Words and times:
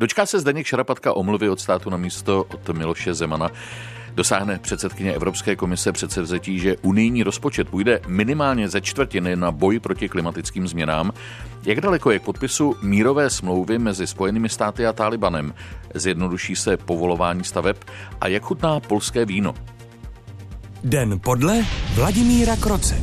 Dočká 0.00 0.26
se 0.26 0.40
Zdeněk 0.40 0.66
Šarapatka 0.66 1.12
omluvy 1.12 1.48
od 1.48 1.60
státu 1.60 1.90
na 1.90 1.96
místo 1.96 2.44
od 2.44 2.68
Miloše 2.68 3.14
Zemana. 3.14 3.50
Dosáhne 4.14 4.58
předsedkyně 4.58 5.12
Evropské 5.12 5.56
komise 5.56 5.92
předsevzetí, 5.92 6.58
že 6.58 6.76
unijní 6.76 7.22
rozpočet 7.22 7.68
půjde 7.68 8.00
minimálně 8.06 8.68
ze 8.68 8.80
čtvrtiny 8.80 9.36
na 9.36 9.52
boj 9.52 9.78
proti 9.78 10.08
klimatickým 10.08 10.68
změnám. 10.68 11.12
Jak 11.64 11.80
daleko 11.80 12.10
je 12.10 12.18
k 12.18 12.22
podpisu 12.22 12.76
mírové 12.82 13.30
smlouvy 13.30 13.78
mezi 13.78 14.06
Spojenými 14.06 14.48
státy 14.48 14.86
a 14.86 14.92
Talibanem? 14.92 15.54
Zjednoduší 15.94 16.56
se 16.56 16.76
povolování 16.76 17.44
staveb 17.44 17.76
a 18.20 18.28
jak 18.28 18.42
chutná 18.42 18.80
polské 18.80 19.24
víno? 19.24 19.54
Den 20.84 21.20
podle 21.20 21.66
Vladimíra 21.94 22.56
Kroce. 22.56 23.00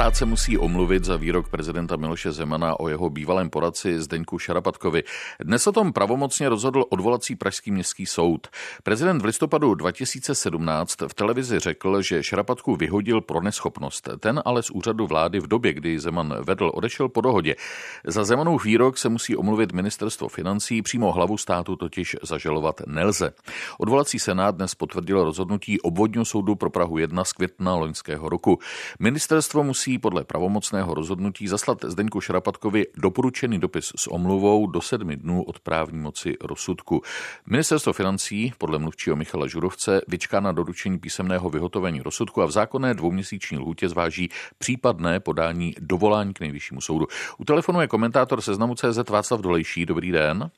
Stát 0.00 0.16
se 0.16 0.24
musí 0.24 0.58
omluvit 0.58 1.04
za 1.04 1.16
výrok 1.16 1.48
prezidenta 1.48 1.96
Miloše 1.96 2.32
Zemana 2.32 2.80
o 2.80 2.88
jeho 2.88 3.10
bývalém 3.10 3.50
poradci 3.50 4.00
Zdeňku 4.00 4.38
Šarapatkovi. 4.38 5.02
Dnes 5.40 5.66
o 5.66 5.72
tom 5.72 5.92
pravomocně 5.92 6.48
rozhodl 6.48 6.84
odvolací 6.88 7.36
Pražský 7.36 7.70
městský 7.70 8.06
soud. 8.06 8.48
Prezident 8.82 9.22
v 9.22 9.24
listopadu 9.24 9.74
2017 9.74 10.96
v 11.08 11.14
televizi 11.14 11.58
řekl, 11.58 12.02
že 12.02 12.22
Šarapatku 12.22 12.76
vyhodil 12.76 13.20
pro 13.20 13.40
neschopnost. 13.40 14.08
Ten 14.20 14.42
ale 14.44 14.62
z 14.62 14.70
úřadu 14.70 15.06
vlády 15.06 15.40
v 15.40 15.46
době, 15.46 15.72
kdy 15.72 15.98
Zeman 15.98 16.34
vedl, 16.44 16.70
odešel 16.74 17.08
po 17.08 17.20
dohodě. 17.20 17.56
Za 18.04 18.24
Zemanův 18.24 18.64
výrok 18.64 18.98
se 18.98 19.08
musí 19.08 19.36
omluvit 19.36 19.72
ministerstvo 19.72 20.28
financí, 20.28 20.82
přímo 20.82 21.12
hlavu 21.12 21.38
státu 21.38 21.76
totiž 21.76 22.16
zažalovat 22.22 22.80
nelze. 22.86 23.32
Odvolací 23.78 24.18
senát 24.18 24.56
dnes 24.56 24.74
potvrdil 24.74 25.24
rozhodnutí 25.24 25.80
obvodního 25.80 26.24
soudu 26.24 26.54
pro 26.54 26.70
Prahu 26.70 26.98
1 26.98 27.24
z 27.24 27.32
května 27.32 27.74
loňského 27.74 28.28
roku. 28.28 28.58
Ministerstvo 28.98 29.64
musí 29.64 29.89
musí 29.90 29.98
podle 29.98 30.24
pravomocného 30.24 30.94
rozhodnutí 30.94 31.48
zaslat 31.48 31.78
Zdeňku 31.84 32.20
Šarapatkovi 32.20 32.86
doporučený 32.96 33.58
dopis 33.58 33.92
s 33.96 34.06
omluvou 34.06 34.66
do 34.66 34.80
sedmi 34.80 35.16
dnů 35.16 35.42
od 35.42 35.60
právní 35.60 35.98
moci 35.98 36.36
rozsudku. 36.40 37.02
Ministerstvo 37.46 37.92
financí 37.92 38.52
podle 38.58 38.78
mluvčího 38.78 39.16
Michala 39.16 39.46
Žurovce 39.46 40.00
vyčká 40.08 40.40
na 40.40 40.52
doručení 40.52 40.98
písemného 40.98 41.50
vyhotovení 41.50 42.00
rozsudku 42.00 42.42
a 42.42 42.46
v 42.46 42.50
zákonné 42.50 42.94
dvouměsíční 42.94 43.58
lhůtě 43.58 43.88
zváží 43.88 44.28
případné 44.58 45.20
podání 45.20 45.74
dovolání 45.80 46.34
k 46.34 46.40
nejvyššímu 46.40 46.80
soudu. 46.80 47.06
U 47.38 47.44
telefonu 47.44 47.80
je 47.80 47.88
komentátor 47.88 48.40
seznamu 48.40 48.74
CZ 48.74 49.10
Václav 49.10 49.40
Dolejší. 49.40 49.86
Dobrý 49.86 50.12
den. 50.12 50.50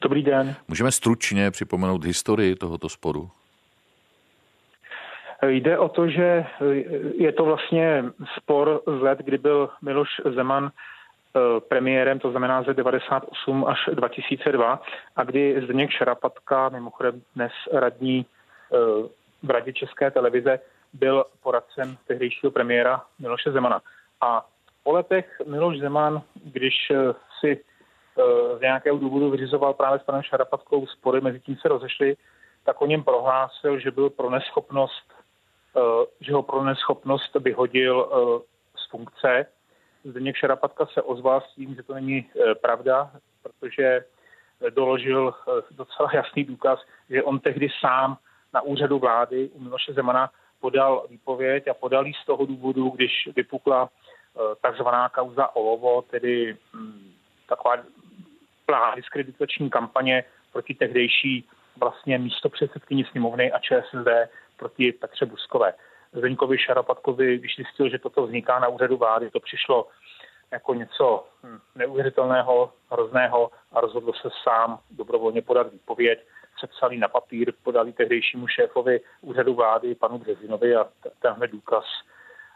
Dobrý 0.00 0.22
den. 0.22 0.56
Můžeme 0.68 0.92
stručně 0.92 1.50
připomenout 1.50 2.04
historii 2.04 2.56
tohoto 2.56 2.88
sporu? 2.88 3.30
Jde 5.46 5.78
o 5.78 5.88
to, 5.88 6.08
že 6.08 6.46
je 7.14 7.32
to 7.32 7.44
vlastně 7.44 8.04
spor 8.36 8.82
z 8.86 9.00
let, 9.00 9.18
kdy 9.18 9.38
byl 9.38 9.70
Miloš 9.82 10.08
Zeman 10.34 10.70
eh, 10.70 11.40
premiérem, 11.60 12.18
to 12.18 12.30
znamená 12.30 12.62
ze 12.62 12.74
98 12.74 13.64
až 13.64 13.88
2002, 13.92 14.82
a 15.16 15.24
kdy 15.24 15.60
Zdeněk 15.64 15.90
Šarapatka, 15.90 16.68
mimochodem 16.68 17.22
dnes 17.36 17.52
radní 17.72 18.26
eh, 18.26 18.76
v 19.42 19.50
Radě 19.50 19.72
České 19.72 20.10
televize, 20.10 20.58
byl 20.92 21.24
poradcem 21.42 21.96
tehdejšího 22.06 22.50
premiéra 22.50 23.02
Miloše 23.18 23.52
Zemana. 23.52 23.80
A 24.20 24.46
po 24.84 24.92
letech 24.92 25.40
Miloš 25.46 25.78
Zeman, 25.78 26.22
když 26.44 26.74
eh, 26.90 27.14
si 27.40 27.60
z 28.58 28.60
nějakého 28.60 28.98
důvodu 28.98 29.30
vyřizoval 29.30 29.74
právě 29.74 29.98
s 29.98 30.02
panem 30.02 30.22
Šarapatkou 30.22 30.86
spory, 30.86 31.20
mezi 31.20 31.40
tím 31.40 31.56
se 31.56 31.68
rozešli, 31.68 32.16
tak 32.64 32.82
o 32.82 32.86
něm 32.86 33.04
prohlásil, 33.04 33.78
že 33.78 33.90
byl 33.90 34.10
pro 34.10 34.30
neschopnost 34.30 35.12
Eh, 35.12 35.21
že 36.20 36.32
ho 36.32 36.42
pro 36.42 36.64
neschopnost 36.64 37.34
vyhodil 37.34 38.08
eh, 38.12 38.42
z 38.76 38.90
funkce. 38.90 39.46
Zdeněk 40.04 40.36
Šarapatka 40.36 40.86
se 40.86 41.02
ozval 41.02 41.40
s 41.40 41.54
tím, 41.54 41.74
že 41.74 41.82
to 41.82 41.94
není 41.94 42.26
eh, 42.26 42.54
pravda, 42.54 43.10
protože 43.42 44.04
doložil 44.70 45.34
docela 45.70 46.10
jasný 46.14 46.44
důkaz, 46.44 46.80
že 47.10 47.22
on 47.22 47.40
tehdy 47.40 47.68
sám 47.80 48.18
na 48.54 48.60
úřadu 48.60 48.98
vlády 48.98 49.50
u 49.52 49.60
Miloše 49.60 49.92
Zemana 49.92 50.30
podal 50.60 51.06
výpověď 51.10 51.68
a 51.68 51.74
podal 51.74 52.04
z 52.22 52.26
toho 52.26 52.46
důvodu, 52.46 52.88
když 52.88 53.28
vypukla 53.36 53.88
takzvaná 54.60 55.08
kauza 55.08 55.56
Olovo, 55.56 56.02
tedy 56.02 56.56
hm, 56.74 57.12
taková 57.48 57.76
plná 58.66 58.94
diskreditační 58.94 59.70
kampaně 59.70 60.24
proti 60.52 60.74
tehdejší 60.74 61.48
vlastně 61.76 62.18
místo 62.18 62.48
předsedkyni 62.48 63.04
sněmovny 63.04 63.52
a 63.52 63.58
ČSSD 63.58 64.08
proti 64.62 64.92
Petře 64.92 65.26
Buskové. 65.26 65.74
Zdeňkovi 66.12 66.58
Šarapatkovi, 66.58 67.38
když 67.38 67.56
zjistil, 67.56 67.90
že 67.90 67.98
toto 67.98 68.26
vzniká 68.26 68.58
na 68.58 68.68
úřadu 68.68 68.96
vlády, 68.96 69.30
to 69.30 69.40
přišlo 69.40 69.86
jako 70.50 70.74
něco 70.74 71.24
hm, 71.42 71.58
neuvěřitelného, 71.74 72.72
hrozného 72.90 73.50
a 73.72 73.80
rozhodl 73.80 74.12
se 74.22 74.28
sám 74.42 74.78
dobrovolně 74.90 75.42
podat 75.42 75.72
výpověď, 75.72 76.18
sepsali 76.60 76.98
na 76.98 77.08
papír, 77.08 77.52
podali 77.62 77.92
tehdejšímu 77.92 78.46
šéfovi 78.48 79.00
úřadu 79.20 79.54
vlády, 79.54 79.94
panu 79.94 80.18
Březinovi 80.18 80.76
a 80.76 80.86
tenhle 81.22 81.48
důkaz 81.48 81.84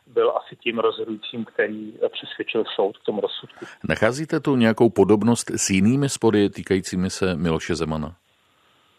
byl 0.07 0.33
asi 0.37 0.57
tím 0.57 0.79
rozhodujícím, 0.79 1.45
který 1.45 1.99
přesvědčil 2.13 2.65
soud 2.75 2.99
k 2.99 3.05
tomu 3.05 3.21
rozsudku. 3.21 3.67
Nacházíte 3.89 4.41
tu 4.41 4.57
nějakou 4.57 4.91
podobnost 4.91 5.51
s 5.51 5.71
jinými 5.71 6.09
spory 6.09 6.51
týkajícími 6.51 7.11
se 7.11 7.35
Miloše 7.35 7.75
Zemana? 7.75 8.17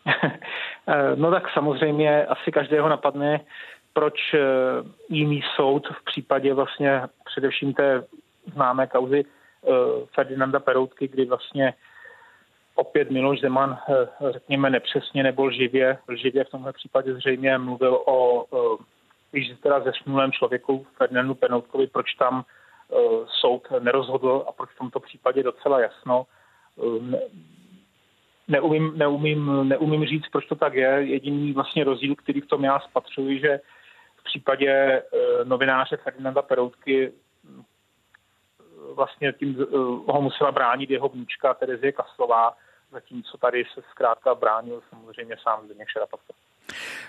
Eh, 0.90 1.16
no 1.16 1.32
tak 1.32 1.50
samozřejmě 1.54 2.26
asi 2.26 2.52
každého 2.52 2.90
napadne, 2.90 3.40
proč 3.94 4.34
eh, 4.34 4.40
jiný 5.10 5.44
soud 5.56 5.88
v 5.88 6.04
případě 6.04 6.54
vlastně 6.54 7.02
především 7.26 7.74
té 7.74 8.04
známé 8.54 8.88
kauzy 8.88 9.26
eh, 9.26 9.70
Ferdinanda 10.16 10.60
Peroutky, 10.60 11.08
kdy 11.08 11.26
vlastně 11.26 11.74
opět 12.76 13.12
Miloš 13.12 13.40
Zeman, 13.40 13.78
řekněme 14.30 14.70
nepřesně 14.70 15.24
nebo 15.24 15.46
lživě, 15.46 15.98
lživě 16.08 16.44
v 16.44 16.50
tomhle 16.50 16.74
případě 16.74 17.14
zřejmě 17.14 17.58
mluvil 17.58 18.04
o 18.06 18.46
již 19.34 19.54
teda 19.64 19.80
zesnulém 19.80 20.32
člověku 20.32 20.88
Ferdinandu 20.98 21.36
Peroutkovi, 21.36 21.88
proč 21.88 22.14
tam 22.14 22.44
soud 23.42 23.68
nerozhodl 23.80 24.46
a 24.48 24.52
proč 24.52 24.70
v 24.70 24.78
tomto 24.78 25.00
případě 25.00 25.44
docela 25.44 25.80
jasno 25.80 26.26
neumím, 28.48 28.94
neumím, 28.96 29.70
neumím 29.70 30.06
říct, 30.06 30.28
proč 30.32 30.46
to 30.46 30.56
tak 30.56 30.74
je. 30.74 30.88
Jediný 30.88 31.54
vlastně 31.54 31.84
rozdíl, 31.84 32.16
který 32.16 32.42
v 32.42 32.48
tom 32.48 32.64
já 32.64 32.80
spatřuji, 32.80 33.40
že 33.40 33.60
v 34.18 34.24
případě 34.24 34.70
e, 34.72 35.02
novináře 35.44 35.98
Ferdinanda 35.98 36.42
Peroutky 36.42 37.12
vlastně 38.96 39.34
tím 39.34 39.58
e, 39.62 39.66
ho 40.12 40.22
musela 40.22 40.52
bránit 40.52 40.90
jeho 40.90 41.10
vnučka 41.10 41.54
Terezie 41.54 41.92
Kaslová, 41.92 42.54
zatímco 42.92 43.38
tady 43.38 43.64
se 43.74 43.82
zkrátka 43.92 44.36
bránil 44.36 44.82
samozřejmě 44.90 45.36
sám 45.44 45.66
Zdeněk 45.66 45.88
Šarapatka. 45.90 46.34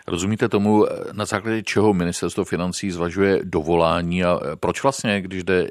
Rozumíte 0.06 0.48
tomu, 0.48 0.86
na 1.12 1.24
základě 1.24 1.62
čeho 1.62 1.94
ministerstvo 1.94 2.44
financí 2.44 2.90
zvažuje 2.90 3.40
dovolání 3.44 4.24
a 4.24 4.40
proč 4.60 4.82
vlastně, 4.82 5.20
když 5.20 5.44
jde 5.44 5.68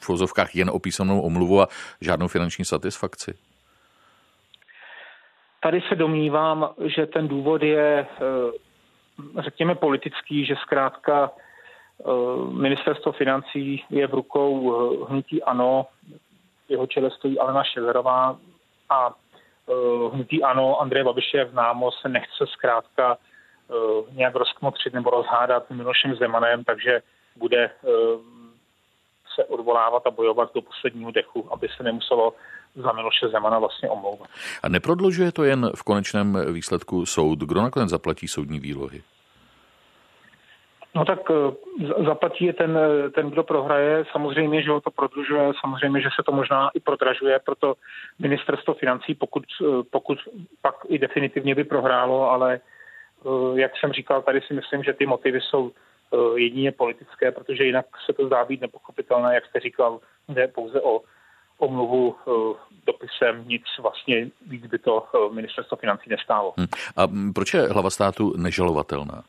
v 0.00 0.08
vozovkách 0.08 0.54
jen 0.56 0.70
o 0.70 0.78
písemnou 0.78 1.20
omluvu 1.20 1.60
a 1.60 1.68
žádnou 2.00 2.28
finanční 2.28 2.64
satisfakci? 2.64 3.34
Tady 5.62 5.80
se 5.88 5.94
domnívám, 5.94 6.74
že 6.84 7.06
ten 7.06 7.28
důvod 7.28 7.62
je, 7.62 8.06
eh, 8.06 9.42
řekněme, 9.42 9.74
politický, 9.74 10.46
že 10.46 10.54
zkrátka 10.62 11.30
eh, 11.30 12.04
ministerstvo 12.52 13.12
financí 13.12 13.84
je 13.90 14.06
v 14.06 14.14
rukou 14.14 14.74
eh, 14.74 15.04
hnutí 15.10 15.42
ANO, 15.42 15.86
jeho 16.68 16.86
čele 16.86 17.10
stojí 17.10 17.38
Alena 17.38 17.64
Ševerová 17.64 18.36
a 18.90 19.14
hnutí 20.12 20.42
ANO 20.42 20.80
Andreje 20.80 21.04
Babiše 21.04 21.48
známo 21.50 21.92
se 21.92 22.08
nechce 22.08 22.46
zkrátka 22.46 23.18
nějak 24.12 24.34
rozkmotřit 24.34 24.94
nebo 24.94 25.10
rozhádat 25.10 25.70
Milošem 25.70 26.14
Zemanem, 26.14 26.64
takže 26.64 27.02
bude 27.36 27.70
se 29.34 29.44
odvolávat 29.44 30.06
a 30.06 30.10
bojovat 30.10 30.54
do 30.54 30.62
posledního 30.62 31.10
dechu, 31.10 31.48
aby 31.52 31.68
se 31.76 31.82
nemuselo 31.82 32.34
za 32.74 32.92
Miloše 32.92 33.28
Zemana 33.28 33.58
vlastně 33.58 33.88
omlouvat. 33.88 34.28
A 34.62 34.68
neprodlužuje 34.68 35.32
to 35.32 35.44
jen 35.44 35.70
v 35.76 35.82
konečném 35.82 36.52
výsledku 36.52 37.06
soud? 37.06 37.38
Kdo 37.38 37.62
nakonec 37.62 37.90
zaplatí 37.90 38.28
soudní 38.28 38.60
výlohy? 38.60 39.02
No 40.94 41.04
tak 41.04 41.18
eh, 41.30 42.04
zaplatí 42.04 42.44
je 42.44 42.52
ten, 42.52 42.78
ten, 43.14 43.30
kdo 43.30 43.42
prohraje. 43.42 44.04
Samozřejmě, 44.12 44.62
že 44.62 44.70
ho 44.70 44.80
to 44.80 44.90
prodlužuje, 44.90 45.52
samozřejmě, 45.60 46.00
že 46.00 46.08
se 46.16 46.22
to 46.22 46.32
možná 46.32 46.70
i 46.74 46.80
prodražuje, 46.80 47.38
proto 47.44 47.74
ministerstvo 48.18 48.74
financí, 48.74 49.14
pokud, 49.14 49.44
eh, 49.60 49.64
pokud 49.90 50.18
pak 50.62 50.74
i 50.88 50.98
definitivně 50.98 51.54
by 51.54 51.64
prohrálo, 51.64 52.30
ale 52.30 52.60
eh, 52.60 53.60
jak 53.60 53.72
jsem 53.76 53.92
říkal, 53.92 54.22
tady 54.22 54.40
si 54.40 54.54
myslím, 54.54 54.82
že 54.82 54.92
ty 54.92 55.06
motivy 55.06 55.40
jsou 55.40 55.72
jedině 56.36 56.72
politické, 56.72 57.32
protože 57.32 57.64
jinak 57.64 57.86
se 58.06 58.12
to 58.12 58.26
zdá 58.26 58.44
být 58.44 58.60
nepochopitelné, 58.60 59.34
jak 59.34 59.46
jste 59.46 59.60
říkal, 59.60 60.00
jde 60.28 60.48
pouze 60.48 60.80
o 60.80 61.00
omluvu 61.62 62.16
eh, 62.16 62.32
dopisem, 62.86 63.48
nic 63.48 63.62
vlastně 63.80 64.26
víc 64.46 64.66
by 64.66 64.78
to 64.78 65.04
eh, 65.14 65.34
ministerstvo 65.34 65.76
financí 65.76 66.10
nestálo. 66.10 66.54
Hmm. 66.56 66.66
A 66.96 67.32
proč 67.34 67.54
je 67.54 67.68
hlava 67.68 67.90
státu 67.90 68.34
nežalovatelná? 68.36 69.22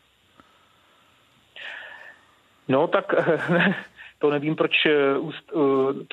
No 2.68 2.88
tak 2.88 3.14
to 4.20 4.30
nevím, 4.30 4.56
proč 4.56 4.72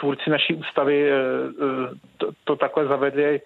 tvůrci 0.01 0.31
naší 0.31 0.55
ústavy 0.55 1.11
to, 2.17 2.31
to 2.45 2.57
takhle 2.57 2.87
zavedli 2.87 3.41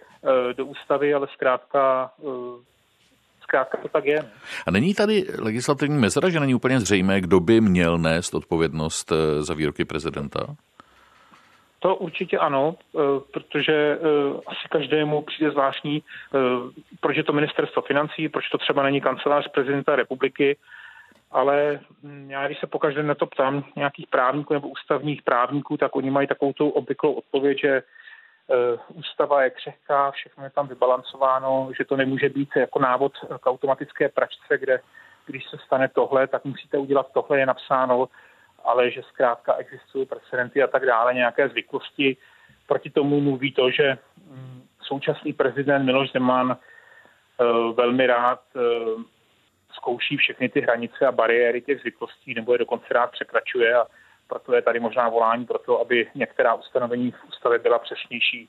do 0.57 0.67
ústavy, 0.67 1.15
ale 1.15 1.27
zkrátka 1.35 2.11
zkrátka 3.45 3.79
to 3.83 3.89
tak 3.89 4.05
je. 4.05 4.25
A 4.67 4.71
není 4.71 4.95
tady 4.95 5.27
legislativní 5.39 5.99
mezera, 5.99 6.29
že 6.29 6.41
není 6.41 6.55
úplně 6.55 6.81
zřejmé, 6.81 7.21
kdo 7.21 7.41
by 7.41 7.61
měl 7.61 7.99
nést 7.99 8.35
odpovědnost 8.35 9.13
eh, 9.13 9.43
za 9.43 9.55
výroky 9.55 9.85
prezidenta? 9.85 10.57
To 11.85 11.97
určitě 11.97 12.39
ano, 12.39 12.75
eh, 12.75 12.99
protože 13.33 13.99
eh, 14.01 14.41
asi 14.47 14.69
každému 14.71 15.23
přijde 15.23 15.51
zvláštní, 15.51 16.03
proč 17.01 17.17
je 17.17 17.25
to 17.25 17.33
ministerstvo 17.33 17.83
financí, 17.83 18.29
proč 18.29 18.49
to 18.49 18.59
třeba 18.59 18.83
není 18.83 19.01
kancelář 19.01 19.49
prezidenta 19.49 19.97
republiky, 19.97 20.57
ale 21.31 21.81
hm, 22.03 22.31
já 22.31 22.47
když 22.47 22.61
se 22.61 22.67
pokaždé 22.67 23.03
na 23.03 23.15
to 23.15 23.27
ptám 23.27 23.65
nějakých 23.77 24.07
právníků 24.07 24.55
nebo 24.55 24.69
ústavních 24.69 25.23
právníků, 25.23 25.77
tak 25.77 25.97
oni 25.97 26.11
mají 26.11 26.27
takovou 26.27 26.53
tu 26.53 26.69
obvyklou 26.69 27.13
odpověď, 27.13 27.61
že 27.61 27.83
Eh, 28.51 28.79
ústava 28.95 29.43
je 29.43 29.51
křehká, 29.51 30.11
všechno 30.11 30.45
je 30.45 30.51
tam 30.51 30.69
vybalancováno, 30.69 31.71
že 31.79 31.85
to 31.85 31.97
nemůže 31.97 32.29
být 32.29 32.49
jako 32.57 32.79
návod 32.79 33.13
k 33.41 33.47
automatické 33.47 34.09
pračce, 34.09 34.59
kde 34.59 34.81
když 35.27 35.51
se 35.51 35.57
stane 35.67 35.89
tohle, 35.89 36.27
tak 36.27 36.45
musíte 36.45 36.79
udělat 36.79 37.07
tohle, 37.15 37.39
je 37.39 37.47
napsáno, 37.47 38.09
ale 38.65 38.91
že 38.91 39.03
zkrátka 39.03 39.55
existují 39.55 40.07
precedenty 40.07 40.63
a 40.63 40.67
tak 40.67 40.87
dále, 40.87 41.15
nějaké 41.15 41.49
zvyklosti. 41.49 42.17
Proti 42.67 42.91
tomu 42.91 43.21
mluví 43.21 43.53
to, 43.53 43.71
že 43.71 43.99
mm, 44.31 44.63
současný 44.83 45.33
prezident 45.33 45.85
Miloš 45.85 46.13
Zeman 46.13 46.57
eh, 46.57 47.45
velmi 47.75 48.07
rád 48.07 48.41
eh, 48.57 48.61
zkouší 49.73 50.17
všechny 50.17 50.49
ty 50.49 50.61
hranice 50.61 51.07
a 51.07 51.13
bariéry 51.13 51.63
těch 51.63 51.81
zvyklostí, 51.81 52.35
nebo 52.35 52.53
je 52.53 52.59
dokonce 52.59 52.87
rád 52.91 53.11
překračuje 53.11 53.75
a 53.75 53.87
proto 54.29 54.55
je 54.55 54.63
tady 54.63 54.81
možná 54.81 55.09
volání 55.09 55.47
pro 55.47 55.59
to, 55.59 55.81
aby 55.81 56.07
některá 56.15 56.55
ustanovení 56.55 57.11
v 57.11 57.25
ústavě 57.29 57.59
byla 57.59 57.79
přesnější. 57.79 58.49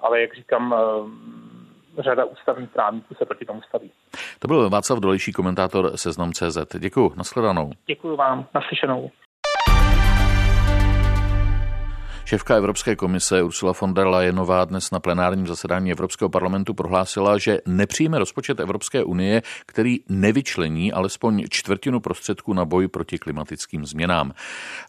Ale 0.00 0.20
jak 0.20 0.34
říkám, 0.34 0.74
eh, 0.74 2.02
řada 2.02 2.24
ústavních 2.24 2.70
právníků 2.70 3.14
se 3.14 3.24
proti 3.24 3.44
tomu 3.44 3.62
staví. 3.62 3.90
To 4.38 4.48
byl 4.48 4.70
Václav 4.70 4.98
Dolejší, 4.98 5.32
komentátor 5.32 5.96
Seznam 5.96 6.32
CZ. 6.32 6.76
Děkuji, 6.78 7.12
nashledanou. 7.16 7.70
Děkuji 7.86 8.16
vám, 8.16 8.46
naslyšenou. 8.54 9.10
Šéfka 12.26 12.56
Evropské 12.56 12.96
komise 12.96 13.42
Ursula 13.42 13.72
von 13.80 13.94
der 13.94 14.06
Leyenová 14.06 14.64
dnes 14.64 14.90
na 14.90 15.00
plenárním 15.00 15.46
zasedání 15.46 15.92
Evropského 15.92 16.28
parlamentu 16.28 16.74
prohlásila, 16.74 17.38
že 17.38 17.58
nepřijme 17.66 18.18
rozpočet 18.18 18.60
Evropské 18.60 19.04
unie, 19.04 19.42
který 19.66 19.98
nevyčlení 20.08 20.92
alespoň 20.92 21.44
čtvrtinu 21.50 22.00
prostředků 22.00 22.52
na 22.52 22.64
boj 22.64 22.88
proti 22.88 23.18
klimatickým 23.18 23.86
změnám. 23.86 24.32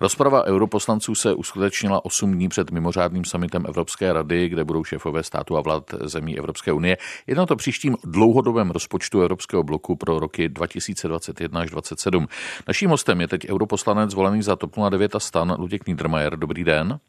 Rozprava 0.01 0.44
europoslanců 0.44 1.16
se 1.16 1.34
uskutečnila 1.34 2.06
8 2.06 2.34
dní 2.34 2.50
před 2.50 2.72
mimořádným 2.72 3.25
summitem 3.25 3.66
Evropské 3.68 4.13
rady, 4.13 4.50
kde 4.50 4.63
budou 4.63 4.84
šéfové 4.84 5.24
státu 5.24 5.57
a 5.57 5.62
vlád 5.62 5.94
zemí 6.04 6.38
Evropské 6.38 6.72
unie 6.72 6.98
jednat 7.28 7.51
o 7.51 7.56
příštím 7.56 7.98
dlouhodobém 8.04 8.72
rozpočtu 8.72 9.22
Evropského 9.22 9.63
bloku 9.63 9.95
pro 9.95 10.19
roky 10.19 10.50
2021 10.50 11.62
až 11.62 11.69
2027. 11.69 12.28
Naším 12.68 12.89
hostem 12.89 13.22
je 13.22 13.28
teď 13.28 13.50
europoslanec 13.50 14.12
zvolený 14.12 14.42
za 14.42 14.56
TOP 14.56 14.75
09 14.89 15.16
a 15.16 15.19
stan 15.19 15.56
Luděk 15.60 15.88
Niedermayer. 15.88 16.38
Dobrý 16.38 16.63
den. 16.63 17.00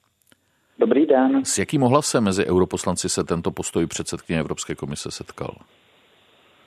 Dobrý 0.78 1.06
den. 1.06 1.44
S 1.44 1.58
jakým 1.58 1.82
ohlasem 1.82 2.24
mezi 2.24 2.46
europoslanci 2.46 3.08
se 3.08 3.24
tento 3.24 3.50
postoj 3.50 3.86
předsedkyně 3.86 4.40
Evropské 4.40 4.74
komise 4.74 5.10
setkal? 5.10 5.54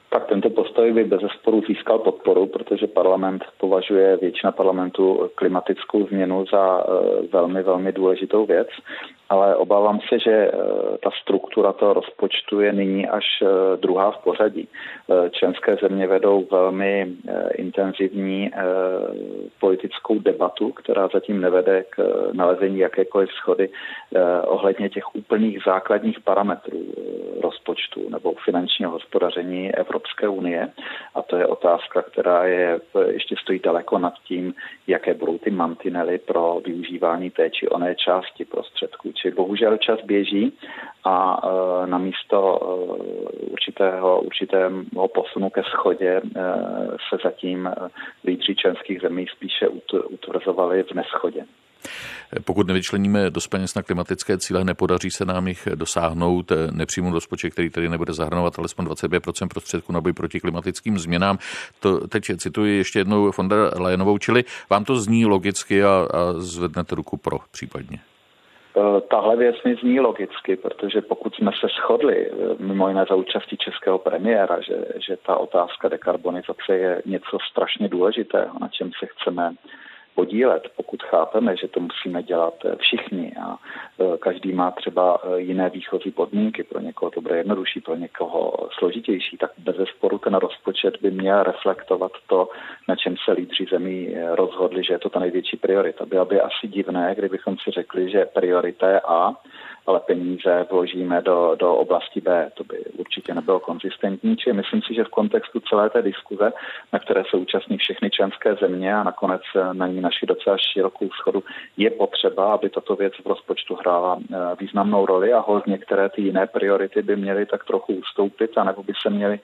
Tak 0.09 0.27
tento 0.29 0.49
postoj 0.49 0.70
by 0.93 1.03
bez 1.03 1.21
sporu 1.39 1.61
získal 1.67 1.99
podporu, 1.99 2.45
protože 2.45 2.87
parlament 2.87 3.43
považuje 3.57 4.17
většina 4.17 4.51
parlamentu 4.51 5.29
klimatickou 5.35 6.07
změnu 6.07 6.45
za 6.51 6.83
e, 6.83 7.27
velmi, 7.27 7.63
velmi 7.63 7.91
důležitou 7.91 8.45
věc 8.45 8.67
ale 9.31 9.55
obávám 9.55 9.99
se, 10.09 10.19
že 10.19 10.31
eh, 10.31 10.51
ta 11.03 11.09
struktura 11.21 11.73
toho 11.73 11.93
rozpočtu 11.93 12.59
je 12.59 12.73
nyní 12.73 13.09
až 13.09 13.25
eh, 13.41 13.47
druhá 13.77 14.11
v 14.11 14.23
pořadí. 14.23 14.67
Členské 15.31 15.75
země 15.75 16.07
vedou 16.07 16.47
velmi 16.51 17.07
intenzivní 17.55 18.51
politickou 19.59 20.19
debatu, 20.19 20.71
která 20.71 21.07
zatím 21.13 21.41
nevede 21.41 21.83
k 21.89 22.29
nalezení 22.33 22.77
jakékoliv 22.79 23.29
schody 23.31 23.69
ohledně 24.43 24.89
těch 24.89 25.15
úplných 25.15 25.59
základních 25.65 26.19
parametrů 26.19 26.79
rozpočtu 27.43 28.09
nebo 28.09 28.33
finančního 28.45 28.91
hospodaření 28.91 29.75
Evropské 29.75 30.27
unie. 30.27 30.70
A 31.15 31.21
to 31.21 31.37
je 31.37 31.45
otázka, 31.45 32.01
která 32.01 32.45
je 32.45 32.79
ještě 33.07 33.35
stojí 33.41 33.59
daleko 33.59 33.99
nad 33.99 34.13
tím, 34.23 34.53
jaké 34.87 35.13
budou 35.13 35.37
ty 35.37 35.51
mantinely 35.51 36.17
pro 36.17 36.61
využívání 36.65 37.29
té 37.29 37.49
či 37.49 37.69
oné 37.69 37.95
části 37.95 38.45
prostředků 38.45 39.11
Či 39.11 39.31
bohužel 39.31 39.77
čas 39.77 39.99
běží 40.03 40.57
a 41.03 41.41
e, 41.43 41.87
na 41.87 41.97
místo 41.97 42.59
e, 42.61 42.65
určitého, 43.45 44.21
určitého 44.21 45.07
posunu 45.07 45.49
ke 45.49 45.63
schodě 45.63 46.09
e, 46.09 46.21
se 47.09 47.17
zatím 47.23 47.69
lídři 48.25 48.55
členských 48.55 49.01
zemí 49.01 49.25
spíše 49.27 49.67
utvrzovali 50.09 50.83
v 50.83 50.91
neschodě. 50.91 51.45
Pokud 52.43 52.67
nevyčleníme 52.67 53.29
dost 53.29 53.47
peněz 53.47 53.75
na 53.75 53.81
klimatické 53.81 54.37
cíle, 54.37 54.63
nepodaří 54.63 55.11
se 55.11 55.25
nám 55.25 55.47
jich 55.47 55.67
dosáhnout. 55.75 56.51
Nepřímou 56.71 57.11
rozpočet, 57.11 57.49
který 57.49 57.69
tedy 57.69 57.89
nebude 57.89 58.13
zahrnovat 58.13 58.59
alespoň 58.59 58.85
25% 58.85 59.47
prostředků 59.47 59.93
na 59.93 60.01
boj 60.01 60.13
proti 60.13 60.39
klimatickým 60.39 60.99
změnám. 60.99 61.37
To 61.79 62.07
teď 62.07 62.23
cituji 62.37 62.77
ještě 62.77 62.99
jednou 62.99 63.31
von 63.37 63.49
der 63.49 63.81
Leyenovou, 63.81 64.17
čili 64.17 64.43
vám 64.69 64.85
to 64.85 64.95
zní 64.95 65.25
logicky 65.25 65.83
a, 65.83 66.07
a 66.13 66.33
zvednete 66.33 66.95
ruku 66.95 67.17
pro 67.17 67.37
případně. 67.51 67.99
Eh, 68.77 69.01
tahle 69.01 69.37
věc 69.37 69.55
mi 69.65 69.75
zní 69.75 69.99
logicky, 69.99 70.55
protože 70.55 71.01
pokud 71.01 71.35
jsme 71.35 71.51
se 71.59 71.67
shodli, 71.67 72.27
eh, 72.31 72.55
mimo 72.59 72.87
jiné 72.87 73.05
za 73.09 73.15
účastí 73.15 73.57
českého 73.57 73.97
premiéra, 73.97 74.61
že, 74.61 74.85
že 75.07 75.17
ta 75.25 75.37
otázka 75.37 75.89
dekarbonizace 75.89 76.77
je 76.77 77.01
něco 77.05 77.37
strašně 77.51 77.87
důležitého, 77.87 78.59
na 78.61 78.67
čem 78.67 78.91
se 78.99 79.05
chceme 79.05 79.53
podílet, 80.15 80.63
pokud 80.75 81.03
chápeme, 81.03 81.57
že 81.57 81.67
to 81.67 81.79
musíme 81.79 82.23
dělat 82.23 82.53
eh, 82.65 82.75
všichni 82.75 83.33
a 83.41 83.55
eh, 83.55 84.17
každý 84.17 84.53
má 84.53 84.71
třeba 84.71 85.19
eh, 85.23 85.39
jiné 85.39 85.69
výchozí 85.69 86.11
podmínky, 86.11 86.63
pro 86.63 86.79
někoho 86.79 87.11
to 87.11 87.21
bude 87.21 87.37
jednodušší, 87.37 87.81
pro 87.81 87.95
někoho 87.95 88.67
složitější, 88.79 89.37
tak 89.37 89.51
bez 89.57 89.75
sporu 89.95 90.17
ten 90.17 90.33
rozpočet 90.33 91.01
by 91.01 91.11
měl 91.11 91.43
reflektovat 91.43 92.11
to, 92.27 92.49
na 92.87 92.95
čem 92.95 93.15
se 93.25 93.31
lídři 93.31 93.65
zemí 93.71 94.15
rozhodli, 94.31 94.83
že 94.83 94.93
je 94.93 94.99
to 94.99 95.09
ta 95.09 95.19
největší 95.19 95.57
priorita. 95.57 96.05
Bylo 96.05 96.25
by 96.25 96.41
asi 96.41 96.67
divné, 96.67 97.15
kdybychom 97.15 97.57
si 97.57 97.71
řekli, 97.71 98.11
že 98.11 98.25
priorita 98.25 98.89
je 98.89 99.01
A, 99.01 99.33
ale 99.91 99.99
peníze 99.99 100.65
vložíme 100.71 101.21
do, 101.21 101.55
do 101.59 101.75
oblasti 101.75 102.21
B. 102.21 102.51
To 102.53 102.63
by 102.63 102.77
určitě 102.97 103.33
nebylo 103.33 103.59
konzistentní. 103.59 104.37
Čili 104.37 104.55
myslím 104.55 104.81
si, 104.81 104.93
že 104.93 105.03
v 105.03 105.15
kontextu 105.17 105.59
celé 105.59 105.89
té 105.89 106.01
diskuze, 106.01 106.51
na 106.93 106.99
které 106.99 107.23
se 107.29 107.37
účastní 107.37 107.77
všechny 107.77 108.09
členské 108.09 108.55
země 108.55 108.95
a 108.95 109.03
nakonec 109.03 109.41
na 109.73 109.87
ní 109.87 110.01
naši 110.01 110.25
docela 110.25 110.57
širokou 110.57 111.09
schodu, 111.09 111.43
je 111.77 111.89
potřeba, 111.89 112.53
aby 112.53 112.69
tato 112.69 112.95
věc 112.95 113.13
v 113.23 113.27
rozpočtu 113.27 113.75
hrála 113.75 114.17
eh, 114.19 114.35
významnou 114.59 115.05
roli 115.05 115.33
a 115.33 115.39
hold 115.39 115.67
některé 115.67 116.09
ty 116.09 116.21
jiné 116.21 116.47
priority 116.47 117.01
by 117.01 117.15
měly 117.15 117.45
tak 117.45 117.63
trochu 117.65 117.93
ustoupit, 117.93 118.57
anebo 118.57 118.83
by 118.83 118.93
se 119.01 119.09
měly 119.09 119.39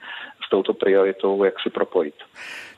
s 0.48 0.50
touto 0.50 0.74
prioritou 0.74 1.44
jak 1.44 1.54
si 1.62 1.70
propojit. 1.70 2.14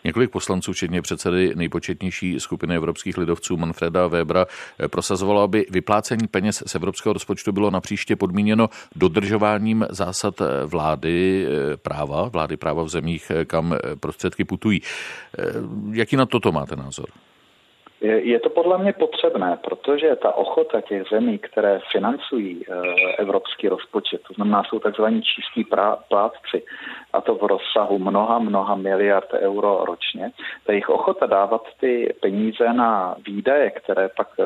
Několik 0.05 0.31
poslanců, 0.31 0.73
včetně 0.73 1.03
předsedy 1.03 1.53
nejpočetnější 1.55 2.41
skupiny 2.41 2.77
evropských 2.77 3.19
lidovců 3.19 3.57
Manfreda 3.57 4.07
Webera, 4.07 4.47
eh, 4.79 4.89
prosazovalo, 4.89 5.43
aby 5.43 5.67
vyplácení 5.71 6.29
peněz 6.29 6.63
z 6.67 6.75
evropského 6.75 7.13
rozpočtu 7.13 7.53
bylo 7.53 7.71
napříště 7.71 8.17
podmíněno 8.17 8.69
dodržováním 8.97 9.87
zásad 9.91 10.41
eh, 10.41 10.45
vlády 10.67 11.47
práva, 11.83 12.29
vlády 12.29 12.57
práva 12.57 12.83
v 12.83 12.89
zemích, 12.89 13.33
kam 13.47 13.77
prostředky 14.01 14.45
putují. 14.45 14.83
Jaký 15.93 16.17
na 16.17 16.27
toto 16.27 16.53
máte 16.53 16.77
názor? 16.77 17.07
Je 18.01 18.41
to 18.41 18.51
podle 18.51 18.79
mě 18.79 18.93
potřebné, 18.93 19.59
protože 19.65 20.17
ta 20.17 20.35
ochota 20.35 20.81
těch 20.81 21.03
zemí, 21.11 21.39
které 21.39 21.81
financují 21.93 22.65
eh, 22.69 22.73
evropský 23.19 23.69
rozpočet, 23.69 24.21
to 24.29 24.35
znamená, 24.35 24.65
jsou 24.65 24.79
takzvaní 24.79 25.23
čistí 25.23 25.65
plátci, 26.09 26.63
a 27.13 27.21
to 27.21 27.35
v 27.35 27.43
rozsahu 27.43 27.99
mnoha, 27.99 28.39
mnoha 28.39 28.75
miliard 28.75 29.35
euro 29.35 29.85
ročně, 29.85 30.31
ta 30.67 30.73
jejich 30.73 30.89
ochota 30.89 31.27
dávat 31.27 31.63
ty 31.81 32.15
peníze 32.21 32.73
na 32.73 33.17
výdaje, 33.27 33.71
které 33.71 34.09
pak 34.17 34.29
eh, 34.39 34.45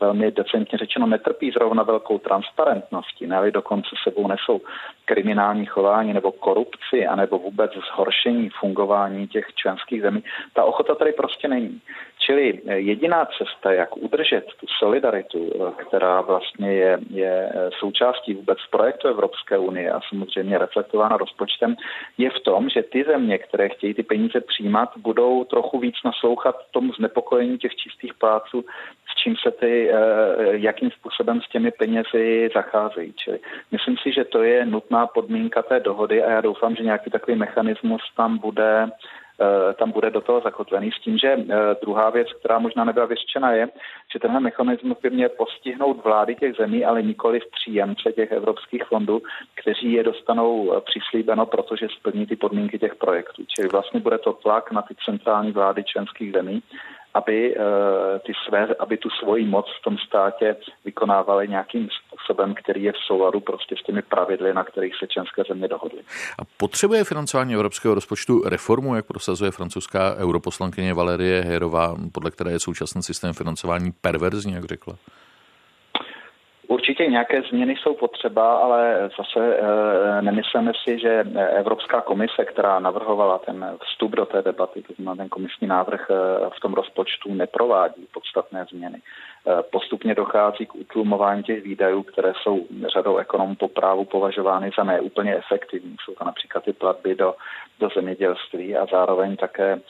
velmi 0.00 0.30
decentně 0.30 0.78
řečeno 0.78 1.06
netrpí 1.06 1.50
zrovna 1.50 1.82
velkou 1.82 2.18
transparentností, 2.18 3.26
ne 3.26 3.50
dokonce 3.50 3.88
sebou 4.02 4.28
nesou 4.28 4.60
kriminální 5.04 5.66
chování 5.66 6.12
nebo 6.12 6.32
korupci, 6.32 7.06
anebo 7.06 7.38
vůbec 7.38 7.72
zhoršení 7.94 8.50
fungování 8.60 9.28
těch 9.28 9.46
členských 9.54 10.02
zemí, 10.02 10.24
ta 10.54 10.64
ochota 10.64 10.94
tady 10.94 11.12
prostě 11.12 11.48
není. 11.48 11.80
Čili 12.26 12.60
jediná 12.66 13.28
cesta, 13.38 13.72
jak 13.72 13.96
udržet 13.96 14.44
tu 14.60 14.66
solidaritu, 14.78 15.50
která 15.76 16.20
vlastně 16.20 16.72
je, 16.72 16.98
je 17.10 17.52
součástí 17.78 18.34
vůbec 18.34 18.58
projektu 18.70 19.08
Evropské 19.08 19.58
unie 19.58 19.92
a 19.92 20.00
samozřejmě 20.08 20.58
reflektována 20.58 21.16
rozpočtem, 21.16 21.76
je 22.18 22.30
v 22.30 22.40
tom, 22.40 22.68
že 22.68 22.82
ty 22.82 23.04
země, 23.04 23.38
které 23.38 23.68
chtějí 23.68 23.94
ty 23.94 24.02
peníze 24.02 24.40
přijímat, 24.40 24.88
budou 24.96 25.44
trochu 25.44 25.78
víc 25.78 25.94
naslouchat 26.04 26.56
tomu 26.70 26.92
znepokojení 26.92 27.58
těch 27.58 27.74
čistých 27.74 28.14
pláců, 28.14 28.64
s 29.12 29.22
čím 29.22 29.34
se 29.36 29.50
ty, 29.50 29.90
jakým 30.50 30.90
způsobem 30.90 31.40
s 31.40 31.48
těmi 31.48 31.70
penězi 31.70 32.50
zacházejí. 32.54 33.12
Čili 33.12 33.38
myslím 33.72 33.96
si, 33.96 34.12
že 34.12 34.24
to 34.24 34.42
je 34.42 34.66
nutná 34.66 35.06
podmínka 35.06 35.62
té 35.62 35.80
dohody 35.80 36.22
a 36.22 36.30
já 36.30 36.40
doufám, 36.40 36.76
že 36.76 36.84
nějaký 36.84 37.10
takový 37.10 37.36
mechanismus 37.36 38.02
tam 38.16 38.38
bude 38.38 38.86
Eh, 38.86 38.90
tam 39.74 39.90
bude 39.90 40.10
do 40.10 40.20
toho 40.20 40.40
zakotvený. 40.40 40.90
S 40.92 41.00
tím, 41.00 41.18
že 41.18 41.28
eh, 41.28 41.46
druhá 41.82 42.10
věc, 42.10 42.28
která 42.32 42.58
možná 42.58 42.84
nebyla 42.84 43.06
vyřčena, 43.06 43.52
je, 43.52 43.68
že 44.12 44.18
tenhle 44.18 44.40
mechanismus 44.40 44.98
by 45.02 45.10
měl 45.10 45.28
postihnout 45.28 46.04
vlády 46.04 46.34
těch 46.34 46.56
zemí, 46.56 46.84
ale 46.84 47.02
nikoli 47.02 47.40
v 47.40 47.50
příjemce 47.50 48.12
těch 48.12 48.32
evropských 48.32 48.84
fondů, 48.84 49.22
kteří 49.54 49.92
je 49.92 50.04
dostanou 50.04 50.72
eh, 50.72 50.80
přislíbeno, 50.80 51.46
protože 51.46 51.88
splní 51.88 52.26
ty 52.26 52.36
podmínky 52.36 52.78
těch 52.78 52.94
projektů. 52.94 53.44
Čili 53.46 53.68
vlastně 53.68 54.00
bude 54.00 54.18
to 54.18 54.32
tlak 54.32 54.72
na 54.72 54.82
ty 54.82 54.94
centrální 55.04 55.52
vlády 55.52 55.84
členských 55.84 56.32
zemí, 56.32 56.62
aby, 57.14 57.54
ty 58.26 58.32
své, 58.48 58.68
aby 58.78 58.96
tu 58.96 59.08
svoji 59.10 59.44
moc 59.46 59.66
v 59.80 59.84
tom 59.84 59.98
státě 59.98 60.56
vykonávali 60.84 61.48
nějakým 61.48 61.88
způsobem, 62.06 62.54
který 62.54 62.82
je 62.82 62.92
v 62.92 63.06
souladu 63.06 63.40
prostě 63.40 63.74
s 63.76 63.82
těmi 63.82 64.02
pravidly, 64.02 64.54
na 64.54 64.64
kterých 64.64 64.94
se 64.98 65.06
členské 65.06 65.42
země 65.48 65.68
dohodly. 65.68 66.00
A 66.38 66.42
potřebuje 66.56 67.04
financování 67.04 67.54
evropského 67.54 67.94
rozpočtu 67.94 68.42
reformu, 68.48 68.94
jak 68.96 69.06
prosazuje 69.06 69.50
francouzská 69.50 70.14
europoslankyně 70.16 70.94
Valerie 70.94 71.42
Herová, 71.42 71.96
podle 72.12 72.30
které 72.30 72.50
je 72.52 72.60
současný 72.60 73.02
systém 73.02 73.32
financování 73.32 73.92
perverzní, 74.00 74.52
jak 74.52 74.64
řekla? 74.64 74.94
Určitě 76.72 77.06
nějaké 77.06 77.42
změny 77.42 77.76
jsou 77.76 77.94
potřeba, 77.94 78.56
ale 78.56 79.10
zase 79.18 79.56
e, 79.56 80.22
nemyslíme 80.22 80.72
si, 80.84 80.98
že 80.98 81.24
Evropská 81.56 82.00
komise, 82.00 82.44
která 82.44 82.80
navrhovala 82.80 83.38
ten 83.38 83.76
vstup 83.82 84.10
do 84.10 84.26
té 84.26 84.42
debaty, 84.42 84.82
to 84.82 84.92
znamená 84.94 85.16
ten 85.16 85.28
komisní 85.28 85.66
návrh 85.66 86.10
e, 86.10 86.14
v 86.56 86.60
tom 86.60 86.74
rozpočtu, 86.74 87.34
neprovádí 87.34 88.06
podstatné 88.14 88.66
změny. 88.70 88.98
E, 88.98 89.62
postupně 89.62 90.14
dochází 90.14 90.66
k 90.66 90.74
utlumování 90.74 91.42
těch 91.42 91.62
výdajů, 91.62 92.02
které 92.02 92.32
jsou 92.42 92.66
řadou 92.92 93.16
ekonomů 93.16 93.54
po 93.54 93.68
právu 93.68 94.04
považovány 94.04 94.70
za 94.78 94.84
neúplně 94.84 95.36
efektivní. 95.36 95.96
Jsou 96.04 96.14
to 96.14 96.24
například 96.24 96.64
ty 96.64 96.72
platby 96.72 97.14
do, 97.14 97.34
do 97.80 97.88
zemědělství 97.94 98.76
a 98.76 98.86
zároveň 98.86 99.36
také 99.36 99.80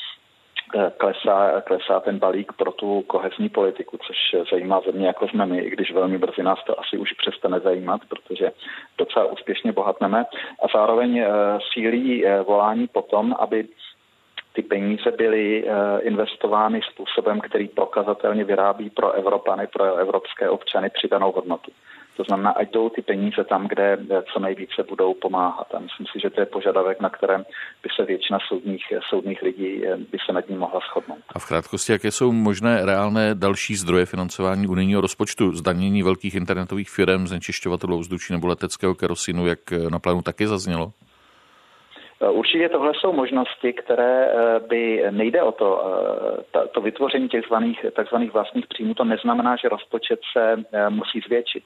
klesá, 0.97 1.61
klesá 1.61 2.01
ten 2.01 2.19
balík 2.19 2.53
pro 2.53 2.73
tu 2.73 3.03
kohezní 3.03 3.49
politiku, 3.49 3.99
což 4.07 4.17
zajímá 4.51 4.81
země 4.81 5.07
jako 5.07 5.29
jsme 5.29 5.47
my, 5.47 5.59
i 5.59 5.71
když 5.71 5.93
velmi 5.93 6.19
brzy 6.19 6.43
nás 6.43 6.65
to 6.67 6.81
asi 6.81 6.99
už 6.99 7.13
přestane 7.13 7.61
zajímat, 7.61 8.01
protože 8.09 8.53
docela 8.99 9.25
úspěšně 9.25 9.73
bohatneme. 9.73 10.25
A 10.63 10.67
zároveň 10.75 11.19
eh, 11.19 11.29
sílí 11.73 12.27
eh, 12.27 12.43
volání 12.43 12.89
potom, 12.89 13.35
aby 13.39 13.69
ty 14.53 14.63
peníze 14.63 15.11
byly 15.11 15.65
eh, 15.65 16.01
investovány 16.01 16.81
způsobem, 16.93 17.41
který 17.41 17.69
prokazatelně 17.69 18.45
vyrábí 18.45 18.91
pro 18.91 19.13
Evropany, 19.13 19.67
pro 19.67 19.95
evropské 19.95 20.51
občany 20.51 20.91
přidanou 20.91 21.33
hodnotu. 21.33 21.73
To 22.23 22.27
znamená, 22.27 22.51
ať 22.51 22.71
jdou 22.71 22.89
ty 22.89 23.03
peníze 23.03 23.45
tam, 23.45 23.69
kde 23.69 23.99
co 24.33 24.41
nejvíce 24.41 24.83
budou 24.89 25.15
pomáhat. 25.15 25.75
A 25.75 25.79
myslím 25.79 26.07
si, 26.07 26.21
že 26.23 26.31
to 26.31 26.41
je 26.41 26.47
požadavek, 26.47 27.01
na 27.01 27.11
kterém 27.11 27.45
by 27.83 27.89
se 27.97 28.05
většina 28.05 28.39
soudních, 28.49 28.85
soudních 29.09 29.43
lidí 29.43 29.87
eh, 29.87 29.97
by 29.97 30.19
se 30.27 30.33
nad 30.33 30.49
ním 30.49 30.59
mohla 30.59 30.81
shodnout. 30.81 31.19
A 31.35 31.39
v 31.39 31.49
krátkosti, 31.49 31.93
jaké 31.93 32.11
jsou 32.11 32.33
možné 32.33 32.87
reálné 32.87 33.35
další 33.35 33.75
zdroje 33.75 34.07
financování 34.07 34.67
unijního 34.67 35.01
rozpočtu, 35.01 35.53
zdanění 35.53 36.03
velkých 36.03 36.35
internetových 36.35 36.91
firm, 36.91 37.27
znečišťovatelů 37.27 37.99
vzduší 37.99 38.33
nebo 38.33 38.47
leteckého 38.47 38.95
kerosinu, 38.95 39.47
jak 39.47 39.71
na 39.91 39.99
plánu 39.99 40.23
taky 40.23 40.47
zaznělo? 40.47 40.93
Eh, 42.21 42.29
určitě 42.29 42.69
tohle 42.69 42.93
jsou 42.95 43.13
možnosti, 43.13 43.73
které 43.73 44.27
eh, 44.27 44.61
by 44.69 45.05
nejde 45.11 45.43
o 45.43 45.53
to, 45.53 45.69
to 46.73 46.81
vytvoření 46.81 47.29
těch 47.29 47.45
zvaných, 47.47 47.87
takzvaných 47.97 48.33
vlastních 48.33 48.67
příjmů, 48.67 48.95
to 48.95 49.05
neznamená, 49.05 49.57
že 49.57 49.69
rozpočet 49.69 50.21
se 50.33 50.57
musí 50.89 51.21
zvětšit. 51.21 51.65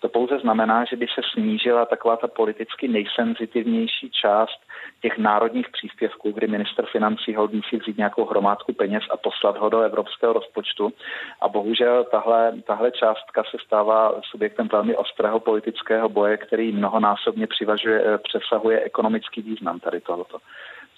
To 0.00 0.08
pouze 0.08 0.38
znamená, 0.38 0.84
že 0.84 0.96
by 0.96 1.06
se 1.06 1.20
snížila 1.32 1.86
taková 1.86 2.16
ta 2.16 2.28
politicky 2.28 2.88
nejsenzitivnější 2.88 4.10
část 4.10 4.60
těch 5.02 5.18
národních 5.18 5.68
příspěvků, 5.68 6.32
kdy 6.32 6.46
minister 6.46 6.86
financí 6.92 7.34
hodí 7.34 7.60
si 7.68 7.76
vzít 7.76 7.98
nějakou 7.98 8.24
hromádku 8.24 8.72
peněz 8.72 9.02
a 9.10 9.16
poslat 9.16 9.58
ho 9.58 9.68
do 9.68 9.80
evropského 9.80 10.32
rozpočtu. 10.32 10.92
A 11.40 11.48
bohužel 11.48 12.04
tahle, 12.04 12.52
tahle 12.66 12.90
částka 12.90 13.44
se 13.50 13.56
stává 13.66 14.14
subjektem 14.30 14.68
velmi 14.72 14.96
ostrého 14.96 15.40
politického 15.40 16.08
boje, 16.08 16.36
který 16.36 16.72
mnohonásobně 16.72 17.46
přivažuje, 17.46 18.18
přesahuje 18.18 18.80
ekonomický 18.80 19.42
význam 19.42 19.80
tady 19.80 20.00
tohoto 20.00 20.38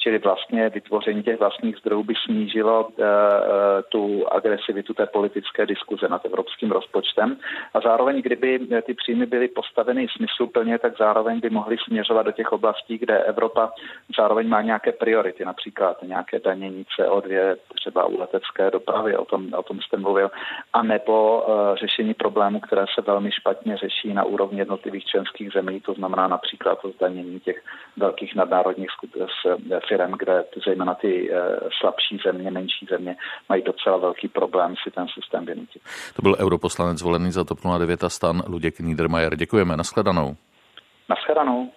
čili 0.03 0.19
vlastně 0.19 0.69
vytvoření 0.69 1.23
těch 1.23 1.39
vlastních 1.39 1.77
zdrojů 1.77 2.03
by 2.03 2.15
snížilo 2.25 2.89
uh, 2.89 3.05
tu 3.89 4.25
agresivitu 4.33 4.95
té 4.95 5.07
politické 5.07 5.67
diskuze 5.67 6.09
nad 6.09 6.25
evropským 6.25 6.71
rozpočtem. 6.71 7.37
A 7.75 7.81
zároveň, 7.81 8.23
kdyby 8.23 8.61
ty 8.83 8.95
příjmy 8.95 9.27
byly 9.27 9.49
postaveny 9.49 10.07
smysluplně, 10.17 10.79
tak 10.79 10.99
zároveň 10.99 11.41
by 11.41 11.51
mohly 11.51 11.77
směřovat 11.79 12.23
do 12.23 12.33
těch 12.33 12.53
oblastí, 12.53 12.99
kde 12.99 13.19
Evropa 13.19 13.73
zároveň 14.17 14.49
má 14.49 14.63
nějaké 14.63 14.93
priority, 14.93 15.45
například 15.45 16.03
nějaké 16.03 16.41
danění 16.41 16.85
CO2, 16.99 17.57
třeba 17.75 18.05
u 18.05 18.21
letecké 18.21 18.71
dopravy, 18.71 19.17
o 19.17 19.25
tom, 19.25 19.55
o 19.55 19.63
tom 19.63 19.81
jste 19.81 19.97
mluvil, 19.97 20.31
a 20.73 20.83
nebo 20.83 21.47
řešení 21.75 22.15
problémů, 22.15 22.61
které 22.61 22.85
se 22.95 23.01
velmi 23.03 23.33
špatně 23.33 23.77
řeší 23.77 24.15
na 24.15 24.25
úrovni 24.25 24.59
jednotlivých 24.59 25.05
členských 25.05 25.53
zemí, 25.53 25.81
to 25.81 25.95
znamená 25.95 26.29
například 26.29 26.81
to 26.81 26.91
zdanění 26.91 27.41
těch 27.41 27.63
velkých 27.97 28.35
nadnárodních 28.35 28.91
firm, 29.93 30.13
kde 30.19 30.45
zejména 30.67 30.95
ty 30.95 31.31
eh, 31.33 31.59
slabší 31.81 32.19
země, 32.27 32.51
menší 32.51 32.87
země 32.91 33.17
mají 33.49 33.63
docela 33.63 33.97
velký 33.97 34.29
problém 34.29 34.75
si 34.85 34.91
ten 34.91 35.07
systém 35.15 35.47
vynutit. 35.47 35.83
To 36.17 36.23
byl 36.23 36.37
europoslanec 36.39 36.99
zvolený 36.99 37.33
za 37.33 37.45
TOP 37.45 37.59
09 37.79 38.05
a 38.05 38.09
stan 38.09 38.43
Luděk 38.47 38.81
Niedermayer. 38.81 39.37
Děkujeme. 39.37 39.77
Naschledanou. 39.77 40.37
Naschledanou. 41.09 41.71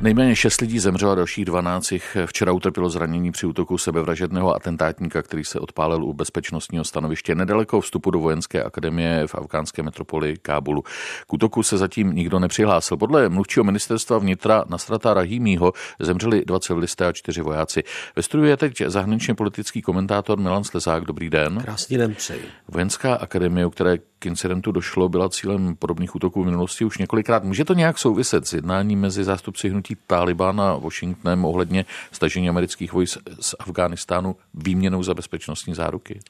Nejméně 0.00 0.36
šest 0.36 0.60
lidí 0.60 0.78
zemřelo 0.78 1.12
a 1.12 1.14
dalších 1.14 1.44
12 1.44 1.92
včera 2.26 2.52
utrpělo 2.52 2.90
zranění 2.90 3.32
při 3.32 3.46
útoku 3.46 3.78
sebevražedného 3.78 4.54
atentátníka, 4.54 5.22
který 5.22 5.44
se 5.44 5.60
odpálil 5.60 6.04
u 6.04 6.12
bezpečnostního 6.12 6.84
stanoviště 6.84 7.34
nedaleko 7.34 7.80
vstupu 7.80 8.10
do 8.10 8.18
vojenské 8.18 8.62
akademie 8.62 9.26
v 9.26 9.34
afgánské 9.34 9.82
metropoli 9.82 10.36
Kábulu. 10.42 10.82
K 11.26 11.32
útoku 11.32 11.62
se 11.62 11.78
zatím 11.78 12.12
nikdo 12.12 12.38
nepřihlásil. 12.38 12.96
Podle 12.96 13.28
mluvčího 13.28 13.64
ministerstva 13.64 14.18
vnitra 14.18 14.64
Nasrata 14.68 15.14
Rahimího 15.14 15.72
zemřeli 16.00 16.44
dva 16.44 16.60
civilisté 16.60 17.06
a 17.06 17.12
čtyři 17.12 17.42
vojáci. 17.42 17.82
Ve 18.16 18.22
studiu 18.22 18.48
je 18.48 18.56
teď 18.56 18.82
zahraničně 18.86 19.34
politický 19.34 19.82
komentátor 19.82 20.38
Milan 20.38 20.64
Slezák. 20.64 21.04
Dobrý 21.04 21.30
den. 21.30 21.60
Krásný 21.62 21.96
den 21.96 22.14
přeji. 22.14 22.42
Vojenská 22.68 23.14
akademie, 23.14 23.66
o 23.66 23.70
které 23.70 23.98
incidentu 24.26 24.72
došlo, 24.72 25.08
byla 25.08 25.28
cílem 25.28 25.76
podobných 25.76 26.14
útoků 26.14 26.42
v 26.42 26.46
minulosti 26.46 26.84
už 26.84 26.98
několikrát. 26.98 27.44
Může 27.44 27.64
to 27.64 27.74
nějak 27.74 27.98
souviset 27.98 28.46
s 28.46 28.52
jednáním 28.52 29.00
mezi 29.00 29.24
zástupci 29.24 29.68
hnutí 29.68 29.96
Taliban 30.06 30.60
a 30.60 30.76
Washingtonem 30.76 31.44
ohledně 31.44 31.84
stažení 32.12 32.48
amerických 32.48 32.92
vojsk 32.92 33.18
z 33.40 33.54
Afghánistánu 33.58 34.36
výměnou 34.54 35.02
za 35.02 35.14
bezpečnostní 35.14 35.74
záruky? 35.74 36.20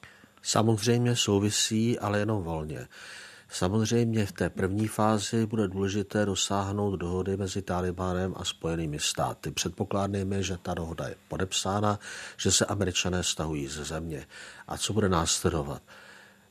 Samozřejmě 0.41 1.15
souvisí, 1.15 1.99
ale 1.99 2.19
jenom 2.19 2.43
volně. 2.43 2.87
Samozřejmě 3.49 4.25
v 4.25 4.31
té 4.31 4.49
první 4.49 4.87
fázi 4.87 5.45
bude 5.45 5.67
důležité 5.67 6.25
dosáhnout 6.25 6.95
dohody 6.95 7.37
mezi 7.37 7.61
Talibánem 7.61 8.33
a 8.37 8.45
Spojenými 8.45 8.99
státy. 8.99 9.51
Předpokládáme, 9.51 10.43
že 10.43 10.57
ta 10.61 10.73
dohoda 10.73 11.07
je 11.07 11.15
podepsána, 11.27 11.99
že 12.37 12.51
se 12.51 12.65
američané 12.65 13.23
stahují 13.23 13.67
ze 13.67 13.83
země. 13.83 14.25
A 14.67 14.77
co 14.77 14.93
bude 14.93 15.09
následovat? 15.09 15.81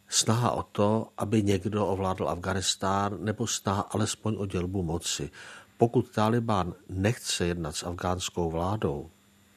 Snaha 0.08 0.50
o 0.50 0.62
to, 0.62 1.08
aby 1.18 1.42
někdo 1.42 1.86
ovládl 1.86 2.28
Afganistán, 2.28 3.24
nebo 3.24 3.46
snaha 3.46 3.82
alespoň 3.82 4.36
o 4.38 4.46
dělbu 4.46 4.82
moci. 4.82 5.30
Pokud 5.78 6.10
Taliban 6.10 6.74
nechce 6.88 7.46
jednat 7.46 7.76
s 7.76 7.82
afgánskou 7.82 8.50
vládou, 8.50 9.10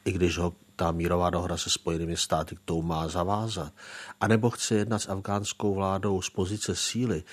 i 0.06 0.12
když 0.12 0.38
ho 0.38 0.54
ta 0.76 0.92
mírová 0.92 1.30
dohoda 1.30 1.58
se 1.58 1.70
Spojenými 1.70 2.18
státy 2.18 2.56
k 2.56 2.60
tomu 2.66 2.82
má 2.82 3.08
zavázat, 3.08 3.74
anebo 4.22 4.50
chce 4.50 4.76
jednat 4.76 5.00
s 5.00 5.10
afgánskou 5.10 5.76
vládou 5.76 6.22
z 6.22 6.30
pozice 6.30 6.76
síly, 6.76 7.24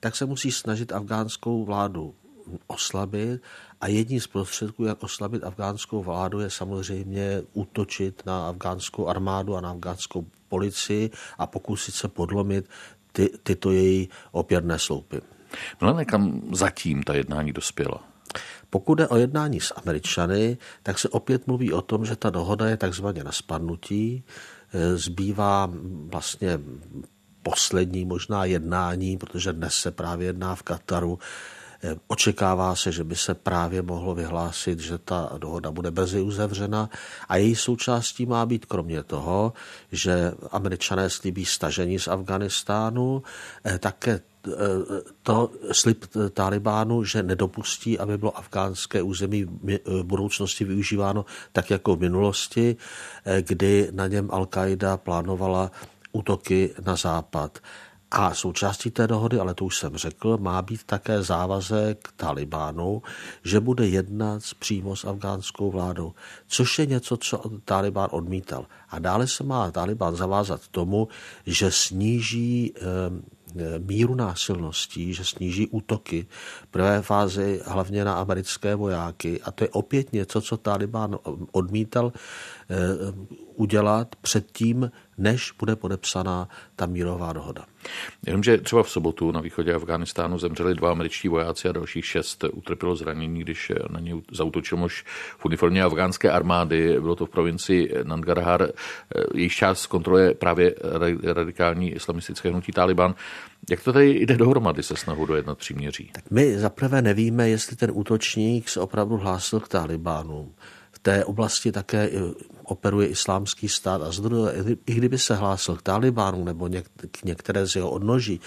tak 0.00 0.16
se 0.16 0.26
musí 0.26 0.52
snažit 0.52 0.92
afgánskou 0.92 1.64
vládu 1.64 2.14
oslabit 2.66 3.42
a 3.80 3.86
jedním 3.86 4.20
z 4.20 4.26
prostředků, 4.26 4.84
jak 4.84 5.02
oslabit 5.02 5.44
afgánskou 5.44 6.02
vládu, 6.02 6.40
je 6.40 6.50
samozřejmě 6.50 7.42
útočit 7.52 8.22
na 8.26 8.48
afgánskou 8.48 9.08
armádu 9.08 9.56
a 9.56 9.60
na 9.60 9.70
afgánskou 9.70 10.26
policii 10.48 11.10
a 11.38 11.46
pokusit 11.46 11.94
se 11.94 12.08
podlomit 12.08 12.68
ty, 13.12 13.30
tyto 13.42 13.72
její 13.72 14.08
opěrné 14.32 14.78
sloupy. 14.78 15.20
Milene, 15.80 16.04
kam 16.04 16.42
zatím 16.52 17.02
ta 17.02 17.14
jednání 17.14 17.52
dospěla? 17.52 18.04
Pokud 18.70 18.94
jde 18.94 19.08
o 19.08 19.16
jednání 19.16 19.60
s 19.60 19.74
Američany, 19.76 20.58
tak 20.82 20.98
se 20.98 21.08
opět 21.08 21.46
mluví 21.46 21.72
o 21.72 21.82
tom, 21.82 22.04
že 22.04 22.16
ta 22.16 22.30
dohoda 22.30 22.68
je 22.68 22.76
takzvaně 22.76 23.24
na 23.24 23.32
spadnutí. 23.32 24.24
E, 24.72 24.96
zbývá 24.96 25.70
vlastně 26.06 26.58
poslední 27.42 28.04
možná 28.04 28.44
jednání, 28.44 29.18
protože 29.18 29.52
dnes 29.52 29.74
se 29.74 29.90
právě 29.90 30.26
jedná 30.26 30.54
v 30.54 30.62
Kataru. 30.62 31.18
E, 31.86 31.96
očekává 32.06 32.74
se, 32.76 32.92
že 32.92 33.04
by 33.04 33.16
se 33.16 33.34
právě 33.34 33.82
mohlo 33.82 34.14
vyhlásit, 34.14 34.80
že 34.80 34.98
ta 34.98 35.30
dohoda 35.38 35.70
bude 35.70 35.90
brzy 35.90 36.20
uzavřena 36.20 36.90
a 37.28 37.36
její 37.36 37.54
součástí 37.54 38.26
má 38.26 38.46
být 38.46 38.66
kromě 38.66 39.02
toho, 39.02 39.52
že 39.92 40.32
američané 40.50 41.10
slíbí 41.10 41.44
stažení 41.44 41.98
z 41.98 42.08
Afganistánu, 42.08 43.22
e, 43.66 43.78
také 43.78 44.20
to 45.22 45.50
slib 45.72 46.04
Talibánu, 46.30 47.04
že 47.04 47.22
nedopustí, 47.22 47.98
aby 47.98 48.18
bylo 48.18 48.38
afgánské 48.38 49.02
území 49.02 49.44
v 49.84 50.02
budoucnosti 50.02 50.64
využíváno 50.64 51.24
tak 51.52 51.70
jako 51.70 51.96
v 51.96 52.00
minulosti, 52.00 52.76
kdy 53.40 53.88
na 53.90 54.06
něm 54.06 54.28
Al-Qaida 54.28 54.96
plánovala 54.96 55.70
útoky 56.12 56.74
na 56.84 56.96
západ. 56.96 57.58
A 58.18 58.34
součástí 58.34 58.90
té 58.90 59.06
dohody, 59.06 59.38
ale 59.38 59.54
to 59.54 59.64
už 59.64 59.76
jsem 59.78 59.96
řekl, 59.96 60.36
má 60.40 60.62
být 60.62 60.84
také 60.84 61.22
závazek 61.22 62.08
Talibánu, 62.16 63.02
že 63.44 63.60
bude 63.60 63.88
jednat 63.88 64.42
přímo 64.58 64.96
s 64.96 65.04
afgánskou 65.04 65.70
vládou, 65.70 66.12
což 66.46 66.78
je 66.78 66.86
něco, 66.86 67.16
co 67.16 67.42
Talibán 67.64 68.08
odmítal. 68.12 68.66
A 68.88 68.98
dále 68.98 69.26
se 69.26 69.44
má 69.44 69.70
Talibán 69.70 70.16
zavázat 70.16 70.68
tomu, 70.68 71.08
že 71.46 71.70
sníží 71.70 72.72
eh, 72.76 72.80
míru 73.78 74.14
násilností, 74.14 75.14
že 75.14 75.24
sníží 75.24 75.66
útoky 75.66 76.26
v 76.62 76.66
prvé 76.66 77.02
fázi 77.02 77.60
hlavně 77.66 78.04
na 78.04 78.14
americké 78.14 78.74
vojáky. 78.74 79.40
A 79.40 79.50
to 79.50 79.64
je 79.64 79.68
opět 79.68 80.12
něco, 80.12 80.40
co 80.40 80.56
Taliban 80.56 81.18
odmítal 81.52 82.12
eh, 82.14 82.18
udělat 83.54 84.16
předtím, 84.16 84.90
než 85.18 85.52
bude 85.58 85.76
podepsaná 85.76 86.48
ta 86.76 86.86
mírová 86.86 87.32
dohoda. 87.32 87.64
Jenomže 88.26 88.58
třeba 88.58 88.82
v 88.82 88.90
sobotu 88.90 89.32
na 89.32 89.40
východě 89.40 89.74
Afganistánu 89.74 90.38
zemřeli 90.38 90.74
dva 90.74 90.90
američtí 90.90 91.28
vojáci 91.28 91.68
a 91.68 91.72
dalších 91.72 92.06
šest 92.06 92.44
utrpělo 92.52 92.96
zranění, 92.96 93.40
když 93.40 93.72
na 93.90 94.00
ně 94.00 94.14
zautočil 94.32 94.78
muž 94.78 95.04
v 95.38 95.44
uniformě 95.44 95.82
afgánské 95.82 96.30
armády. 96.30 97.00
Bylo 97.00 97.16
to 97.16 97.26
v 97.26 97.30
provincii 97.30 97.94
Nangarhar. 98.02 98.68
Jejich 99.34 99.52
část 99.52 99.86
kontroluje 99.86 100.34
právě 100.34 100.74
radikální 101.22 101.90
islamistické 101.92 102.48
hnutí 102.48 102.72
Taliban. 102.72 103.14
Jak 103.70 103.84
to 103.84 103.92
tady 103.92 104.10
jde 104.10 104.36
dohromady 104.36 104.82
se 104.82 104.96
snahou 104.96 105.26
dojednat 105.26 105.58
příměří? 105.58 106.10
Tak 106.14 106.30
my 106.30 106.58
zaprvé 106.58 107.02
nevíme, 107.02 107.48
jestli 107.48 107.76
ten 107.76 107.90
útočník 107.94 108.68
se 108.68 108.80
opravdu 108.80 109.16
hlásil 109.16 109.60
k 109.60 109.68
Talibánům. 109.68 110.54
V 110.92 110.98
té 110.98 111.24
oblasti 111.24 111.72
také 111.72 112.10
operuje 112.70 113.08
islámský 113.08 113.68
stát 113.68 114.02
a 114.02 114.12
zdroje, 114.12 114.76
i 114.86 114.94
kdyby 114.94 115.18
se 115.18 115.34
hlásil 115.34 115.76
k 115.76 115.82
Talibánu 115.82 116.44
nebo 116.44 116.68
něk, 116.68 116.90
k 117.10 117.24
některé 117.24 117.66
z 117.66 117.76
jeho 117.76 117.90
odnoží, 117.90 118.40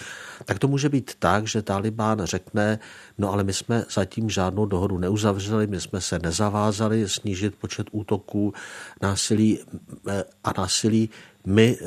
tak 0.45 0.59
to 0.59 0.67
může 0.67 0.89
být 0.89 1.11
tak, 1.19 1.47
že 1.47 1.61
Talibán 1.61 2.23
řekne, 2.23 2.79
no 3.17 3.31
ale 3.31 3.43
my 3.43 3.53
jsme 3.53 3.85
zatím 3.93 4.29
žádnou 4.29 4.65
dohodu 4.65 4.97
neuzavřeli, 4.97 5.67
my 5.67 5.81
jsme 5.81 6.01
se 6.01 6.19
nezavázali 6.19 7.09
snížit 7.09 7.55
počet 7.55 7.88
útoků 7.91 8.53
násilí 9.01 9.59
eh, 10.07 10.23
a 10.43 10.53
násilí 10.57 11.09
my 11.45 11.77
eh, 11.81 11.85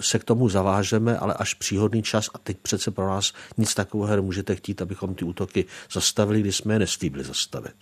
se 0.00 0.18
k 0.18 0.24
tomu 0.24 0.48
zavážeme, 0.48 1.18
ale 1.18 1.34
až 1.34 1.54
příhodný 1.54 2.02
čas 2.02 2.30
a 2.34 2.38
teď 2.38 2.58
přece 2.62 2.90
pro 2.90 3.08
nás 3.08 3.32
nic 3.58 3.74
takového 3.74 4.16
nemůžete 4.16 4.54
chtít, 4.54 4.82
abychom 4.82 5.14
ty 5.14 5.24
útoky 5.24 5.64
zastavili, 5.92 6.40
když 6.40 6.56
jsme 6.56 6.74
je 6.74 6.78
nestýbli 6.78 7.24
zastavit. 7.24 7.74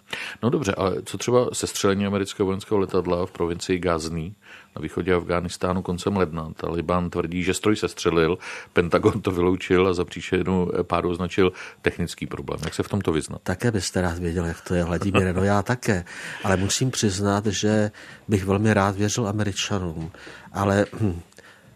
No 0.42 0.50
dobře, 0.50 0.75
ale 0.75 1.02
co 1.02 1.18
třeba 1.18 1.49
sestřelení 1.52 2.06
amerického 2.06 2.46
vojenského 2.46 2.78
letadla 2.78 3.26
v 3.26 3.30
provincii 3.30 3.78
Gazný 3.83 4.35
na 4.77 4.83
východě 4.83 5.15
Afghánistánu 5.15 5.83
koncem 5.83 6.17
ledna. 6.17 6.53
Taliban 6.57 7.11
tvrdí, 7.11 7.43
že 7.43 7.55
stroj 7.55 7.77
se 7.77 7.89
střelil, 7.89 8.39
Pentagon 8.73 9.21
to 9.21 9.31
vyloučil 9.31 9.89
a 9.89 9.95
za 9.95 10.05
příčinu 10.05 10.69
pádu 10.83 11.11
označil 11.11 11.53
technický 11.83 12.27
problém. 12.27 12.61
Jak 12.65 12.75
se 12.75 12.83
v 12.83 12.89
tomto 12.89 13.12
vyznat? 13.12 13.43
Také 13.43 13.71
byste 13.71 14.01
rád 14.01 14.19
věděl, 14.19 14.45
jak 14.45 14.61
to 14.61 14.75
je, 14.75 14.85
Vladimír, 14.85 15.35
no 15.37 15.45
já 15.45 15.62
také. 15.62 16.05
Ale 16.45 16.57
musím 16.57 16.91
přiznat, 16.91 17.47
že 17.47 17.91
bych 18.29 18.45
velmi 18.45 18.75
rád 18.75 18.97
věřil 18.97 19.29
Američanům. 19.29 20.12
Ale 20.53 20.87
hm, 21.01 21.21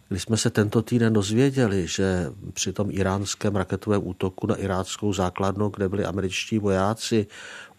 když 0.08 0.22
jsme 0.22 0.36
se 0.36 0.50
tento 0.50 0.82
týden 0.82 1.12
dozvěděli, 1.12 1.86
že 1.86 2.32
při 2.52 2.72
tom 2.72 2.88
iránském 2.90 3.56
raketovém 3.56 4.06
útoku 4.08 4.46
na 4.46 4.56
iráckou 4.56 5.12
základnu, 5.12 5.68
kde 5.68 5.88
byli 5.88 6.04
američtí 6.04 6.58
vojáci, 6.58 7.26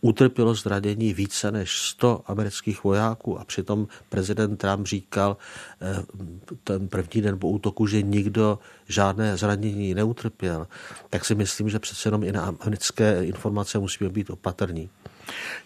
utrpělo 0.01 0.53
zranění 0.53 1.13
více 1.13 1.51
než 1.51 1.79
100 1.79 2.21
amerických 2.25 2.83
vojáků 2.83 3.39
a 3.39 3.45
přitom 3.45 3.87
prezident 4.09 4.57
Trump 4.57 4.87
říkal 4.87 5.37
eh, 5.81 6.03
ten 6.63 6.87
první 6.87 7.21
den 7.21 7.39
po 7.39 7.49
útoku, 7.49 7.87
že 7.87 8.01
nikdo 8.01 8.59
žádné 8.87 9.37
zranění 9.37 9.93
neutrpěl, 9.93 10.67
tak 11.09 11.25
si 11.25 11.35
myslím, 11.35 11.69
že 11.69 11.79
přece 11.79 12.07
jenom 12.07 12.23
i 12.23 12.31
na 12.31 12.55
americké 12.59 13.25
informace 13.25 13.79
musíme 13.79 14.09
být 14.09 14.29
opatrní. 14.29 14.89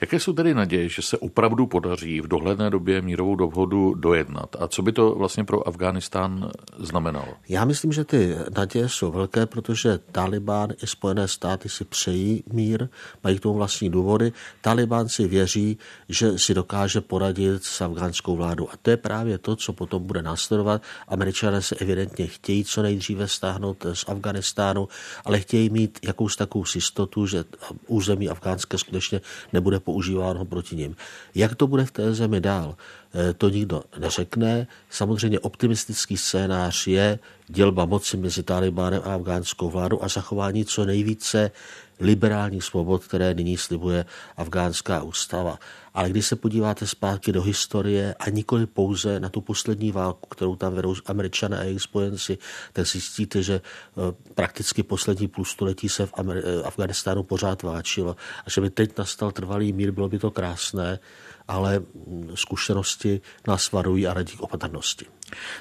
Jaké 0.01 0.19
jsou 0.19 0.33
tedy 0.33 0.53
naděje, 0.53 0.89
že 0.89 1.01
se 1.01 1.17
opravdu 1.17 1.67
podaří 1.67 2.21
v 2.21 2.27
dohledné 2.27 2.69
době 2.69 3.01
mírovou 3.01 3.35
dohodu 3.35 3.93
dojednat? 3.93 4.55
A 4.59 4.67
co 4.67 4.81
by 4.81 4.91
to 4.91 5.15
vlastně 5.15 5.43
pro 5.43 5.67
Afghánistán 5.67 6.51
znamenalo? 6.79 7.33
Já 7.49 7.65
myslím, 7.65 7.91
že 7.91 8.03
ty 8.03 8.35
naděje 8.57 8.89
jsou 8.89 9.11
velké, 9.11 9.45
protože 9.45 9.99
Taliban 10.11 10.69
i 10.83 10.87
Spojené 10.87 11.27
státy 11.27 11.69
si 11.69 11.85
přejí 11.85 12.43
mír, 12.53 12.87
mají 13.23 13.37
k 13.37 13.41
tomu 13.41 13.55
vlastní 13.55 13.89
důvody. 13.89 14.31
Taliban 14.61 15.09
si 15.09 15.27
věří, 15.27 15.77
že 16.09 16.39
si 16.39 16.53
dokáže 16.53 17.01
poradit 17.01 17.63
s 17.63 17.81
afgánskou 17.81 18.35
vládou. 18.35 18.69
A 18.69 18.77
to 18.81 18.89
je 18.89 18.97
právě 18.97 19.37
to, 19.37 19.55
co 19.55 19.73
potom 19.73 20.03
bude 20.03 20.21
následovat. 20.21 20.81
Američané 21.07 21.61
se 21.61 21.75
evidentně 21.75 22.27
chtějí 22.27 22.63
co 22.63 22.81
nejdříve 22.81 23.27
stáhnout 23.27 23.85
z 23.93 24.05
Afganistánu, 24.07 24.87
ale 25.25 25.39
chtějí 25.39 25.69
mít 25.69 25.99
jakousi 26.03 26.37
takovou 26.37 26.65
jistotu, 26.75 27.25
že 27.25 27.43
území 27.87 28.29
afgánské 28.29 28.77
skutečně 28.77 29.21
nebude 29.53 29.79
používáno 29.79 30.45
proti 30.45 30.75
ním. 30.75 30.95
Jak 31.35 31.55
to 31.55 31.67
bude 31.67 31.85
v 31.85 31.91
té 31.91 32.13
zemi 32.13 32.41
dál, 32.41 32.75
eh, 32.75 33.33
to 33.33 33.49
nikdo 33.49 33.83
neřekne. 33.97 34.67
Samozřejmě 34.89 35.39
optimistický 35.39 36.17
scénář 36.17 36.87
je 36.87 37.19
dělba 37.47 37.85
moci 37.85 38.17
mezi 38.17 38.43
Talibánem 38.43 39.01
a 39.05 39.13
afgánskou 39.13 39.69
vládou 39.69 40.03
a 40.03 40.07
zachování 40.07 40.65
co 40.65 40.85
nejvíce 40.85 41.51
liberálních 41.99 42.63
svobod, 42.63 43.03
které 43.03 43.33
nyní 43.33 43.57
slibuje 43.57 44.05
afgánská 44.37 45.03
ústava. 45.03 45.59
Ale 45.93 46.09
když 46.09 46.25
se 46.25 46.35
podíváte 46.35 46.87
zpátky 46.87 47.31
do 47.31 47.41
historie 47.41 48.15
a 48.19 48.29
nikoli 48.29 48.65
pouze 48.65 49.19
na 49.19 49.29
tu 49.29 49.41
poslední 49.41 49.91
válku, 49.91 50.29
kterou 50.29 50.55
tam 50.55 50.73
vedou 50.73 50.95
američané 51.05 51.59
a 51.59 51.63
jejich 51.63 51.81
spojenci, 51.81 52.37
tak 52.73 52.87
zjistíte, 52.87 53.43
že 53.43 53.53
eh, 53.53 54.15
prakticky 54.35 54.83
poslední 54.83 55.27
půlstoletí 55.27 55.89
se 55.89 56.05
v 56.05 56.13
eh, 56.19 56.63
Afganistánu 56.63 57.23
pořád 57.23 57.63
váčilo. 57.63 58.15
A 58.45 58.49
že 58.49 58.61
by 58.61 58.69
teď 58.69 58.97
nastal 58.97 59.31
trvalý 59.31 59.73
mír, 59.73 59.91
bylo 59.91 60.09
by 60.09 60.19
to 60.19 60.31
krásné, 60.31 60.99
ale 61.47 61.79
mm, 61.79 62.31
zkušenosti 62.35 63.21
nás 63.47 63.71
varují 63.71 64.07
a 64.07 64.13
radí 64.13 64.37
k 64.37 64.41
opatrnosti. 64.41 65.05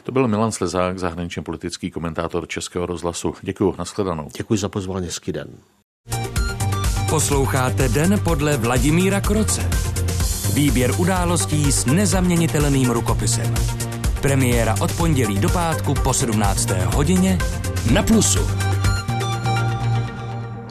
To 0.03 0.12
byl 0.12 0.29
Milan 0.29 0.53
Slezák, 0.53 0.99
zahraničně 0.99 1.43
politický 1.43 1.90
komentátor 1.90 2.49
Českého 2.49 2.87
rozhlasu. 2.87 3.35
Děkuji, 3.43 3.75
nashledanou. 3.79 4.29
Děkuji 4.37 4.59
za 4.59 4.69
pozvání, 4.69 5.07
hezký 5.07 5.33
den. 5.33 5.49
Posloucháte 7.11 7.88
Den 7.88 8.21
podle 8.25 8.57
Vladimíra 8.57 9.21
Kroce. 9.21 9.71
Výběr 10.55 10.91
událostí 10.99 11.73
s 11.73 11.85
nezaměnitelným 11.85 12.91
rukopisem. 12.91 13.55
Premiéra 14.21 14.75
od 14.81 14.93
pondělí 14.93 15.39
do 15.39 15.49
pátku 15.49 15.95
po 15.95 16.15
17. 16.15 16.71
hodině 16.71 17.39
na 17.93 18.03
Plusu. 18.03 18.70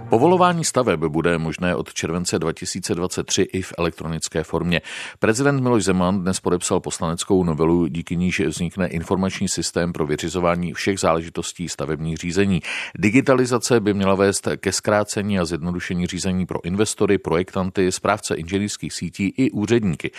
Povolování 0.09 0.63
staveb 0.63 0.99
bude 0.99 1.37
možné 1.37 1.75
od 1.75 1.93
července 1.93 2.39
2023 2.39 3.41
i 3.41 3.61
v 3.61 3.73
elektronické 3.77 4.43
formě. 4.43 4.81
Prezident 5.19 5.61
Miloš 5.61 5.83
Zeman 5.83 6.21
dnes 6.21 6.39
podepsal 6.39 6.79
poslaneckou 6.79 7.43
novelu, 7.43 7.87
díky 7.87 8.15
níž 8.15 8.39
vznikne 8.39 8.87
informační 8.87 9.47
systém 9.47 9.93
pro 9.93 10.05
vyřizování 10.05 10.73
všech 10.73 10.99
záležitostí 10.99 11.69
stavebních 11.69 12.17
řízení. 12.17 12.61
Digitalizace 12.97 13.79
by 13.79 13.93
měla 13.93 14.15
vést 14.15 14.47
ke 14.57 14.71
zkrácení 14.71 15.39
a 15.39 15.45
zjednodušení 15.45 16.07
řízení 16.07 16.45
pro 16.45 16.65
investory, 16.65 17.17
projektanty, 17.17 17.91
správce 17.91 18.35
inženýrských 18.35 18.93
sítí 18.93 19.33
i 19.37 19.51
úředníky. 19.51 20.11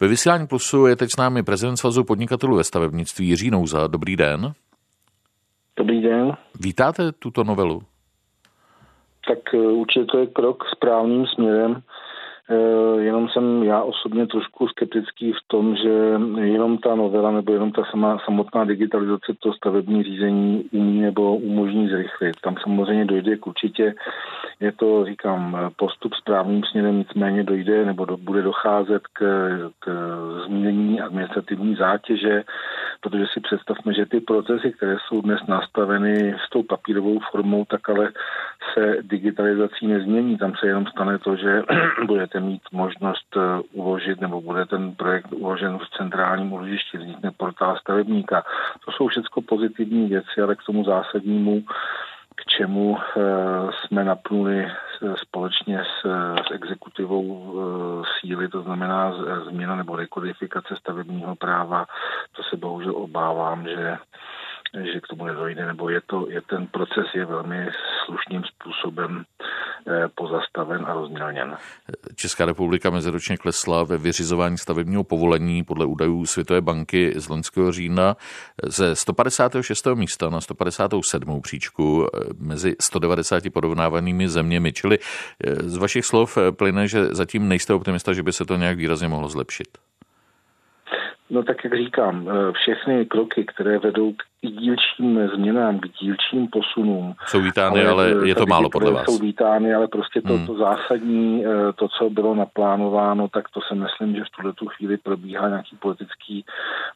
Ve 0.00 0.08
vysílání 0.08 0.46
Plusu 0.46 0.86
je 0.86 0.96
teď 0.96 1.10
s 1.10 1.16
námi 1.16 1.42
prezident 1.42 1.76
Svazu 1.76 2.04
podnikatelů 2.04 2.56
ve 2.56 2.64
stavebnictví 2.64 3.28
Jiří 3.28 3.50
Nouza. 3.50 3.86
Dobrý 3.86 4.16
den. 4.16 4.52
Dobrý 5.76 6.02
den. 6.02 6.32
Vítáte 6.60 7.12
tuto 7.12 7.44
novelu? 7.44 7.82
Tak 9.28 9.54
eh, 9.54 9.58
určitě 9.58 10.04
to 10.04 10.18
je 10.18 10.26
krok 10.26 10.64
správným 10.76 11.26
směrem. 11.26 11.82
Eh, 12.50 13.00
jenom 13.00 13.28
jsem 13.28 13.62
já 13.62 13.82
osobně 13.82 14.26
trošku 14.26 14.68
skeptický 14.68 15.32
v 15.32 15.38
tom, 15.46 15.76
že 15.76 16.20
jenom 16.40 16.78
ta 16.78 16.94
novela 16.94 17.30
nebo 17.30 17.52
jenom 17.52 17.72
ta 17.72 17.82
sama, 17.90 18.18
samotná 18.24 18.64
digitalizace 18.64 19.32
to 19.38 19.52
stavební 19.52 20.02
řízení 20.02 20.64
umí 20.72 21.00
nebo 21.00 21.36
umožní 21.36 21.88
zrychlit. 21.88 22.40
Tam 22.40 22.56
samozřejmě 22.62 23.04
dojde 23.04 23.36
k 23.36 23.46
určitě, 23.46 23.94
je 24.60 24.72
to, 24.72 25.04
říkám, 25.04 25.70
postup 25.76 26.14
správným 26.14 26.64
směrem, 26.64 26.98
nicméně 26.98 27.44
dojde 27.44 27.84
nebo 27.84 28.04
do, 28.04 28.16
bude 28.16 28.42
docházet 28.42 29.02
k, 29.12 29.20
k 29.78 29.88
změní 30.46 31.00
administrativní 31.00 31.74
zátěže, 31.74 32.44
protože 33.00 33.24
si 33.32 33.40
představme, 33.40 33.94
že 33.94 34.06
ty 34.06 34.20
procesy, 34.20 34.72
které 34.72 34.96
jsou 35.08 35.20
dnes 35.20 35.40
nastaveny 35.48 36.36
s 36.46 36.50
tou 36.50 36.62
papírovou 36.62 37.18
formou, 37.30 37.64
tak 37.64 37.88
ale 37.88 38.12
se 38.74 38.96
digitalizací 39.02 39.86
nezmění. 39.86 40.38
Tam 40.38 40.52
se 40.60 40.66
jenom 40.66 40.86
stane 40.86 41.18
to, 41.18 41.36
že 41.36 41.62
budete 42.34 42.40
mít 42.40 42.62
možnost 42.72 43.36
eh, 43.36 43.60
uložit 43.72 44.20
nebo 44.20 44.40
bude 44.40 44.66
ten 44.66 44.94
projekt 44.94 45.32
uložen 45.32 45.78
v 45.78 45.96
centrálním 45.96 46.52
úložišti, 46.52 46.98
vznikne 46.98 47.30
portál 47.30 47.76
stavebníka. 47.76 48.42
To 48.84 48.92
jsou 48.92 49.08
všechno 49.08 49.42
pozitivní 49.42 50.08
věci, 50.08 50.40
ale 50.42 50.56
k 50.56 50.62
tomu 50.66 50.84
zásadnímu 50.84 51.62
k 52.36 52.44
čemu 52.44 52.96
eh, 52.98 53.20
jsme 53.72 54.04
napnuli 54.04 54.66
společně 55.22 55.78
s, 55.78 56.06
s 56.48 56.50
exekutivou 56.50 57.26
eh, 57.26 58.06
síly, 58.20 58.48
to 58.48 58.62
znamená 58.62 59.12
změna 59.48 59.76
nebo 59.76 59.96
rekodifikace 59.96 60.76
stavebního 60.76 61.36
práva. 61.36 61.86
To 62.36 62.42
se 62.42 62.56
bohužel 62.56 62.96
obávám, 62.96 63.66
že 63.66 63.96
že 64.82 65.00
k 65.00 65.06
tomu 65.06 65.24
nedojde, 65.24 65.66
nebo 65.66 65.88
je, 65.88 66.00
to, 66.06 66.26
je 66.30 66.40
ten 66.40 66.66
proces 66.66 67.06
je 67.14 67.24
velmi 67.24 67.68
slušným 68.04 68.42
způsobem 68.44 69.24
eh, 69.86 70.08
pozastaven 70.14 70.84
a 70.86 70.94
rozmělněn. 70.94 71.56
Česká 72.16 72.44
republika 72.44 72.90
meziročně 72.90 73.36
klesla 73.36 73.84
ve 73.84 73.98
vyřizování 73.98 74.58
stavebního 74.58 75.04
povolení 75.04 75.64
podle 75.64 75.86
údajů 75.86 76.26
Světové 76.26 76.60
banky 76.60 77.12
z 77.16 77.28
loňského 77.28 77.72
října 77.72 78.16
ze 78.64 78.96
156. 78.96 79.86
místa 79.94 80.30
na 80.30 80.40
157. 80.40 81.40
příčku 81.42 82.06
eh, 82.06 82.18
mezi 82.38 82.76
190 82.80 83.42
porovnávanými 83.52 84.28
zeměmi. 84.28 84.72
Čili 84.72 84.98
eh, 84.98 85.54
z 85.54 85.76
vašich 85.76 86.04
slov 86.04 86.38
plyne, 86.58 86.88
že 86.88 87.04
zatím 87.04 87.48
nejste 87.48 87.74
optimista, 87.74 88.12
že 88.12 88.22
by 88.22 88.32
se 88.32 88.44
to 88.44 88.56
nějak 88.56 88.76
výrazně 88.76 89.08
mohlo 89.08 89.28
zlepšit. 89.28 89.68
No 91.30 91.42
tak 91.42 91.64
jak 91.64 91.74
říkám, 91.76 92.28
všechny 92.52 93.06
kroky, 93.06 93.44
které 93.44 93.78
vedou 93.78 94.12
k 94.12 94.22
dílčím 94.50 95.28
změnám, 95.34 95.78
k 95.78 95.88
dílčím 95.88 96.48
posunům. 96.48 97.14
Jsou 97.26 97.40
vítány, 97.40 97.86
ale, 97.86 98.12
ale 98.12 98.28
je 98.28 98.34
to 98.34 98.46
málo 98.46 98.70
podle 98.70 98.92
vás. 98.92 99.04
Jsou 99.04 99.18
vítány, 99.18 99.74
ale 99.74 99.88
prostě 99.88 100.20
to, 100.22 100.36
hmm. 100.36 100.46
to 100.46 100.54
zásadní, 100.54 101.46
eh, 101.46 101.72
to, 101.72 101.88
co 101.88 102.10
bylo 102.10 102.34
naplánováno, 102.34 103.28
tak 103.28 103.48
to 103.48 103.60
si 103.68 103.74
myslím, 103.74 104.16
že 104.16 104.24
v 104.24 104.36
tuhle 104.36 104.52
tu 104.52 104.66
chvíli 104.66 104.96
probíhá 104.96 105.48
nějaký 105.48 105.76
politický 105.76 106.44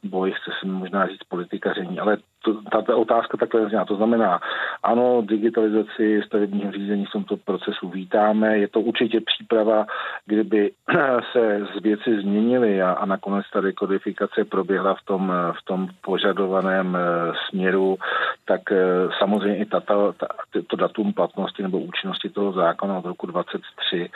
boj, 0.03 0.33
chce 0.33 0.51
si 0.61 0.67
možná 0.67 1.07
říct 1.07 1.25
politikaření, 1.29 2.01
ale 2.01 2.17
to, 2.45 2.63
ta, 2.73 2.83
ta 2.83 2.97
otázka 2.97 3.37
takhle 3.37 3.69
zněla. 3.69 3.85
To 3.85 3.97
znamená, 3.97 4.41
ano, 4.83 5.23
digitalizaci 5.23 6.23
stavebního 6.27 6.73
řízení 6.73 7.05
v 7.05 7.11
tomto 7.11 7.37
procesu 7.37 7.89
vítáme. 7.89 8.59
Je 8.59 8.69
to 8.69 8.81
určitě 8.81 9.21
příprava, 9.21 9.87
kdyby 10.27 10.71
se 11.33 11.67
z 11.77 11.83
věci 11.83 12.21
změnily 12.21 12.83
a, 12.83 12.91
a 12.93 13.07
nakonec 13.07 13.47
ta 13.53 13.61
rekodifikace 13.61 14.45
proběhla 14.45 14.95
v 14.95 15.03
tom, 15.05 15.33
v 15.61 15.65
tom 15.65 15.89
požadovaném 16.01 16.97
eh, 16.97 17.33
směru, 17.49 17.97
tak 18.45 18.73
eh, 18.73 19.09
samozřejmě 19.19 19.59
i 19.59 19.67
tato, 19.67 20.13
ta, 20.13 20.27
to 20.67 20.77
datum 20.77 21.13
platnosti 21.13 21.63
nebo 21.63 21.79
účinnosti 21.79 22.29
toho 22.29 22.53
zákona 22.53 22.99
od 22.99 23.05
roku 23.05 23.27
23 23.27 24.11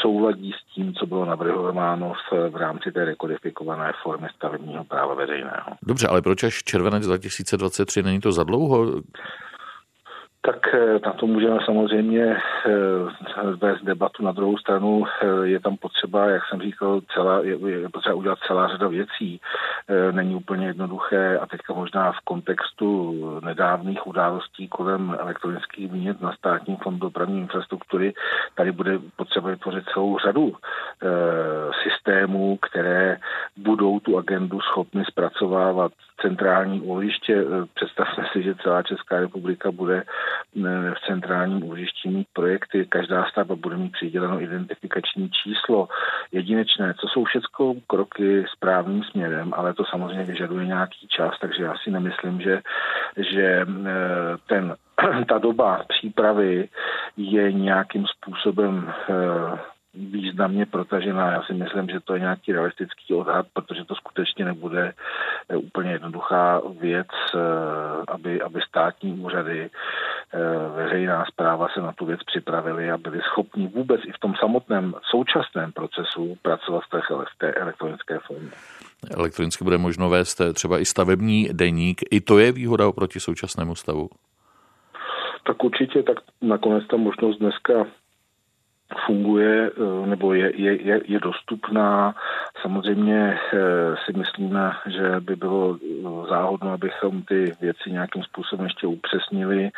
souladí 0.00 0.52
s 0.52 0.74
tím, 0.74 0.94
co 0.94 1.06
bylo 1.06 1.24
navrhováno 1.24 2.12
v, 2.12 2.50
v 2.50 2.56
rámci 2.56 2.92
té 2.92 3.04
rekodifikované 3.04 3.92
formy 4.02 4.28
stavebního 4.36 4.84
práva 4.84 5.14
veřejného. 5.14 5.70
Dobře, 5.82 6.08
ale 6.08 6.22
proč 6.22 6.44
až 6.44 6.62
červenec 6.62 7.06
2023 7.06 8.02
není 8.02 8.20
to 8.20 8.32
za 8.32 8.44
dlouho? 8.44 8.86
Tak 10.46 10.74
eh, 10.74 11.00
na 11.06 11.12
to 11.12 11.26
můžeme 11.26 11.58
samozřejmě 11.64 12.36
eh, 12.66 12.70
vést 13.56 13.82
debatu. 13.84 14.24
Na 14.24 14.32
druhou 14.32 14.58
stranu 14.58 15.04
eh, 15.06 15.26
je 15.46 15.60
tam 15.60 15.76
potřeba, 15.76 16.26
jak 16.26 16.42
jsem 16.46 16.60
říkal, 16.60 17.00
celá, 17.14 17.40
je, 17.42 17.88
potřeba 17.88 18.14
udělat 18.14 18.38
celá 18.46 18.68
řada 18.68 18.88
věcí. 18.88 19.40
Není 20.12 20.34
úplně 20.34 20.66
jednoduché 20.66 21.38
a 21.38 21.46
teďka 21.46 21.74
možná 21.74 22.12
v 22.12 22.20
kontextu 22.24 23.14
nedávných 23.44 24.06
událostí 24.06 24.68
kolem 24.68 25.16
elektronických 25.18 25.92
výnět 25.92 26.20
na 26.20 26.32
státním 26.32 26.76
fondu 26.76 27.00
dopravní 27.00 27.40
infrastruktury 27.40 28.12
tady 28.54 28.72
bude 28.72 28.98
potřeba 29.16 29.50
vytvořit 29.50 29.84
celou 29.92 30.18
řadu 30.18 30.52
systémů, 31.82 32.56
které 32.56 33.16
budou 33.56 34.00
tu 34.00 34.18
agendu 34.18 34.60
schopny 34.60 35.04
zpracovávat 35.04 35.92
centrální 36.20 36.80
úložiště. 36.80 37.44
Představme 37.74 38.28
si, 38.32 38.42
že 38.42 38.54
celá 38.54 38.82
Česká 38.82 39.20
republika 39.20 39.70
bude 39.72 40.02
v 40.94 41.06
centrálním 41.06 41.64
úložišti 41.64 42.08
mít 42.08 42.26
projekty, 42.32 42.86
každá 42.88 43.24
stavba 43.24 43.54
bude 43.54 43.76
mít 43.76 43.92
přiděleno 43.92 44.40
identifikační 44.40 45.30
číslo. 45.30 45.88
Jedinečné, 46.32 46.94
co 47.00 47.08
jsou 47.08 47.24
všechno 47.24 47.74
kroky 47.86 48.44
správným 48.52 49.04
směrem, 49.04 49.54
ale 49.56 49.74
to 49.74 49.84
samozřejmě 49.84 50.24
vyžaduje 50.24 50.66
nějaký 50.66 51.08
čas, 51.08 51.34
takže 51.40 51.64
já 51.64 51.74
si 51.84 51.90
nemyslím, 51.90 52.40
že, 52.40 52.62
že 53.16 53.66
eh, 53.66 53.96
ten 54.46 54.76
ta 55.28 55.38
doba 55.38 55.84
přípravy 55.88 56.68
je 57.16 57.52
nějakým 57.52 58.06
způsobem 58.06 58.92
eh, 59.10 59.58
významně 59.94 60.66
protažená. 60.66 61.32
Já 61.32 61.42
si 61.42 61.54
myslím, 61.54 61.88
že 61.88 62.00
to 62.00 62.14
je 62.14 62.20
nějaký 62.20 62.52
realistický 62.52 63.14
odhad, 63.14 63.46
protože 63.52 63.84
to 63.84 63.94
skutečně 63.94 64.44
nebude 64.44 64.92
eh, 65.48 65.56
úplně 65.56 65.90
jednoduchá 65.90 66.62
věc, 66.80 67.06
eh, 67.34 67.38
aby, 68.08 68.42
aby 68.42 68.60
státní 68.68 69.12
úřady, 69.12 69.70
eh, 69.70 70.38
veřejná 70.76 71.24
zpráva 71.24 71.68
se 71.74 71.80
na 71.80 71.92
tu 71.92 72.06
věc 72.06 72.20
připravili 72.26 72.90
a 72.90 72.98
byli 72.98 73.20
schopni 73.20 73.68
vůbec 73.68 74.00
i 74.04 74.12
v 74.12 74.18
tom 74.18 74.34
samotném 74.40 74.94
současném 75.10 75.72
procesu 75.72 76.36
pracovat 76.42 76.82
v 77.34 77.38
té 77.38 77.52
elektronické 77.52 78.18
formě. 78.18 78.50
Elektronicky 79.10 79.64
bude 79.64 79.78
možno 79.78 80.10
vést 80.10 80.40
třeba 80.54 80.78
i 80.78 80.84
stavební 80.84 81.48
deník. 81.52 82.00
I 82.10 82.20
to 82.20 82.38
je 82.38 82.52
výhoda 82.52 82.88
oproti 82.88 83.20
současnému 83.20 83.74
stavu? 83.74 84.08
Tak 85.46 85.64
určitě, 85.64 86.02
tak 86.02 86.16
nakonec 86.42 86.84
ta 86.90 86.96
možnost 86.96 87.38
dneska 87.38 87.86
funguje 89.06 89.70
eh, 89.70 90.06
nebo 90.06 90.34
je, 90.34 90.60
je, 90.60 91.00
je 91.04 91.20
dostupná. 91.20 92.14
Samozřejmě 92.62 93.38
eh, 93.52 93.58
si 94.04 94.12
myslíme, 94.18 94.72
že 94.86 95.20
by 95.20 95.36
bylo 95.36 95.76
eh, 95.76 96.28
záhodno, 96.28 96.72
abychom 96.72 97.22
ty 97.22 97.52
věci 97.60 97.90
nějakým 97.90 98.22
způsobem 98.22 98.64
ještě 98.64 98.86
upřesnili, 98.86 99.70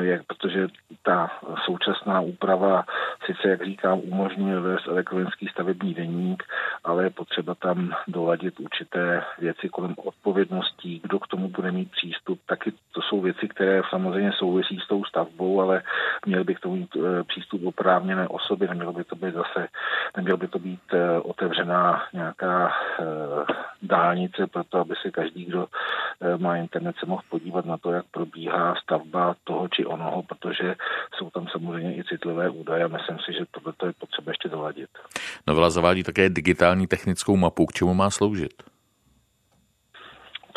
jak, 0.00 0.22
protože 0.26 0.68
ta 1.02 1.30
současná 1.64 2.20
úprava 2.20 2.84
sice, 3.26 3.48
jak 3.48 3.64
říkám, 3.64 3.98
umožňuje 3.98 4.60
vést 4.60 4.86
elektronický 4.86 5.48
stavební 5.48 5.94
deník, 5.94 6.42
ale 6.84 7.04
je 7.04 7.10
potřeba 7.10 7.54
tam 7.54 7.92
doladit 8.08 8.60
určité 8.60 9.24
věci 9.38 9.68
kolem 9.68 9.94
odpovědností, 9.96 11.00
kdo 11.02 11.18
k 11.18 11.26
tomu 11.26 11.48
bude 11.48 11.70
mít 11.70 11.90
přístup. 11.90 12.40
Taky 12.46 12.72
to 12.92 13.02
jsou 13.02 13.20
věci, 13.20 13.48
které 13.48 13.82
samozřejmě 13.90 14.32
souvisí 14.32 14.78
s 14.84 14.88
tou 14.88 15.04
stavbou, 15.04 15.60
ale 15.60 15.82
měl 16.26 16.44
by 16.44 16.54
k 16.54 16.60
tomu 16.60 16.76
mít 16.76 16.96
přístup 17.26 17.64
oprávněné 17.64 18.28
osoby, 18.28 18.68
nemělo 18.68 18.92
by 18.92 19.04
to 19.04 19.16
být 19.16 19.34
zase, 19.34 19.68
nemělo 20.16 20.36
by 20.36 20.48
to 20.48 20.58
být 20.58 20.80
eh, 20.92 21.20
otevřená 21.20 22.02
nějaká 22.12 22.72
eh, 23.00 23.04
dálnice 23.82 24.46
pro 24.46 24.64
to, 24.64 24.78
aby 24.78 24.94
se 25.02 25.10
každý, 25.10 25.44
kdo 25.44 25.66
eh, 26.20 26.38
má 26.38 26.56
internet, 26.56 26.96
se 27.00 27.06
mohl 27.06 27.22
podívat 27.28 27.64
na 27.64 27.76
to, 27.76 27.92
jak 27.92 28.04
probíhá 28.10 28.74
stavba 28.74 29.34
toho 29.44 29.67
či 29.70 29.86
onoho, 29.86 30.22
protože 30.22 30.74
jsou 31.18 31.30
tam 31.30 31.46
samozřejmě 31.52 31.96
i 31.96 32.04
citlivé 32.04 32.50
údaje 32.50 32.84
a 32.84 32.88
myslím 32.88 33.18
si, 33.18 33.32
že 33.32 33.44
tohle 33.50 33.72
je 33.86 33.92
potřeba 33.92 34.30
ještě 34.30 34.48
doladit. 34.48 34.90
Novela 35.46 35.70
zavádí 35.70 36.02
také 36.02 36.30
digitální 36.30 36.86
technickou 36.86 37.36
mapu. 37.36 37.66
K 37.66 37.72
čemu 37.72 37.94
má 37.94 38.10
sloužit? 38.10 38.62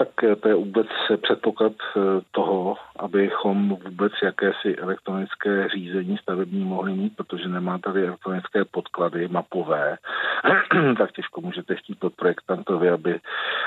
Tak 0.06 0.40
to 0.40 0.48
je 0.48 0.56
vůbec 0.56 0.88
předpoklad 1.22 1.74
eh, 1.74 2.00
toho, 2.32 2.76
abychom 3.00 3.78
vůbec 3.86 4.14
jakési 4.24 4.76
elektronické 4.76 5.68
řízení 5.70 6.18
stavební 6.18 6.66
mohli 6.66 6.94
mít, 6.94 7.16
protože 7.16 7.48
nemá 7.50 7.78
tady 7.78 8.08
elektronické 8.08 8.66
podklady 8.66 9.28
mapové, 9.28 9.98
tak 10.98 11.12
těžko 11.12 11.42
můžete 11.42 11.76
chtít 11.76 12.04
od 12.04 12.14
projektantovi, 12.14 12.90
aby, 12.90 13.20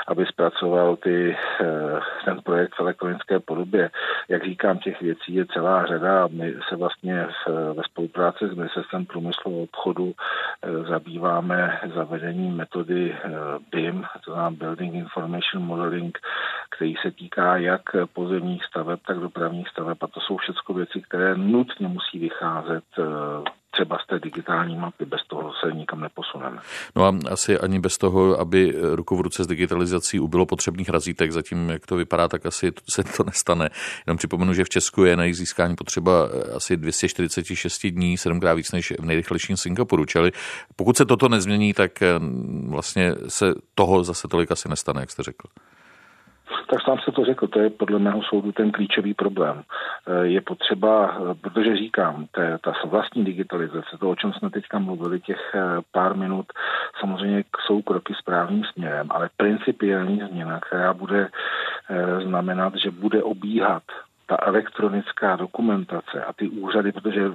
aby 0.07 0.25
zpracoval 0.25 0.95
ty, 0.95 1.37
eh, 1.61 1.99
ten 2.25 2.41
projekt 2.41 2.75
v 2.75 2.79
elektronické 2.79 3.39
podobě. 3.39 3.89
Jak 4.29 4.45
říkám, 4.45 4.77
těch 4.77 5.01
věcí 5.01 5.35
je 5.35 5.45
celá 5.45 5.85
řada 5.85 6.23
a 6.23 6.27
my 6.27 6.53
se 6.69 6.75
vlastně 6.75 7.27
ve 7.73 7.83
spolupráci 7.83 8.47
s 8.47 8.55
Ministerstvem 8.55 9.05
průmyslu 9.05 9.59
a 9.59 9.63
obchodu 9.63 10.13
eh, 10.13 10.83
zabýváme 10.83 11.79
zavedením 11.95 12.55
metody 12.55 13.15
BIM, 13.71 14.05
to 14.25 14.31
znamená 14.31 14.51
Building 14.51 14.93
Information 14.93 15.63
Modeling, 15.63 16.19
který 16.75 16.95
se 17.01 17.11
týká 17.11 17.57
jak 17.57 17.81
pozemních 18.13 18.63
staveb, 18.65 18.99
tak 19.07 19.19
dopravních 19.19 19.69
staveb. 19.69 19.97
A 20.01 20.07
to 20.07 20.19
jsou 20.19 20.37
všechno 20.37 20.75
věci, 20.75 21.01
které 21.01 21.35
nutně 21.37 21.87
musí 21.87 22.19
vycházet 22.19 22.83
eh, 22.99 23.03
třeba 23.71 23.97
z 24.03 24.07
té 24.07 24.19
digitální 24.19 24.75
mapy. 24.77 25.05
Bez 25.05 25.21
toho 25.27 25.53
se 25.63 25.71
nikam 25.71 26.01
neposuneme. 26.01 26.57
No 26.95 27.05
a 27.05 27.13
asi 27.31 27.59
ani 27.59 27.79
bez 27.79 27.97
toho, 27.97 28.39
aby 28.39 28.73
ruku 28.81 29.15
v 29.15 29.21
ruce 29.21 29.43
s 29.43 29.47
digitalizací 29.47 30.19
ubylo 30.19 30.45
potřebných 30.45 30.89
razítek, 30.89 31.31
zatím 31.31 31.69
jak 31.69 31.85
to 31.85 31.95
vypadá, 31.95 32.27
tak 32.27 32.45
asi 32.45 32.71
se 32.89 33.03
to 33.03 33.23
nestane. 33.23 33.69
Jenom 34.07 34.17
připomenu, 34.17 34.53
že 34.53 34.63
v 34.63 34.69
Česku 34.69 35.03
je 35.03 35.17
na 35.17 35.23
jejich 35.23 35.37
získání 35.37 35.75
potřeba 35.75 36.29
asi 36.55 36.77
246 36.77 37.87
dní, 37.87 38.17
sedmkrát 38.17 38.57
víc 38.57 38.71
než 38.71 38.93
v 38.99 39.05
nejrychlejším 39.05 39.57
Singapuru. 39.57 40.05
Čili 40.05 40.31
pokud 40.75 40.97
se 40.97 41.05
toto 41.05 41.29
nezmění, 41.29 41.73
tak 41.73 41.91
vlastně 42.67 43.13
se 43.27 43.53
toho 43.75 44.03
zase 44.03 44.27
tolik 44.27 44.51
asi 44.51 44.69
nestane, 44.69 45.01
jak 45.01 45.11
jste 45.11 45.23
řekl. 45.23 45.47
Tak 46.69 46.81
sám 46.81 46.97
se 46.99 47.11
to 47.11 47.25
řekl, 47.25 47.47
to 47.47 47.59
je 47.59 47.69
podle 47.69 47.99
mého 47.99 48.23
soudu 48.23 48.51
ten 48.51 48.71
klíčový 48.71 49.13
problém. 49.13 49.63
Eh, 50.07 50.27
je 50.27 50.41
potřeba, 50.41 51.17
eh, 51.17 51.33
protože 51.33 51.77
říkám, 51.77 52.25
je 52.41 52.57
ta 52.57 52.73
vlastní 52.85 53.25
digitalizace, 53.25 53.97
to, 53.99 54.09
o 54.09 54.15
čem 54.15 54.33
jsme 54.33 54.49
teďka 54.49 54.79
mluvili, 54.79 55.19
těch 55.19 55.51
eh, 55.55 55.59
pár 55.91 56.15
minut, 56.15 56.45
samozřejmě 56.99 57.43
jsou 57.65 57.81
kroky 57.81 58.13
správným 58.19 58.63
směrem, 58.63 59.07
ale 59.09 59.29
principiální 59.37 60.21
změna, 60.29 60.59
která 60.59 60.93
bude 60.93 61.29
znamenat, 62.23 62.73
že 62.75 62.91
bude 62.91 63.23
obíhat 63.23 63.83
ta 64.25 64.37
elektronická 64.41 65.35
dokumentace 65.35 66.23
a 66.23 66.33
ty 66.33 66.49
úřady, 66.49 66.91
protože 66.91 67.31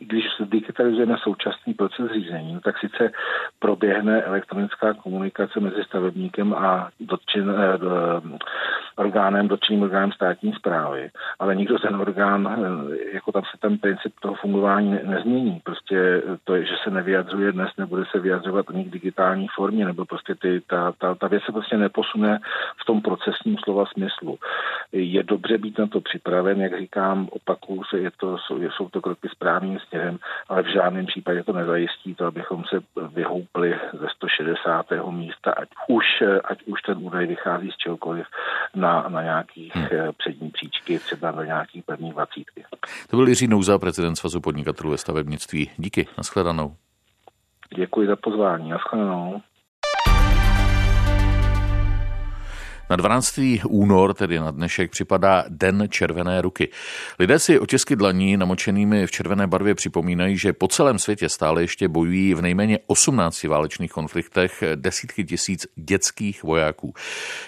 když 0.00 0.24
se 0.36 0.44
digitalizujeme 0.44 1.16
současný 1.22 1.74
proces 1.74 2.10
řízení, 2.12 2.60
tak 2.64 2.78
sice 2.78 3.12
proběhne 3.58 4.22
elektronická 4.22 4.94
komunikace 4.94 5.60
mezi 5.60 5.84
stavebníkem 5.84 6.54
a 6.54 6.88
dotčen, 7.00 7.50
eh, 7.50 8.38
orgánem, 8.96 9.48
dotčeným 9.48 9.82
orgánem 9.82 10.12
státní 10.12 10.52
zprávy, 10.52 11.10
ale 11.38 11.56
nikdo 11.56 11.78
ten 11.78 11.96
orgán, 11.96 12.48
eh, 12.48 13.14
jako 13.14 13.32
tam 13.32 13.42
se 13.42 13.58
ten 13.60 13.78
princip 13.78 14.12
toho 14.20 14.34
fungování 14.34 14.90
ne, 14.90 15.00
nezmění. 15.04 15.60
Prostě 15.64 16.22
to 16.44 16.54
je, 16.54 16.64
že 16.64 16.74
se 16.84 16.90
nevyjadřuje 16.90 17.52
dnes, 17.52 17.70
nebude 17.78 18.04
se 18.10 18.18
vyjadřovat 18.18 18.66
ani 18.68 18.84
v 18.84 18.90
digitální 18.90 19.46
formě, 19.56 19.84
nebo 19.84 20.04
prostě 20.04 20.34
ty, 20.34 20.60
ta, 20.60 20.92
ta, 20.98 21.14
ta 21.14 21.28
věc 21.28 21.42
se 21.42 21.52
prostě 21.52 21.76
neposune 21.76 22.38
v 22.82 22.84
tom 22.84 23.02
procesním 23.02 23.56
slova 23.64 23.86
smyslu. 23.86 24.38
Je 24.92 25.22
dobře 25.22 25.58
být 25.58 25.78
na 25.78 25.86
to 25.86 26.00
připraven, 26.00 26.29
jak 26.56 26.78
říkám, 26.78 27.28
opakuju 27.30 27.82
se, 27.84 27.98
je 27.98 28.10
to, 28.10 28.38
jsou, 28.38 28.62
jsou 28.62 28.88
to 28.88 29.00
kroky 29.00 29.28
správným 29.28 29.78
směrem, 29.78 30.18
ale 30.48 30.62
v 30.62 30.72
žádném 30.72 31.06
případě 31.06 31.44
to 31.44 31.52
nezajistí 31.52 32.14
to, 32.14 32.26
abychom 32.26 32.64
se 32.64 32.80
vyhoupli 33.08 33.74
ze 34.00 34.06
160. 34.16 34.86
místa, 35.10 35.52
ať 35.52 35.68
už, 35.88 36.04
ať 36.44 36.62
už 36.62 36.82
ten 36.82 36.98
údaj 37.00 37.26
vychází 37.26 37.70
z 37.70 37.76
čehokoliv 37.76 38.26
na, 38.74 39.08
na 39.08 39.22
nějakých 39.22 39.76
hmm. 39.76 39.86
Eh, 39.92 40.12
přední 40.18 40.50
příčky, 40.50 40.98
třeba 40.98 41.30
na 41.30 41.44
nějaký 41.44 41.82
první 41.82 42.10
dvacítky. 42.10 42.64
To 43.10 43.16
byl 43.16 43.28
Jiří 43.28 43.46
Nouza, 43.46 43.78
prezident 43.78 44.16
Svazu 44.16 44.40
podnikatelů 44.40 44.90
ve 44.90 44.98
stavebnictví. 44.98 45.70
Díky, 45.76 46.06
nashledanou. 46.18 46.74
Děkuji 47.76 48.06
za 48.06 48.16
pozvání, 48.16 48.70
nashledanou. 48.70 49.42
Na 52.90 52.96
12. 52.96 53.40
únor, 53.68 54.14
tedy 54.14 54.38
na 54.38 54.50
dnešek, 54.50 54.90
připadá 54.90 55.44
Den 55.48 55.86
červené 55.90 56.42
ruky. 56.42 56.68
Lidé 57.18 57.38
si 57.38 57.58
otisky 57.58 57.96
dlaní 57.96 58.36
namočenými 58.36 59.06
v 59.06 59.10
červené 59.10 59.46
barvě 59.46 59.74
připomínají, 59.74 60.38
že 60.38 60.52
po 60.52 60.68
celém 60.68 60.98
světě 60.98 61.28
stále 61.28 61.62
ještě 61.62 61.88
bojují 61.88 62.34
v 62.34 62.42
nejméně 62.42 62.78
18 62.86 63.44
válečných 63.44 63.92
konfliktech 63.92 64.62
desítky 64.74 65.24
tisíc 65.24 65.66
dětských 65.76 66.42
vojáků. 66.42 66.94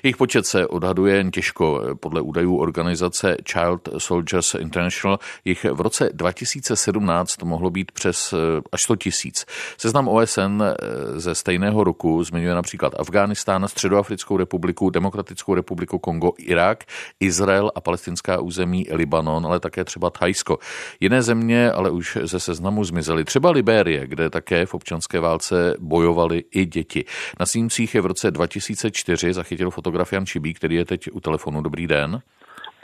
Jejich 0.03 0.17
počet 0.17 0.47
se 0.47 0.67
odhaduje 0.67 1.17
jen 1.17 1.31
těžko. 1.31 1.83
Podle 2.01 2.21
údajů 2.21 2.57
organizace 2.57 3.37
Child 3.53 3.89
Soldiers 3.99 4.55
International 4.55 5.19
jich 5.45 5.65
v 5.65 5.81
roce 5.81 6.11
2017 6.13 7.43
mohlo 7.43 7.71
být 7.71 7.93
přes 7.93 8.33
eh, 8.33 8.37
až 8.73 8.83
100 8.83 8.97
tisíc. 8.97 9.47
Seznam 9.79 10.09
OSN 10.09 10.63
eh, 10.63 10.75
ze 11.21 11.35
stejného 11.35 11.85
roku 11.85 12.25
zmiňuje 12.25 12.55
například 12.55 13.01
Afghánistán, 13.01 13.69
Středoafrickou 13.69 14.37
republiku, 14.37 14.91
Demokratickou 14.91 15.32
Demokratickou 15.33 15.55
republiku 15.55 15.99
Kongo, 15.99 16.33
Irák, 16.39 16.85
Izrael 17.21 17.71
a 17.75 17.81
palestinská 17.81 18.41
území 18.41 18.87
Libanon, 18.93 19.47
ale 19.47 19.61
také 19.61 19.85
třeba 19.85 20.11
Thajsko. 20.11 20.59
Jiné 21.01 21.23
země 21.23 21.73
ale 21.73 21.91
už 21.91 22.19
ze 22.23 22.41
seznamu 22.41 22.85
zmizely. 22.85 23.25
Třeba 23.25 23.51
Libérie, 23.51 24.07
kde 24.07 24.31
také 24.31 24.67
v 24.67 24.75
občanské 24.75 25.21
válce 25.21 25.77
bojovali 25.81 26.45
i 26.55 26.67
děti. 26.67 27.05
Na 27.41 27.47
snímcích 27.47 27.95
je 27.95 28.01
v 28.01 28.07
roce 28.07 28.31
2004 28.31 29.33
zachytil 29.33 29.71
fotograf 29.71 30.13
Jan 30.13 30.27
Čibí, 30.27 30.55
který 30.55 30.77
je 30.77 30.85
teď 30.85 31.09
u 31.13 31.21
telefonu. 31.21 31.63
Dobrý 31.63 31.87
den. 31.87 32.21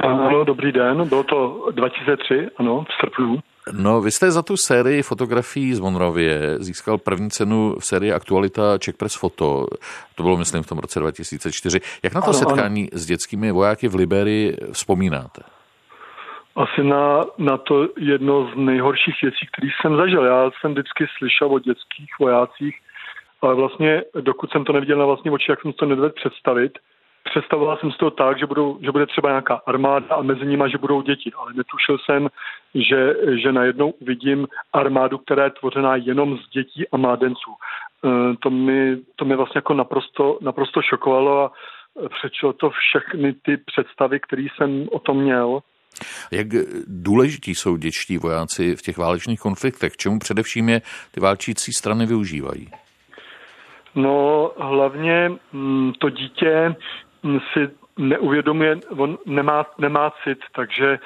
Ano, 0.00 0.44
dobrý 0.44 0.72
den. 0.72 1.08
Bylo 1.08 1.24
to 1.24 1.70
2003, 1.74 2.48
ano, 2.56 2.84
v 2.84 2.92
srpnu. 3.00 3.38
No, 3.72 4.00
vy 4.00 4.11
jste 4.11 4.31
za 4.31 4.42
tu 4.42 4.57
sérii 4.57 5.02
fotografií 5.02 5.74
z 5.74 5.81
Monrově 5.81 6.57
získal 6.59 6.98
první 6.98 7.31
cenu 7.31 7.74
v 7.78 7.85
sérii 7.85 8.12
Aktualita 8.12 8.78
Czech 8.78 8.96
Press 8.96 9.14
Foto. 9.14 9.66
To 10.14 10.22
bylo, 10.22 10.37
myslím, 10.37 10.62
v 10.62 10.66
tom 10.66 10.78
roce 10.78 11.00
2004. 11.00 11.81
Jak 12.02 12.14
na 12.14 12.20
to 12.20 12.31
ano, 12.31 12.38
setkání 12.38 12.81
ano. 12.81 12.88
s 12.92 13.07
dětskými 13.07 13.52
vojáky 13.52 13.88
v 13.88 13.94
Liberii 13.94 14.57
vzpomínáte? 14.72 15.42
Asi 16.57 16.85
na, 16.85 17.24
na 17.38 17.57
to 17.57 17.88
jedno 17.98 18.50
z 18.54 18.57
nejhorších 18.57 19.14
věcí, 19.22 19.46
které 19.52 19.68
jsem 19.81 19.96
zažil. 19.96 20.24
Já 20.24 20.50
jsem 20.61 20.72
vždycky 20.72 21.07
slyšel 21.18 21.54
o 21.54 21.59
dětských 21.59 22.11
vojácích, 22.20 22.76
ale 23.42 23.54
vlastně 23.54 24.02
dokud 24.20 24.50
jsem 24.50 24.64
to 24.64 24.72
neviděl 24.72 24.98
na 24.98 25.07
vlastní 25.07 25.31
oči, 25.31 25.50
jak 25.50 25.61
jsem 25.62 25.72
to 25.72 25.87
nedovedl 25.87 26.14
představit, 26.14 26.78
představoval 27.24 27.76
jsem 27.76 27.92
si 27.92 27.98
to 27.98 28.11
tak, 28.11 28.38
že, 28.38 28.46
budou, 28.46 28.78
že 28.83 28.92
bude 28.92 29.07
třeba 29.07 29.28
nějaká 29.28 29.61
armáda 29.66 30.14
a 30.14 30.22
mezi 30.22 30.46
nimi, 30.46 30.64
že 30.70 30.78
budou 30.78 31.02
děti, 31.02 31.33
ale 31.38 31.52
netušil 31.54 31.98
jsem, 31.98 32.28
že, 32.74 33.14
že 33.42 33.52
najednou 33.52 33.90
uvidím 33.90 34.46
armádu, 34.72 35.18
která 35.18 35.44
je 35.44 35.50
tvořená 35.50 35.96
jenom 35.96 36.38
z 36.38 36.50
dětí 36.50 36.88
a 36.92 36.96
mládenců. 36.96 37.50
E, 37.52 38.37
to 38.37 38.50
mi, 38.50 38.96
to 39.16 39.24
mě 39.24 39.37
vlastně 39.37 39.59
jako 39.59 39.74
naprosto, 39.74 40.38
naprosto 40.42 40.83
šokovalo 40.83 41.44
a 41.44 41.52
přečilo 42.18 42.52
to 42.52 42.70
všechny 42.70 43.33
ty 43.33 43.57
představy, 43.57 44.20
které 44.20 44.46
jsem 44.57 44.88
o 44.92 44.98
tom 44.98 45.16
měl. 45.16 45.61
Jak 46.33 46.46
důležití 46.87 47.54
jsou 47.54 47.76
dětští 47.76 48.18
vojáci 48.18 48.76
v 48.76 48.83
těch 48.83 48.98
válečných 48.98 49.40
konfliktech? 49.40 49.96
Čemu 49.96 50.18
především 50.18 50.68
je 50.68 50.83
ty 51.11 51.20
válčící 51.20 51.72
strany 51.72 52.07
využívají? 52.07 52.68
No, 53.94 54.50
hlavně 54.59 55.33
mm, 55.52 55.92
to 55.98 56.11
dítě 56.11 56.74
si 57.52 57.70
neuvědomuje, 57.98 58.76
on 58.96 59.18
nemá, 59.26 59.66
nemá 59.78 60.12
cit, 60.24 60.38
takže, 60.54 60.98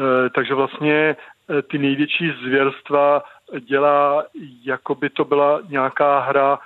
eh, 0.00 0.30
takže 0.30 0.54
vlastně 0.54 1.16
eh, 1.50 1.62
ty 1.62 1.78
největší 1.78 2.32
zvěrstva 2.42 3.22
dělá, 3.60 4.24
jako 4.64 4.94
by 4.94 5.10
to 5.10 5.24
byla 5.24 5.60
nějaká 5.68 6.18
hra, 6.18 6.58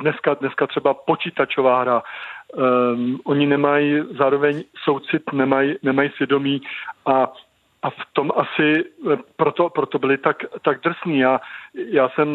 dneska, 0.00 0.34
dneska 0.34 0.66
třeba 0.66 0.94
počítačová 0.94 1.80
hra. 1.80 2.02
Um, 2.54 3.20
oni 3.24 3.46
nemají 3.46 4.02
zároveň 4.18 4.64
soucit, 4.84 5.32
nemají, 5.32 5.74
nemají 5.82 6.10
svědomí 6.10 6.62
a 7.06 7.32
a 7.82 7.90
v 7.90 8.02
tom 8.12 8.32
asi 8.36 8.84
eh, 9.12 9.16
proto, 9.36 9.70
proto 9.70 9.98
byli 9.98 10.18
tak, 10.18 10.36
tak 10.62 10.80
drsní. 10.82 11.18
Já, 11.18 11.40
já 11.74 12.08
jsem 12.08 12.28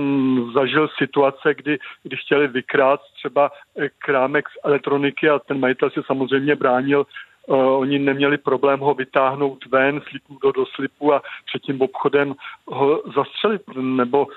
zažil 0.53 0.87
situace, 0.97 1.53
kdy, 1.53 1.77
kdy 2.03 2.17
chtěli 2.17 2.47
vykrát 2.47 3.01
třeba 3.15 3.51
eh, 3.77 3.89
krámek 3.97 4.49
z 4.49 4.57
elektroniky 4.63 5.29
a 5.29 5.39
ten 5.39 5.59
majitel 5.59 5.89
se 5.89 6.01
samozřejmě 6.05 6.55
bránil 6.55 7.05
Uh, 7.49 7.79
oni 7.79 7.99
neměli 7.99 8.37
problém 8.37 8.79
ho 8.79 8.93
vytáhnout 8.93 9.65
ven, 9.65 10.01
slipnout 10.09 10.41
do, 10.41 10.51
do 10.51 10.65
slipu 10.65 11.13
a 11.13 11.21
před 11.45 11.61
tím 11.61 11.81
obchodem 11.81 12.35
ho 12.67 13.03
zastřelit. 13.15 13.61
Nebo 13.81 14.27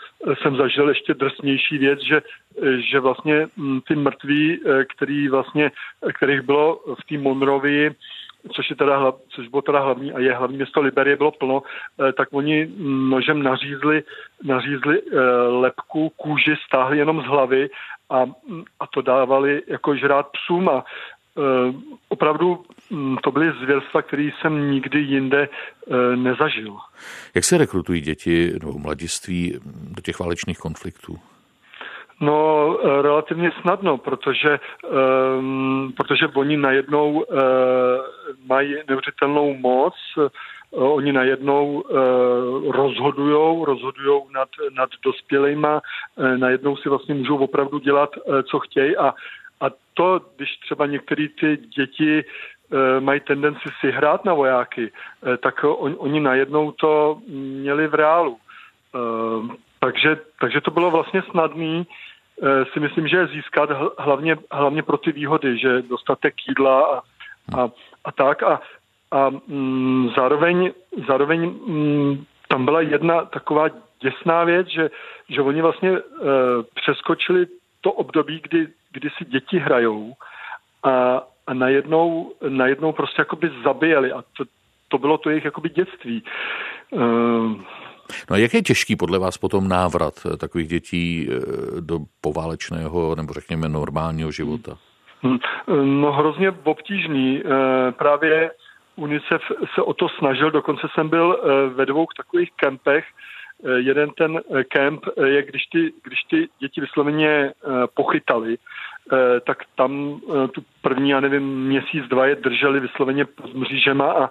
jsem 0.42 0.56
zažil 0.56 0.88
ještě 0.88 1.14
drsnější 1.14 1.78
věc, 1.78 2.00
že, 2.00 2.22
že 2.90 3.00
vlastně 3.00 3.46
hm, 3.56 3.80
ty 3.88 3.96
mrtví, 3.96 4.60
který 4.94 5.28
vlastně, 5.28 5.70
kterých 6.14 6.40
bylo 6.40 6.80
v 7.00 7.04
té 7.08 7.18
Monrovii, 7.18 7.90
což, 8.52 8.70
je 8.70 8.76
teda, 8.76 9.12
což 9.28 9.48
bylo 9.48 9.62
teda 9.62 9.80
hlavní 9.80 10.12
a 10.12 10.18
je 10.18 10.34
hlavní 10.34 10.56
město 10.56 10.80
Liberie, 10.80 11.16
bylo 11.16 11.30
plno, 11.30 11.62
eh, 11.62 12.12
tak 12.12 12.28
oni 12.32 12.70
nožem 13.08 13.42
nařízli, 13.42 14.02
nařízli 14.44 15.02
eh, 15.02 15.20
lepku 15.48 16.08
kůži, 16.16 16.54
stáhli 16.66 16.98
jenom 16.98 17.22
z 17.22 17.26
hlavy 17.26 17.70
a, 18.10 18.26
a 18.80 18.86
to 18.94 19.02
dávali 19.02 19.62
jako 19.66 19.96
žrát 19.96 20.26
psům 20.32 20.68
a 20.68 20.84
eh, 20.84 21.42
opravdu 22.08 22.64
hm, 22.90 23.16
to 23.22 23.30
byly 23.30 23.52
zvěrstva, 23.62 24.02
které 24.02 24.30
jsem 24.40 24.70
nikdy 24.70 24.98
jinde 24.98 25.48
nezažil. 26.14 26.76
Jak 27.34 27.44
se 27.44 27.58
rekrutují 27.58 28.00
děti 28.00 28.52
nebo 28.60 28.78
mladiství 28.78 29.60
do 29.64 30.02
těch 30.02 30.18
válečných 30.18 30.58
konfliktů? 30.58 31.18
No, 32.20 32.78
eh, 32.82 33.02
relativně 33.02 33.50
snadno, 33.60 33.98
protože, 33.98 34.60
um, 35.38 35.92
protože 35.96 36.26
oni 36.26 36.56
najednou 36.56 37.12
uh, 37.12 37.38
mají 38.46 38.76
neuvěřitelnou 38.88 39.54
moc, 39.54 39.94
uh, 40.16 40.28
oni 40.94 41.12
najednou 41.12 41.80
uh, 41.80 42.72
rozhodujou, 42.72 43.64
rozhodujou 43.64 44.28
nad, 44.30 44.48
nad 44.76 44.90
dospělejma, 45.04 45.80
uh, 46.16 46.36
najednou 46.36 46.76
si 46.76 46.88
vlastně 46.88 47.14
můžou 47.14 47.36
opravdu 47.36 47.78
dělat, 47.78 48.10
uh, 48.16 48.42
co 48.42 48.58
chtějí 48.58 48.96
a, 48.96 49.14
a 49.60 49.66
to, 49.94 50.20
když 50.36 50.56
třeba 50.56 50.86
některé 50.86 51.26
ty 51.40 51.56
děti 51.56 52.24
mají 53.00 53.20
tendenci 53.20 53.68
si 53.80 53.90
hrát 53.90 54.24
na 54.24 54.34
vojáky, 54.34 54.92
tak 55.42 55.64
on, 55.64 55.94
oni 55.98 56.20
najednou 56.20 56.72
to 56.72 57.18
měli 57.28 57.86
v 57.88 57.94
reálu. 57.94 58.36
Takže, 59.80 60.16
takže 60.40 60.60
to 60.60 60.70
bylo 60.70 60.90
vlastně 60.90 61.22
snadný 61.30 61.86
si 62.72 62.80
myslím, 62.80 63.08
že 63.08 63.26
získat 63.26 63.70
hlavně, 63.98 64.36
hlavně 64.50 64.82
pro 64.82 64.96
ty 64.96 65.12
výhody, 65.12 65.58
že 65.58 65.82
dostatek 65.82 66.34
jídla 66.48 66.84
a, 66.84 67.02
a, 67.60 67.68
a 68.04 68.12
tak. 68.12 68.42
A, 68.42 68.60
a 69.10 69.30
mm, 69.46 70.10
zároveň, 70.16 70.72
zároveň 71.08 71.40
mm, 71.40 72.24
tam 72.48 72.64
byla 72.64 72.80
jedna 72.80 73.24
taková 73.24 73.68
děsná 74.02 74.44
věc, 74.44 74.68
že, 74.68 74.90
že 75.28 75.42
oni 75.42 75.62
vlastně 75.62 75.90
e, 75.90 76.02
přeskočili 76.74 77.46
to 77.80 77.92
období, 77.92 78.40
kdy, 78.42 78.68
kdy 78.92 79.10
si 79.10 79.24
děti 79.24 79.58
hrajou 79.58 80.12
a, 80.82 81.22
a 81.46 81.54
najednou, 81.54 82.32
najednou 82.48 82.92
prostě 82.92 83.20
jakoby 83.20 83.50
zabijeli 83.64 84.12
a 84.12 84.24
to, 84.36 84.44
to 84.88 84.98
bylo 84.98 85.18
to 85.18 85.30
jejich 85.30 85.44
jakoby 85.44 85.68
dětství. 85.68 86.22
E, 86.92 87.00
No 88.30 88.36
a 88.36 88.38
jak 88.38 88.54
je 88.54 88.62
těžký 88.62 88.96
podle 88.96 89.18
vás 89.18 89.38
potom 89.38 89.68
návrat 89.68 90.14
takových 90.38 90.68
dětí 90.68 91.28
e, 91.30 91.80
do 91.80 91.98
poválečného 92.20 93.14
nebo 93.14 93.32
řekněme 93.32 93.68
normálního 93.68 94.30
života? 94.30 94.78
Hmm. 95.22 95.38
No 96.00 96.12
hrozně 96.12 96.50
obtížný. 96.64 97.38
E, 97.38 97.42
právě 97.92 98.50
UNICEF 98.96 99.42
se 99.74 99.82
o 99.82 99.94
to 99.94 100.08
snažil, 100.08 100.50
dokonce 100.50 100.86
jsem 100.94 101.08
byl 101.08 101.40
ve 101.74 101.86
dvou 101.86 102.06
takových 102.16 102.50
kempech, 102.56 103.04
jeden 103.76 104.10
ten 104.10 104.40
kemp 104.68 105.04
je, 105.24 105.42
když 105.42 105.66
ty, 105.66 105.92
když 106.04 106.22
ty 106.30 106.48
děti 106.58 106.80
vysloveně 106.80 107.52
pochytali, 107.94 108.56
tak 109.46 109.58
tam 109.76 110.20
tu 110.52 110.64
první, 110.82 111.10
já 111.10 111.20
nevím, 111.20 111.64
měsíc, 111.66 112.04
dva 112.08 112.26
je 112.26 112.36
drželi 112.36 112.80
vysloveně 112.80 113.24
pod 113.24 113.54
mřížema 113.54 114.12
a, 114.12 114.30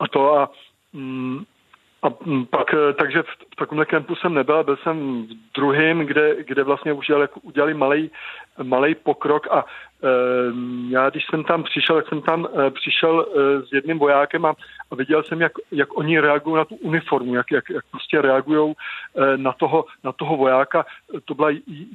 a 0.00 0.08
to 0.08 0.38
a 0.38 0.50
mm, 0.92 1.44
a 2.02 2.10
pak, 2.50 2.74
takže 2.94 3.22
v 3.22 3.56
takovémhle 3.56 3.86
kempu 3.86 4.14
jsem 4.14 4.34
nebyl, 4.34 4.64
byl 4.64 4.76
jsem 4.76 5.26
v 5.26 5.54
druhém, 5.54 5.98
kde, 5.98 6.44
kde 6.44 6.64
vlastně 6.64 6.92
už 6.92 7.08
jako 7.08 7.40
udělali 7.40 7.74
malý, 7.74 8.10
malý 8.62 8.94
pokrok 8.94 9.46
a 9.50 9.64
e, 9.64 10.08
já, 10.88 11.10
když 11.10 11.26
jsem 11.30 11.44
tam 11.44 11.62
přišel, 11.62 11.96
tak 11.96 12.08
jsem 12.08 12.22
tam 12.22 12.46
e, 12.46 12.70
přišel 12.70 13.26
e, 13.26 13.66
s 13.66 13.72
jedním 13.72 13.98
vojákem 13.98 14.44
a, 14.44 14.54
a 14.90 14.94
viděl 14.94 15.22
jsem, 15.22 15.40
jak, 15.40 15.52
jak 15.70 15.98
oni 15.98 16.20
reagují 16.20 16.56
na 16.56 16.64
tu 16.64 16.74
uniformu, 16.74 17.34
jak, 17.34 17.50
jak, 17.50 17.70
jak 17.70 17.84
prostě 17.90 18.22
reagují 18.22 18.74
e, 18.74 19.36
na, 19.36 19.52
toho, 19.52 19.84
na 20.04 20.12
toho 20.12 20.36
vojáka. 20.36 20.86
To 21.24 21.34
byla 21.34 21.48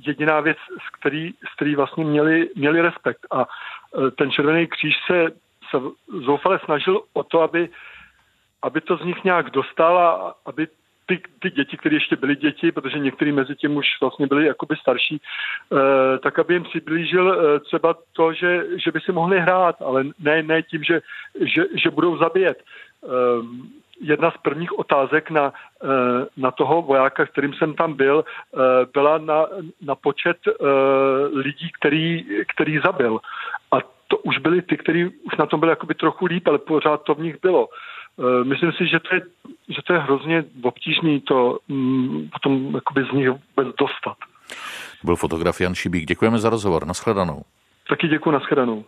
jediná 0.07 0.39
věc, 0.39 0.57
z 0.87 0.99
který, 0.99 1.31
z 1.31 1.55
který 1.55 1.75
vlastně 1.75 2.05
měli, 2.05 2.49
měli 2.55 2.81
respekt. 2.81 3.27
A 3.31 3.41
e, 3.41 4.11
ten 4.11 4.31
Červený 4.31 4.67
kříž 4.67 4.95
se, 5.11 5.31
se 5.69 5.77
zoufale 6.25 6.59
snažil 6.65 7.01
o 7.13 7.23
to, 7.23 7.41
aby 7.41 7.69
aby 8.61 8.81
to 8.81 8.97
z 8.97 9.05
nich 9.05 9.23
nějak 9.23 9.49
dostal 9.49 9.97
a 9.99 10.35
aby 10.45 10.67
ty, 11.05 11.21
ty 11.39 11.49
děti, 11.49 11.77
které 11.77 11.95
ještě 11.95 12.15
byly 12.15 12.35
děti, 12.35 12.71
protože 12.71 12.99
některý 12.99 13.31
mezi 13.31 13.55
tím 13.55 13.75
už 13.75 13.85
vlastně 14.01 14.27
byli 14.27 14.45
jakoby 14.45 14.75
starší, 14.75 15.21
eh, 15.21 16.19
tak 16.19 16.39
aby 16.39 16.53
jim 16.53 16.63
přiblížil 16.63 17.25
eh, 17.33 17.59
třeba 17.59 17.95
to, 18.13 18.33
že, 18.33 18.65
že 18.75 18.91
by 18.91 18.99
si 18.99 19.11
mohli 19.11 19.39
hrát, 19.39 19.81
ale 19.81 20.03
ne, 20.19 20.43
ne 20.43 20.63
tím, 20.63 20.83
že, 20.83 21.01
že, 21.39 21.63
že 21.75 21.89
budou 21.89 22.17
zabíjet. 22.17 22.63
Eh, 23.03 23.07
jedna 24.01 24.31
z 24.31 24.37
prvních 24.37 24.79
otázek 24.79 25.29
na, 25.29 25.53
eh, 25.83 25.87
na 26.37 26.51
toho 26.51 26.81
vojáka, 26.81 27.25
kterým 27.25 27.53
jsem 27.53 27.73
tam 27.73 27.93
byl, 27.93 28.25
eh, 28.25 28.57
byla 28.93 29.17
na, 29.17 29.45
na 29.81 29.95
počet 29.95 30.37
eh, 30.47 30.53
lidí, 31.33 31.71
který, 31.79 32.25
který 32.53 32.79
zabil. 32.85 33.19
A 33.71 33.77
to 34.07 34.17
už 34.17 34.37
byli 34.37 34.61
ty, 34.61 34.77
kteří 34.77 35.05
už 35.05 35.37
na 35.37 35.45
tom 35.45 35.59
byli 35.59 35.69
jakoby 35.69 35.93
trochu 35.93 36.25
líp, 36.25 36.47
ale 36.47 36.57
pořád 36.57 37.03
to 37.03 37.15
v 37.15 37.21
nich 37.21 37.41
bylo. 37.41 37.69
Eh, 38.19 38.43
myslím 38.43 38.71
si, 38.71 38.87
že 38.87 38.99
to 38.99 39.15
je, 39.15 39.21
že 39.69 39.81
to 39.85 39.93
je 39.93 39.99
hrozně 39.99 40.43
obtížný 40.61 41.21
to 41.21 41.59
mm, 41.67 42.29
potom 42.33 42.75
jakoby 42.75 43.03
z 43.03 43.13
nich 43.13 43.29
vůbec 43.29 43.75
dostat. 43.79 44.17
Byl 45.03 45.15
fotograf 45.15 45.61
Jan 45.61 45.75
Šibík. 45.75 46.05
Děkujeme 46.05 46.39
za 46.39 46.49
rozhovor. 46.49 46.87
Naschledanou. 46.87 47.41
Taky 47.89 48.07
děkuji, 48.07 48.31
naschledanou. 48.31 48.85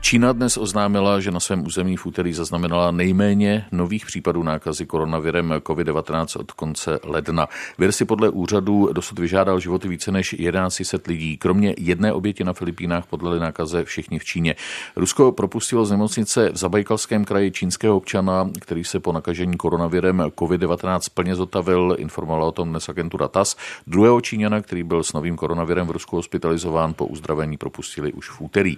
Čína 0.00 0.32
dnes 0.32 0.56
oznámila, 0.56 1.20
že 1.20 1.30
na 1.30 1.40
svém 1.40 1.66
území 1.66 1.96
v 1.96 2.06
úterý 2.06 2.32
zaznamenala 2.32 2.90
nejméně 2.90 3.66
nových 3.72 4.06
případů 4.06 4.42
nákazy 4.42 4.86
koronavirem 4.86 5.54
COVID-19 5.58 6.40
od 6.40 6.52
konce 6.52 6.98
ledna. 7.04 7.48
Vir 7.78 7.92
si 7.92 8.04
podle 8.04 8.28
úřadu 8.28 8.88
dosud 8.92 9.18
vyžádal 9.18 9.60
životy 9.60 9.88
více 9.88 10.12
než 10.12 10.36
1100 10.38 10.98
lidí. 11.06 11.36
Kromě 11.36 11.74
jedné 11.78 12.12
oběti 12.12 12.44
na 12.44 12.52
Filipínách 12.52 13.06
podleli 13.06 13.40
nákaze 13.40 13.84
všichni 13.84 14.18
v 14.18 14.24
Číně. 14.24 14.54
Rusko 14.96 15.32
propustilo 15.32 15.84
z 15.84 15.90
nemocnice 15.90 16.50
v 16.52 16.56
Zabajkalském 16.56 17.24
kraji 17.24 17.50
čínského 17.50 17.96
občana, 17.96 18.50
který 18.60 18.84
se 18.84 19.00
po 19.00 19.12
nakažení 19.12 19.56
koronavirem 19.56 20.18
COVID-19 20.18 21.00
plně 21.14 21.34
zotavil, 21.34 21.96
informovala 21.98 22.46
o 22.46 22.52
tom 22.52 22.70
dnes 22.70 22.88
agentura 22.88 23.28
TAS. 23.28 23.56
Druhého 23.86 24.20
Číňana, 24.20 24.60
který 24.60 24.82
byl 24.82 25.02
s 25.02 25.12
novým 25.12 25.36
koronavirem 25.36 25.86
v 25.86 25.90
Rusku 25.90 26.16
hospitalizován, 26.16 26.94
po 26.94 27.06
uzdravení 27.06 27.56
propustili 27.56 28.12
už 28.12 28.30
v 28.30 28.40
úterý. 28.40 28.76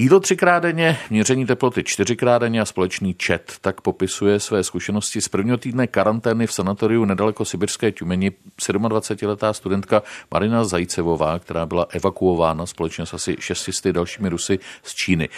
Jídlo 0.00 0.20
třikrát 0.20 0.60
denně, 0.60 0.98
měření 1.10 1.46
teploty 1.46 1.84
čtyřikrát 1.84 2.38
denně 2.38 2.60
a 2.60 2.64
společný 2.64 3.14
čet 3.14 3.52
tak 3.60 3.80
popisuje 3.80 4.40
své 4.40 4.64
zkušenosti 4.64 5.20
z 5.20 5.28
prvního 5.28 5.56
týdne 5.56 5.86
karantény 5.86 6.46
v 6.46 6.52
sanatoriu 6.52 7.04
nedaleko 7.04 7.44
sibirské 7.44 7.92
Tümeni 7.92 8.32
27-letá 8.58 9.52
studentka 9.52 10.02
Marina 10.30 10.64
Zajcevová, 10.64 11.38
která 11.38 11.66
byla 11.66 11.86
evakuována 11.90 12.66
společně 12.66 13.06
s 13.06 13.14
asi 13.14 13.36
600 13.40 13.94
dalšími 13.94 14.28
Rusy 14.28 14.58
z 14.82 14.94
Číny. 14.94 15.28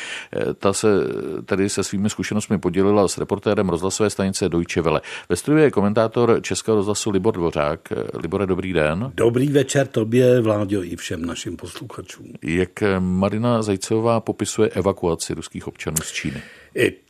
E, 0.51 0.55
ta 0.55 0.73
se 0.73 0.89
tedy 1.45 1.69
se 1.69 1.85
svými 1.85 2.11
zkušenostmi 2.11 2.59
podělila 2.59 3.09
s 3.09 3.19
reportérem 3.19 3.69
rozhlasové 3.69 4.11
stanice 4.11 4.49
Deutsche 4.49 4.83
Welle. 4.83 5.01
Ve 5.29 5.37
studiu 5.37 5.65
je 5.65 5.71
komentátor 5.71 6.39
Českého 6.43 6.77
rozhlasu 6.77 7.11
Libor 7.11 7.35
Dvořák. 7.35 7.93
E, 7.93 7.97
Libore, 8.19 8.47
dobrý 8.47 8.73
den. 8.73 9.13
Dobrý 9.15 9.49
večer 9.49 9.87
tobě, 9.87 10.41
Vláďo, 10.41 10.85
i 10.85 10.97
všem 10.97 11.25
našim 11.25 11.57
posluchačům. 11.57 12.27
Jak 12.43 12.71
Marina 12.99 13.63
Zajcevová 13.63 14.21
popisuje 14.21 14.52
popisuje 14.53 14.71
evakuaci 14.71 15.35
ruských 15.35 15.69
občanů 15.69 15.97
z 16.03 16.13
Číny. 16.13 16.43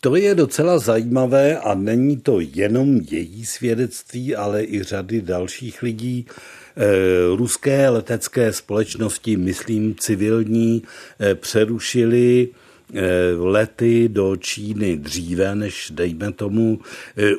To 0.01 0.17
je 0.17 0.35
docela 0.35 0.79
zajímavé 0.79 1.59
a 1.59 1.75
není 1.75 2.17
to 2.17 2.41
jenom 2.41 3.01
její 3.11 3.47
svědectví, 3.47 4.37
ale 4.37 4.65
i 4.65 4.83
řady 4.83 5.23
dalších 5.23 5.83
lidí. 5.83 6.27
E, 6.27 7.37
ruské 7.37 7.89
letecké 7.89 8.53
společnosti, 8.53 9.37
myslím 9.37 9.95
civilní, 9.95 10.83
e, 11.21 11.35
přerušili 11.35 12.49
e, 12.95 13.03
lety 13.37 14.09
do 14.09 14.37
Číny 14.37 14.97
dříve, 14.97 15.55
než 15.55 15.91
dejme 15.95 16.33
tomu 16.33 16.79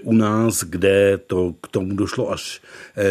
u 0.03 0.13
nás, 0.13 0.63
kde 0.63 1.17
to 1.27 1.55
k 1.61 1.67
tomu 1.67 1.95
došlo 1.95 2.31
až 2.31 2.61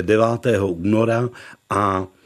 9. 0.02 0.28
února 0.60 1.30
a 1.70 2.06
Eh, 2.06 2.21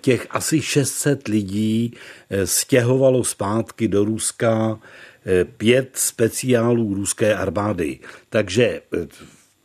těch 0.00 0.26
asi 0.30 0.62
600 0.62 1.28
lidí 1.28 1.94
eh, 2.30 2.46
stěhovalo 2.46 3.24
zpátky 3.24 3.88
do 3.88 4.04
Ruska 4.04 4.78
eh, 5.26 5.44
pět 5.44 5.90
speciálů 5.94 6.94
ruské 6.94 7.34
armády. 7.34 7.98
Takže 8.28 8.80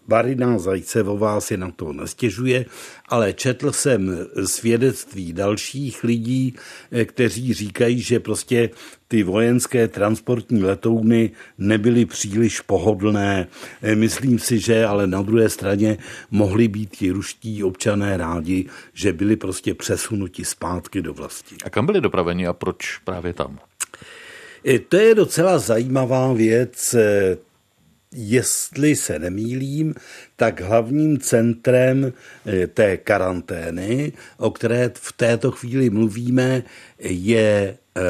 Barina 0.07 0.59
Zajcevová 0.59 1.41
si 1.41 1.57
na 1.57 1.71
to 1.71 1.93
nestěžuje, 1.93 2.65
ale 3.07 3.33
četl 3.33 3.71
jsem 3.71 4.27
svědectví 4.45 5.33
dalších 5.33 6.03
lidí, 6.03 6.55
kteří 7.05 7.53
říkají, 7.53 8.01
že 8.01 8.19
prostě 8.19 8.69
ty 9.11 9.23
vojenské 9.23 9.87
transportní 9.87 10.63
letouny 10.63 11.31
nebyly 11.57 12.05
příliš 12.05 12.61
pohodlné. 12.61 13.47
Myslím 13.95 14.39
si, 14.39 14.59
že 14.59 14.85
ale 14.85 15.07
na 15.07 15.21
druhé 15.21 15.49
straně 15.49 15.97
mohli 16.31 16.67
být 16.67 16.95
ti 16.97 17.11
ruští 17.11 17.63
občané 17.63 18.17
rádi, 18.17 18.65
že 18.93 19.13
byli 19.13 19.35
prostě 19.35 19.73
přesunuti 19.73 20.45
zpátky 20.45 21.01
do 21.01 21.13
vlasti. 21.13 21.55
A 21.63 21.69
kam 21.69 21.85
byli 21.85 22.01
dopraveni 22.01 22.47
a 22.47 22.53
proč 22.53 22.97
právě 22.97 23.33
tam? 23.33 23.59
To 24.89 24.97
je 24.97 25.15
docela 25.15 25.59
zajímavá 25.59 26.33
věc. 26.33 26.95
Jestli 28.15 28.95
se 28.95 29.19
nemýlím, 29.19 29.93
tak 30.35 30.61
hlavním 30.61 31.19
centrem 31.19 32.13
eh, 32.45 32.67
té 32.67 32.97
karantény, 32.97 34.13
o 34.37 34.51
které 34.51 34.91
v 34.93 35.11
této 35.11 35.51
chvíli 35.51 35.89
mluvíme, 35.89 36.63
je 36.99 37.77
eh, 37.97 38.01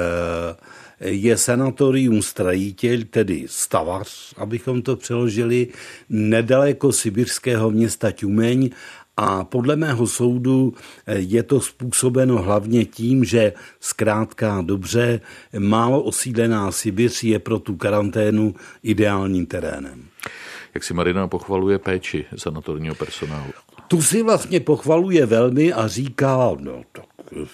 je 1.01 1.37
sanatorium 1.37 2.21
Strajítěl, 2.21 2.97
tedy 3.09 3.45
Stavař, 3.47 4.33
abychom 4.37 4.81
to 4.81 4.95
přeložili, 4.95 5.67
nedaleko 6.09 6.91
sibirského 6.91 7.71
města 7.71 8.11
Tumeň 8.11 8.69
a 9.17 9.43
podle 9.43 9.75
mého 9.75 10.07
soudu 10.07 10.73
eh, 11.05 11.19
je 11.19 11.43
to 11.43 11.61
způsobeno 11.61 12.41
hlavně 12.41 12.85
tím, 12.85 13.23
že 13.23 13.53
zkrátka 13.79 14.61
dobře 14.61 15.21
málo 15.59 16.03
osídlená 16.03 16.71
Sibiř 16.71 17.23
je 17.23 17.39
pro 17.39 17.59
tu 17.59 17.75
karanténu 17.75 18.55
ideálním 18.83 19.45
terénem. 19.45 20.05
Jak 20.73 20.83
si 20.83 20.93
Marina 20.93 21.27
pochvaluje 21.27 21.79
péči 21.79 22.25
sanatorního 22.35 22.95
personálu? 22.95 23.51
Tu 23.87 24.01
si 24.01 24.23
vlastně 24.23 24.59
pochvaluje 24.59 25.25
velmi 25.25 25.73
a 25.73 25.87
říká, 25.87 26.55
no 26.59 26.81
tak 26.91 27.05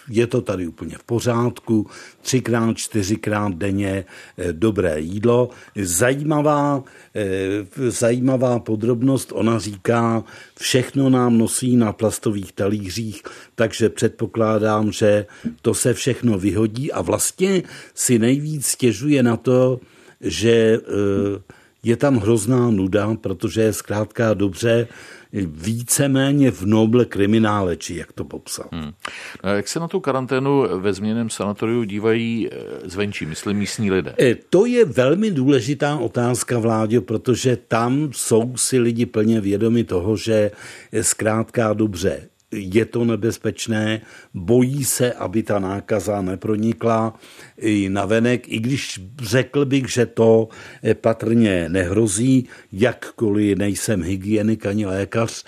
je 0.09 0.27
to 0.27 0.41
tady 0.41 0.67
úplně 0.67 0.95
v 0.97 1.03
pořádku, 1.03 1.87
třikrát, 2.21 2.77
čtyřikrát 2.77 3.53
denně 3.53 4.05
eh, 4.37 4.53
dobré 4.53 4.99
jídlo. 4.99 5.49
Zajímavá, 5.75 6.83
eh, 7.15 7.91
zajímavá 7.91 8.59
podrobnost, 8.59 9.31
ona 9.35 9.59
říká, 9.59 10.23
všechno 10.59 11.09
nám 11.09 11.37
nosí 11.37 11.77
na 11.77 11.93
plastových 11.93 12.51
talířích, 12.51 13.21
takže 13.55 13.89
předpokládám, 13.89 14.91
že 14.91 15.25
to 15.61 15.73
se 15.73 15.93
všechno 15.93 16.37
vyhodí 16.37 16.91
a 16.91 17.01
vlastně 17.01 17.63
si 17.93 18.19
nejvíc 18.19 18.65
stěžuje 18.65 19.23
na 19.23 19.37
to, 19.37 19.79
že 20.21 20.79
je 21.83 21.97
tam 21.97 22.17
hrozná 22.17 22.71
nuda, 22.71 23.15
protože 23.21 23.61
je 23.61 23.73
zkrátka 23.73 24.33
dobře 24.33 24.87
víceméně 25.33 26.51
v 26.51 26.65
noble 26.65 27.05
kriminále, 27.05 27.77
či 27.77 27.95
jak 27.95 28.13
to 28.13 28.25
popsal. 28.25 28.65
Hmm. 28.71 28.91
A 29.43 29.49
jak 29.49 29.67
se 29.67 29.79
na 29.79 29.87
tu 29.87 29.99
karanténu 29.99 30.79
ve 30.79 30.93
změněném 30.93 31.29
sanatoriu 31.29 31.83
dívají 31.83 32.49
eh, 32.51 32.89
zvenčí, 32.89 33.25
myslím 33.25 33.57
místní 33.57 33.91
lidé? 33.91 34.15
E, 34.21 34.35
to 34.35 34.65
je 34.65 34.85
velmi 34.85 35.31
důležitá 35.31 35.97
otázka, 35.97 36.59
vládě, 36.59 37.01
protože 37.01 37.57
tam 37.67 38.09
jsou 38.13 38.57
si 38.57 38.79
lidi 38.79 39.05
plně 39.05 39.41
vědomi 39.41 39.83
toho, 39.83 40.17
že 40.17 40.51
zkrátka 41.01 41.73
dobře 41.73 42.29
je 42.51 42.85
to 42.85 43.05
nebezpečné, 43.05 44.01
bojí 44.33 44.85
se, 44.85 45.13
aby 45.13 45.43
ta 45.43 45.59
nákaza 45.59 46.21
nepronikla 46.21 47.19
i 47.57 47.89
na 47.89 48.05
venek, 48.05 48.49
i 48.49 48.59
když 48.59 48.99
řekl 49.21 49.65
bych, 49.65 49.89
že 49.89 50.05
to 50.05 50.49
eh, 50.83 50.93
patrně 50.93 51.69
nehrozí, 51.69 52.47
jakkoliv 52.71 53.57
nejsem 53.57 54.03
hygienik 54.03 54.65
ani 54.65 54.85
lékař, 54.85 55.43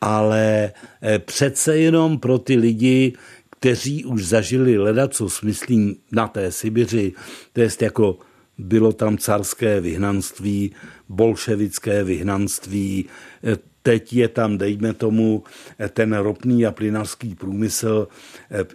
ale 0.00 0.72
eh, 1.02 1.18
přece 1.18 1.78
jenom 1.78 2.18
pro 2.18 2.38
ty 2.38 2.56
lidi, 2.56 3.12
kteří 3.50 4.04
už 4.04 4.26
zažili 4.26 4.78
leda, 4.78 5.08
co 5.08 5.28
myslím 5.42 5.96
na 6.12 6.28
té 6.28 6.52
Sibiři, 6.52 7.12
to 7.52 7.60
je 7.60 7.68
jako 7.80 8.18
bylo 8.58 8.92
tam 8.92 9.18
carské 9.18 9.80
vyhnanství, 9.80 10.74
bolševické 11.08 12.04
vyhnanství, 12.04 13.04
eh, 13.44 13.56
Teď 13.86 14.12
je 14.12 14.28
tam, 14.28 14.58
dejme 14.58 14.92
tomu, 14.92 15.44
ten 15.90 16.16
ropný 16.16 16.66
a 16.66 16.72
plynařský 16.72 17.34
průmysl. 17.34 18.08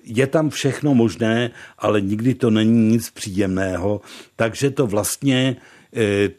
Je 0.04 0.28
tam 0.28 0.50
všechno 0.50 0.96
možné, 0.96 1.52
ale 1.78 2.02
nikdy 2.02 2.36
to 2.36 2.50
není 2.50 2.92
nic 2.92 3.10
příjemného. 3.10 4.02
Takže 4.36 4.70
to 4.70 4.88
vlastně 4.88 5.56
eh, 5.96 6.30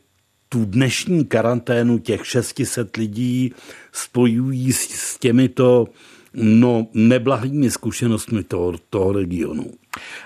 tu 0.48 0.64
dnešní 0.64 1.24
karanténu 1.24 1.98
těch 1.98 2.26
600 2.26 2.96
lidí 2.96 3.52
spojují 3.92 4.72
s 4.72 5.18
těmito 5.18 5.88
no, 6.34 6.86
neblahými 6.94 7.70
zkušenostmi 7.70 8.42
toho, 8.42 8.74
toho 8.90 9.12
regionu. 9.12 9.70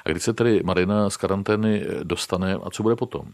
A 0.05 0.11
kdy 0.11 0.21
se 0.21 0.33
tedy 0.33 0.61
Marina 0.65 1.11
z 1.11 1.17
karantény 1.17 1.87
dostane 2.03 2.55
a 2.55 2.71
co 2.71 2.83
bude 2.83 2.97
potom? 2.97 3.33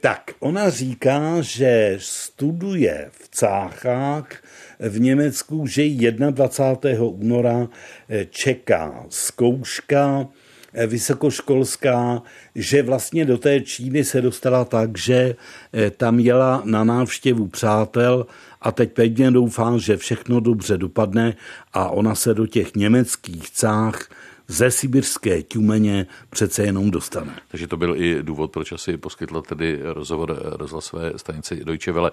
Tak, 0.00 0.30
ona 0.40 0.70
říká, 0.70 1.40
že 1.40 1.96
studuje 2.00 3.10
v 3.12 3.28
Cáchách 3.28 4.42
v 4.80 5.00
Německu, 5.00 5.66
že 5.66 5.88
21. 6.10 7.04
února 7.04 7.68
eh, 8.08 8.26
čeká 8.30 9.06
zkouška 9.08 10.28
eh, 10.72 10.86
vysokoškolská, 10.86 12.22
že 12.54 12.82
vlastně 12.82 13.24
do 13.24 13.38
té 13.38 13.60
Číny 13.60 14.04
se 14.04 14.22
dostala 14.22 14.64
tak, 14.64 14.98
že 14.98 15.36
eh, 15.72 15.90
tam 15.90 16.18
jela 16.18 16.62
na 16.64 16.84
návštěvu 16.84 17.48
přátel 17.48 18.26
a 18.60 18.72
teď 18.72 18.92
pevně 18.92 19.30
doufám, 19.30 19.78
že 19.78 19.96
všechno 19.96 20.40
dobře 20.40 20.78
dopadne 20.78 21.34
a 21.72 21.88
ona 21.88 22.14
se 22.14 22.34
do 22.34 22.46
těch 22.46 22.74
německých 22.74 23.50
cách 23.60 24.08
ze 24.48 24.70
sibirské 24.70 25.42
Tjumeně 25.42 26.06
přece 26.30 26.62
jenom 26.62 26.90
dostane. 26.90 27.34
Takže 27.48 27.66
to 27.66 27.76
byl 27.76 27.94
i 27.96 28.22
důvod, 28.22 28.50
proč 28.50 28.72
asi 28.72 28.96
poskytla 28.96 29.42
tedy 29.42 29.80
rozhovor 29.82 30.38
rozhlasové 30.42 31.12
stanice 31.16 31.56
Deutsche 31.56 31.92
Welle. 31.92 32.10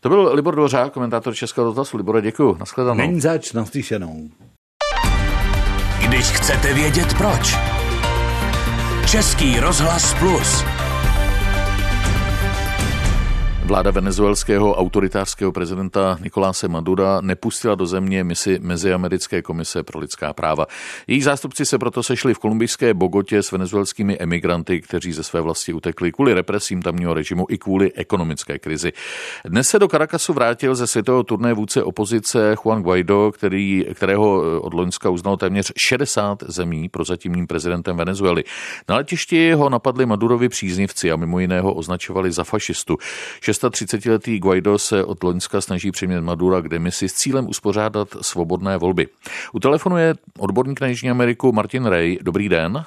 To 0.00 0.08
byl 0.08 0.30
Libor 0.34 0.54
Dvořák, 0.54 0.92
komentátor 0.92 1.34
Českého 1.34 1.64
rozhlasu. 1.64 1.96
Libore, 1.96 2.22
děkuji. 2.22 2.56
Naschledanou. 2.60 2.98
Není 2.98 3.20
zač, 3.20 3.52
naslyšenou. 3.52 4.30
Když 6.08 6.26
chcete 6.26 6.74
vědět 6.74 7.14
proč. 7.18 7.54
Český 9.10 9.60
rozhlas 9.60 10.14
plus. 10.14 10.79
Vláda 13.70 13.90
venezuelského 13.90 14.74
autoritářského 14.74 15.52
prezidenta 15.52 16.18
Nikoláse 16.22 16.68
Madura 16.68 17.20
nepustila 17.20 17.74
do 17.74 17.86
země 17.86 18.24
misi 18.24 18.58
Meziamerické 18.62 19.42
komise 19.42 19.82
pro 19.82 20.00
lidská 20.00 20.32
práva. 20.32 20.66
Její 21.06 21.22
zástupci 21.22 21.66
se 21.66 21.78
proto 21.78 22.02
sešli 22.02 22.34
v 22.34 22.38
kolumbijské 22.38 22.94
Bogotě 22.94 23.42
s 23.42 23.52
venezuelskými 23.52 24.18
emigranty, 24.18 24.80
kteří 24.80 25.12
ze 25.12 25.22
své 25.22 25.40
vlasti 25.40 25.72
utekli 25.72 26.12
kvůli 26.12 26.34
represím 26.34 26.82
tamního 26.82 27.14
režimu 27.14 27.46
i 27.48 27.58
kvůli 27.58 27.92
ekonomické 27.92 28.58
krizi. 28.58 28.92
Dnes 29.44 29.68
se 29.68 29.78
do 29.78 29.88
Caracasu 29.88 30.32
vrátil 30.32 30.74
ze 30.74 30.86
světového 30.86 31.22
turné 31.22 31.54
vůdce 31.54 31.82
opozice 31.82 32.56
Juan 32.64 32.82
Guaido, 32.82 33.32
který, 33.34 33.86
kterého 33.94 34.60
od 34.60 34.74
Loňska 34.74 35.10
uznal 35.10 35.36
téměř 35.36 35.72
60 35.76 36.42
zemí 36.46 36.88
prozatímním 36.88 37.46
prezidentem 37.46 37.96
Venezuely. 37.96 38.44
Na 38.88 38.96
letišti 38.96 39.52
ho 39.52 39.68
napadli 39.68 40.06
Madurovi 40.06 40.48
příznivci 40.48 41.12
a 41.12 41.16
mimo 41.16 41.38
jiného 41.38 41.74
označovali 41.74 42.32
za 42.32 42.44
fašistu. 42.44 42.96
630-letý 43.60 44.38
Guaido 44.38 44.78
se 44.78 45.04
od 45.04 45.22
Loňska 45.22 45.60
snaží 45.60 45.90
přimět 45.90 46.24
Madura 46.24 46.60
k 46.60 46.68
demisi 46.68 47.08
s 47.08 47.14
cílem 47.14 47.48
uspořádat 47.48 48.08
svobodné 48.20 48.76
volby. 48.76 49.06
U 49.52 49.60
telefonu 49.60 49.96
je 49.96 50.14
odborník 50.38 50.80
na 50.80 50.86
Jižní 50.86 51.10
Ameriku 51.10 51.52
Martin 51.52 51.86
Ray. 51.86 52.18
Dobrý 52.22 52.48
den. 52.48 52.84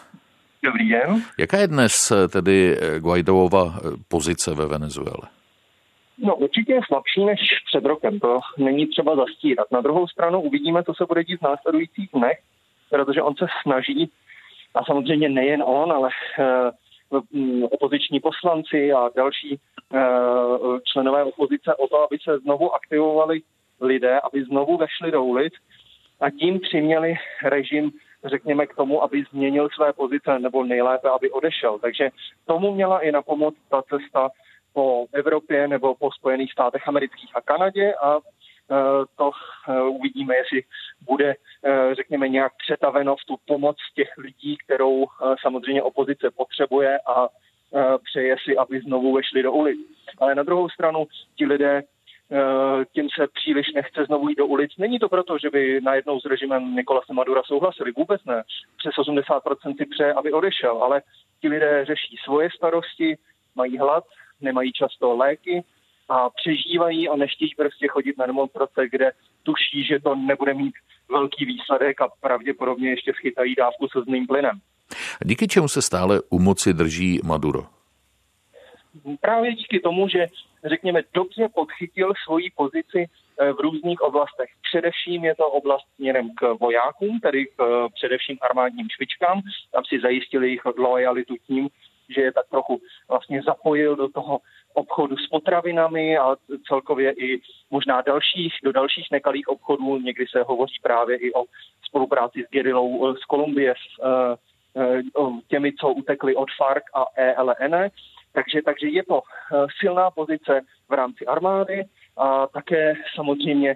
Dobrý 0.63 0.89
den. 0.89 1.23
Jaká 1.39 1.57
je 1.57 1.67
dnes 1.67 2.11
tedy 2.29 2.77
Guaidova 2.99 3.79
pozice 4.07 4.53
ve 4.53 4.65
Venezuele? 4.65 5.27
No 6.17 6.35
určitě 6.35 6.73
je 6.73 6.81
slabší 6.87 7.25
než 7.25 7.39
před 7.65 7.85
rokem, 7.85 8.19
to 8.19 8.39
není 8.57 8.87
třeba 8.87 9.15
zastírat. 9.15 9.71
Na 9.71 9.81
druhou 9.81 10.07
stranu 10.07 10.41
uvidíme, 10.41 10.83
co 10.83 10.93
se 10.93 11.05
bude 11.05 11.23
dít 11.23 11.39
v 11.39 11.41
následujících 11.41 12.09
dnech, 12.13 12.37
protože 12.89 13.21
on 13.21 13.35
se 13.35 13.45
snaží, 13.63 14.11
a 14.75 14.83
samozřejmě 14.85 15.29
nejen 15.29 15.63
on, 15.65 15.91
ale 15.91 16.09
eh, 16.39 16.71
opoziční 17.71 18.19
poslanci 18.19 18.93
a 18.93 19.09
další 19.15 19.59
eh, 19.93 19.99
členové 20.83 21.23
opozice 21.23 21.75
o 21.75 21.87
to, 21.87 22.03
aby 22.03 22.17
se 22.23 22.39
znovu 22.39 22.75
aktivovali 22.75 23.41
lidé, 23.81 24.19
aby 24.19 24.43
znovu 24.43 24.77
vešli 24.77 25.11
do 25.11 25.23
ulic 25.23 25.53
a 26.21 26.29
tím 26.29 26.59
přiměli 26.59 27.15
režim, 27.43 27.91
řekněme, 28.25 28.67
k 28.67 28.75
tomu, 28.75 29.03
aby 29.03 29.23
změnil 29.31 29.69
své 29.75 29.93
pozice 29.93 30.39
nebo 30.39 30.63
nejlépe, 30.63 31.09
aby 31.09 31.31
odešel. 31.31 31.79
Takže 31.79 32.09
tomu 32.45 32.73
měla 32.73 32.99
i 32.99 33.11
na 33.11 33.21
pomoc 33.21 33.55
ta 33.69 33.81
cesta 33.81 34.29
po 34.73 35.05
Evropě 35.13 35.67
nebo 35.67 35.95
po 35.95 36.11
Spojených 36.11 36.51
státech 36.51 36.87
amerických 36.87 37.35
a 37.35 37.41
Kanadě 37.41 37.93
a 37.95 38.17
to 39.15 39.31
eh, 39.69 39.81
uvidíme, 39.81 40.35
jestli 40.35 40.63
bude, 41.01 41.35
eh, 41.63 41.95
řekněme, 41.95 42.29
nějak 42.29 42.53
přetaveno 42.57 43.15
v 43.15 43.25
tu 43.27 43.35
pomoc 43.45 43.77
těch 43.95 44.17
lidí, 44.17 44.57
kterou 44.57 45.05
samozřejmě 45.41 45.83
opozice 45.83 46.31
potřebuje 46.31 46.99
a 46.99 47.27
přeje 48.03 48.35
si, 48.43 48.57
aby 48.57 48.81
znovu 48.81 49.13
vešli 49.13 49.43
do 49.43 49.51
ulic. 49.51 49.79
Ale 50.17 50.35
na 50.35 50.43
druhou 50.43 50.69
stranu 50.69 51.07
ti 51.35 51.45
lidé 51.45 51.83
tím 52.93 53.09
se 53.09 53.27
příliš 53.27 53.73
nechce 53.73 54.05
znovu 54.05 54.29
jít 54.29 54.35
do 54.35 54.45
ulic. 54.45 54.71
Není 54.77 54.99
to 54.99 55.09
proto, 55.09 55.37
že 55.37 55.49
by 55.49 55.81
najednou 55.81 56.19
s 56.19 56.25
režimem 56.25 56.75
Nikolase 56.75 57.13
Madura 57.13 57.41
souhlasili, 57.43 57.91
vůbec 57.91 58.23
ne. 58.25 58.43
Přes 58.77 58.93
80% 58.95 59.77
si 59.77 59.85
přeje, 59.85 60.13
aby 60.13 60.31
odešel, 60.31 60.83
ale 60.83 61.01
ti 61.41 61.47
lidé 61.47 61.85
řeší 61.85 62.17
svoje 62.23 62.49
starosti, 62.55 63.17
mají 63.55 63.77
hlad, 63.77 64.03
nemají 64.41 64.73
často 64.73 65.15
léky, 65.15 65.63
a 66.09 66.29
přežívají 66.29 67.09
a 67.09 67.15
nechtějí 67.15 67.51
prostě 67.57 67.87
chodit 67.87 68.17
na 68.17 68.25
demonstrace, 68.25 68.89
kde 68.91 69.11
tuší, 69.43 69.83
že 69.83 69.99
to 69.99 70.15
nebude 70.15 70.53
mít 70.53 70.73
velký 71.09 71.45
výsledek 71.45 72.01
a 72.01 72.07
pravděpodobně 72.21 72.89
ještě 72.89 73.13
schytají 73.13 73.55
dávku 73.55 73.87
se 73.87 74.01
zným 74.01 74.27
plynem. 74.27 74.59
Díky 75.25 75.47
čemu 75.47 75.67
se 75.67 75.81
stále 75.81 76.21
u 76.29 76.39
moci 76.39 76.73
drží 76.73 77.19
Maduro? 77.23 77.65
Právě 79.21 79.53
díky 79.53 79.79
tomu, 79.79 80.07
že 80.07 80.27
řekněme 80.65 81.01
dobře 81.13 81.49
podchytil 81.55 82.13
svoji 82.23 82.49
pozici 82.55 83.05
eh, 83.05 83.53
v 83.53 83.59
různých 83.59 84.01
oblastech. 84.01 84.49
Především 84.71 85.25
je 85.25 85.35
to 85.35 85.47
oblast 85.47 85.85
směrem 85.95 86.29
k 86.35 86.53
vojákům, 86.59 87.19
tedy 87.19 87.45
k 87.45 87.49
eh, 87.61 87.89
především 87.93 88.37
armádním 88.41 88.87
špičkám. 88.89 89.41
Tam 89.71 89.83
si 89.85 89.99
zajistili 89.99 90.47
jejich 90.47 90.65
lojalitu 90.77 91.35
tím, 91.47 91.69
že 92.09 92.21
je 92.21 92.31
tak 92.31 92.45
trochu 92.49 92.81
vlastně 93.09 93.41
zapojil 93.41 93.95
do 93.95 94.09
toho 94.09 94.39
obchodu 94.73 95.17
s 95.17 95.27
potravinami 95.27 96.17
a 96.17 96.35
celkově 96.67 97.11
i 97.11 97.41
možná 97.71 98.01
dalších, 98.01 98.53
do 98.63 98.71
dalších 98.71 99.07
nekalých 99.11 99.47
obchodů. 99.47 99.99
Někdy 99.99 100.25
se 100.27 100.43
hovoří 100.43 100.75
právě 100.81 101.17
i 101.17 101.33
o 101.33 101.43
spolupráci 101.87 102.45
s 102.47 102.49
gerilou 102.51 103.09
eh, 103.09 103.17
z 103.17 103.25
Kolumbie, 103.25 103.73
s 103.73 103.99
uh, 103.99 105.39
těmi, 105.47 105.73
co 105.73 105.89
utekli 105.89 106.35
od 106.35 106.49
FARC 106.57 106.83
a 106.93 107.05
ELN. 107.15 107.89
Takže, 108.33 108.61
takže 108.65 108.87
je 108.87 109.03
to 109.03 109.21
silná 109.79 110.11
pozice 110.11 110.61
v 110.89 110.93
rámci 110.93 111.25
armády 111.25 111.85
a 112.17 112.47
také 112.47 112.93
samozřejmě 113.15 113.75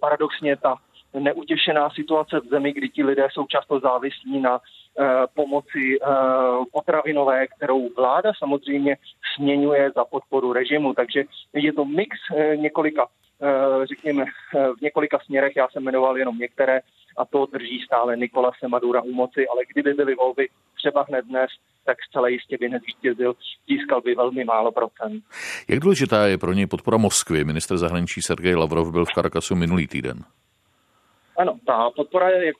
paradoxně 0.00 0.56
ta 0.56 0.76
neutěšená 1.14 1.90
situace 1.90 2.40
v 2.40 2.48
zemi, 2.48 2.72
kdy 2.72 2.88
ti 2.88 3.04
lidé 3.04 3.28
jsou 3.32 3.46
často 3.46 3.80
závislí 3.80 4.40
na 4.40 4.60
pomoci 5.34 5.98
potravinové, 6.72 7.46
kterou 7.46 7.88
vláda 7.96 8.32
samozřejmě 8.38 8.96
směňuje 9.34 9.90
za 9.96 10.04
podporu 10.04 10.52
režimu. 10.52 10.94
Takže 10.94 11.24
je 11.52 11.72
to 11.72 11.84
mix 11.84 12.18
několika 12.54 13.06
řekněme, 13.84 14.24
v 14.78 14.80
několika 14.82 15.18
směrech, 15.18 15.56
já 15.56 15.68
jsem 15.68 15.82
jmenoval 15.82 16.18
jenom 16.18 16.38
některé, 16.38 16.80
a 17.16 17.24
to 17.24 17.46
drží 17.46 17.80
stále 17.84 18.16
Nikolase 18.16 18.68
Madura 18.68 19.02
u 19.02 19.12
moci, 19.12 19.48
ale 19.48 19.62
kdyby 19.72 19.94
byly 19.94 20.14
volby 20.14 20.48
třeba 20.76 21.04
hned 21.08 21.24
dnes, 21.24 21.50
tak 21.84 21.96
zcela 22.08 22.28
jistě 22.28 22.56
by 22.60 22.68
nezvítězil, 22.68 23.34
získal 23.68 24.00
by 24.00 24.14
velmi 24.14 24.44
málo 24.44 24.72
procent. 24.72 25.24
Jak 25.68 25.80
důležitá 25.80 26.26
je 26.26 26.38
pro 26.38 26.52
něj 26.52 26.66
podpora 26.66 26.96
Moskvy? 26.96 27.44
Minister 27.44 27.76
zahraničí 27.76 28.22
Sergej 28.22 28.54
Lavrov 28.54 28.92
byl 28.92 29.04
v 29.04 29.12
Karakasu 29.14 29.54
minulý 29.56 29.86
týden. 29.86 30.24
Ano, 31.38 31.58
ta 31.66 31.90
podpora 31.90 32.28
je, 32.28 32.52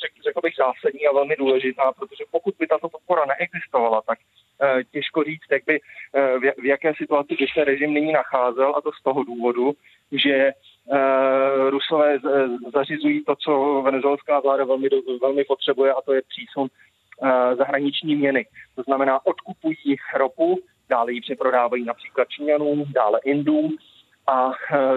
řekl, 0.00 0.22
řekl 0.24 0.40
bych, 0.42 0.54
zásadní 0.56 1.06
a 1.06 1.12
velmi 1.12 1.36
důležitá, 1.36 1.92
protože 1.92 2.24
pokud 2.30 2.54
by 2.58 2.66
tato 2.66 2.88
podpora 2.88 3.24
neexistovala, 3.24 4.02
tak 4.02 4.18
eh, 4.62 4.84
těžko 4.84 5.24
říct, 5.24 5.50
jak 5.50 5.62
by, 5.66 5.80
eh, 6.14 6.38
v, 6.38 6.64
jaké 6.64 6.94
situaci 6.94 7.36
by 7.38 7.46
se 7.54 7.64
režim 7.64 7.94
nyní 7.94 8.12
nacházel, 8.12 8.76
a 8.76 8.80
to 8.80 8.90
z 9.00 9.02
toho 9.02 9.24
důvodu, 9.24 9.72
že 10.12 10.34
eh, 10.34 11.70
Rusové 11.70 12.18
zařizují 12.72 13.24
to, 13.24 13.36
co 13.36 13.82
venezuelská 13.84 14.40
vláda 14.40 14.64
velmi, 14.64 14.88
velmi 15.22 15.44
potřebuje, 15.44 15.92
a 15.92 16.00
to 16.02 16.12
je 16.12 16.22
přísun 16.28 16.68
zahraniční 17.58 18.16
měny. 18.16 18.46
To 18.74 18.82
znamená, 18.82 19.26
odkupují 19.26 19.96
ropu, 20.16 20.58
dále 20.88 21.12
ji 21.12 21.20
přeprodávají 21.20 21.84
například 21.84 22.28
Číňanům, 22.28 22.84
dále 22.92 23.20
Indům 23.24 23.76
a 24.26 24.50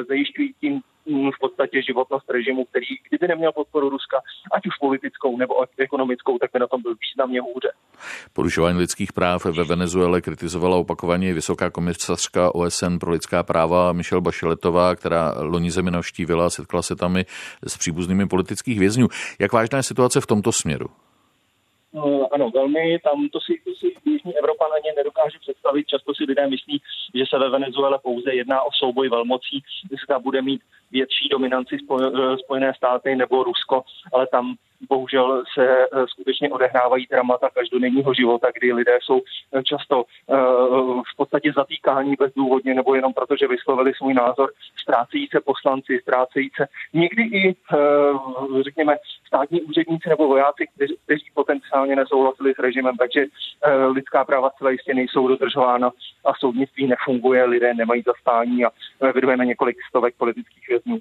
zajišťují 0.07 0.53
tím 0.53 0.73
Mm, 0.73 0.94
v 1.07 1.39
podstatě 1.39 1.81
životnost 1.81 2.29
režimu, 2.29 2.65
který 2.65 2.85
kdyby 3.09 3.27
neměl 3.27 3.51
podporu 3.51 3.89
Ruska, 3.89 4.17
ať 4.55 4.67
už 4.67 4.77
politickou 4.79 5.37
nebo 5.37 5.53
ekonomickou, 5.77 6.37
tak 6.37 6.49
by 6.53 6.59
na 6.59 6.67
tom 6.67 6.81
byl 6.81 6.95
významně 7.01 7.41
hůře. 7.41 7.71
Porušování 8.33 8.77
lidských 8.77 9.13
práv 9.13 9.45
ve 9.45 9.63
Venezuele 9.63 10.21
kritizovala 10.21 10.77
opakovaně 10.77 11.33
vysoká 11.33 11.69
komisařka 11.69 12.55
OSN 12.55 12.97
pro 12.99 13.11
lidská 13.11 13.43
práva 13.43 13.93
Michelle 13.93 14.21
Bacheletová, 14.21 14.95
která 14.95 15.33
loni 15.37 15.71
zemi 15.71 15.91
navštívila 15.91 16.45
a 16.45 16.49
setkala 16.49 16.83
se 16.83 16.95
tam 16.95 17.17
i 17.17 17.25
s 17.67 17.77
příbuznými 17.77 18.27
politických 18.27 18.79
vězňů. 18.79 19.07
Jak 19.39 19.53
vážná 19.53 19.77
je 19.77 19.83
situace 19.83 20.21
v 20.21 20.27
tomto 20.27 20.51
směru? 20.51 20.87
No, 21.95 22.27
ano, 22.31 22.49
velmi. 22.49 22.99
Tam 22.99 23.29
to 23.29 23.39
si, 23.39 23.53
to 23.65 23.71
si 23.79 23.87
Jižní 24.05 24.37
Evropa 24.37 24.67
na 24.67 24.77
ně 24.85 24.91
nedokáže 24.97 25.39
představit. 25.39 25.87
Často 25.87 26.13
si 26.13 26.23
lidé 26.23 26.47
myslí, 26.47 26.81
že 27.15 27.23
se 27.29 27.39
ve 27.39 27.49
Venezuele 27.49 27.99
pouze 28.03 28.33
jedná 28.33 28.61
o 28.61 28.69
souboj 28.71 29.09
velmocí, 29.09 29.63
zda 30.03 30.19
bude 30.19 30.41
mít 30.41 30.61
větší 30.91 31.29
dominanci 31.31 31.77
eh, 31.77 32.37
Spojené 32.37 32.73
státy 32.77 33.15
nebo 33.15 33.43
Rusko, 33.43 33.83
ale 34.13 34.27
tam 34.27 34.55
bohužel 34.89 35.43
se 35.53 35.67
eh, 35.67 36.07
skutečně 36.07 36.49
odehrávají 36.49 37.07
dramata 37.11 37.49
každodenního 37.49 38.13
života, 38.13 38.47
kdy 38.59 38.73
lidé 38.73 38.97
jsou 39.01 39.21
eh, 39.53 39.63
často 39.63 40.03
v 41.13 41.17
podstatě 41.17 41.51
zatýkáni 41.55 42.15
bezdůvodně 42.19 42.73
nebo 42.73 42.95
jenom 42.95 43.13
proto, 43.13 43.35
že 43.35 43.47
vyslovili 43.47 43.93
svůj 43.93 44.13
názor, 44.13 44.51
ztrácejí 44.81 45.27
se 45.27 45.39
poslanci, 45.41 45.99
ztrácejí 46.01 46.49
se 46.55 46.67
někdy 46.93 47.23
i, 47.23 47.55
řekněme, 48.61 48.97
státní 49.27 49.61
úředníci 49.61 50.09
nebo 50.09 50.27
vojáci, 50.27 50.67
kteří, 50.75 51.25
potenciálně 51.33 51.95
nesouhlasili 51.95 52.53
s 52.53 52.59
režimem, 52.59 52.97
takže 52.97 53.25
lidská 53.91 54.25
práva 54.25 54.49
celé 54.49 54.71
jistě 54.71 54.93
nejsou 54.93 55.27
dodržována 55.27 55.91
a 56.25 56.33
soudnictví 56.33 56.87
nefunguje, 56.87 57.45
lidé 57.45 57.73
nemají 57.73 58.03
zastání 58.05 58.65
a 58.65 58.71
vydujeme 59.15 59.45
několik 59.45 59.77
stovek 59.89 60.15
politických 60.17 60.67
vězňů. 60.67 60.99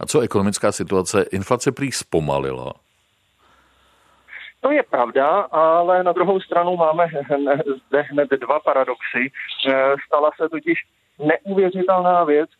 A 0.00 0.06
co 0.06 0.20
ekonomická 0.20 0.72
situace? 0.72 1.22
Inflace 1.32 1.72
prý 1.72 1.92
zpomalila. 1.92 2.72
To 4.62 4.70
je 4.70 4.82
pravda, 4.82 5.40
ale 5.50 6.02
na 6.04 6.12
druhou 6.12 6.40
stranu 6.40 6.76
máme 6.76 7.06
zde 7.88 8.00
hned 8.00 8.30
dva 8.30 8.60
paradoxy. 8.60 9.30
Eh, 9.68 9.94
stala 10.06 10.30
se 10.36 10.48
totiž 10.48 10.78
neuvěřitelná 11.18 12.24
věc, 12.24 12.50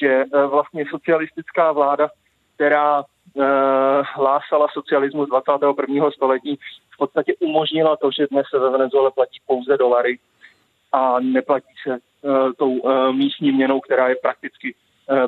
že 0.00 0.08
eh, 0.08 0.46
vlastně 0.46 0.84
socialistická 0.90 1.72
vláda, 1.72 2.10
která 2.54 3.02
eh, 3.02 3.42
hlásala 4.14 4.66
socialismus 4.72 5.28
21. 5.28 6.10
století, 6.10 6.58
v 6.94 6.96
podstatě 6.96 7.34
umožnila 7.40 7.96
to, 7.96 8.10
že 8.10 8.26
dnes 8.30 8.46
se 8.50 8.58
ve 8.58 8.70
Venezuele 8.70 9.10
platí 9.10 9.38
pouze 9.46 9.76
dolary 9.76 10.18
a 10.92 11.20
neplatí 11.20 11.74
se 11.82 11.98
tou 12.58 12.82
místní 13.12 13.52
měnou, 13.52 13.80
která 13.80 14.08
je 14.08 14.16
prakticky 14.22 14.74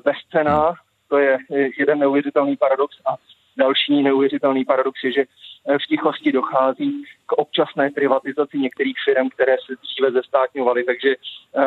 bezcená. 0.04 0.74
To 1.14 1.18
je 1.18 1.38
jeden 1.78 1.98
neuvěřitelný 1.98 2.56
paradox. 2.56 2.96
A 3.06 3.14
další 3.56 4.02
neuvěřitelný 4.02 4.64
paradox 4.64 5.04
je, 5.04 5.12
že 5.12 5.24
v 5.84 5.86
tichosti 5.88 6.32
dochází 6.32 7.04
k 7.26 7.32
občasné 7.32 7.90
privatizaci 7.90 8.58
některých 8.58 8.96
firm, 9.04 9.28
které 9.28 9.56
se 9.66 9.72
dříve 9.82 10.10
zestátňovaly. 10.12 10.84
Takže 10.84 11.14
eh, 11.14 11.62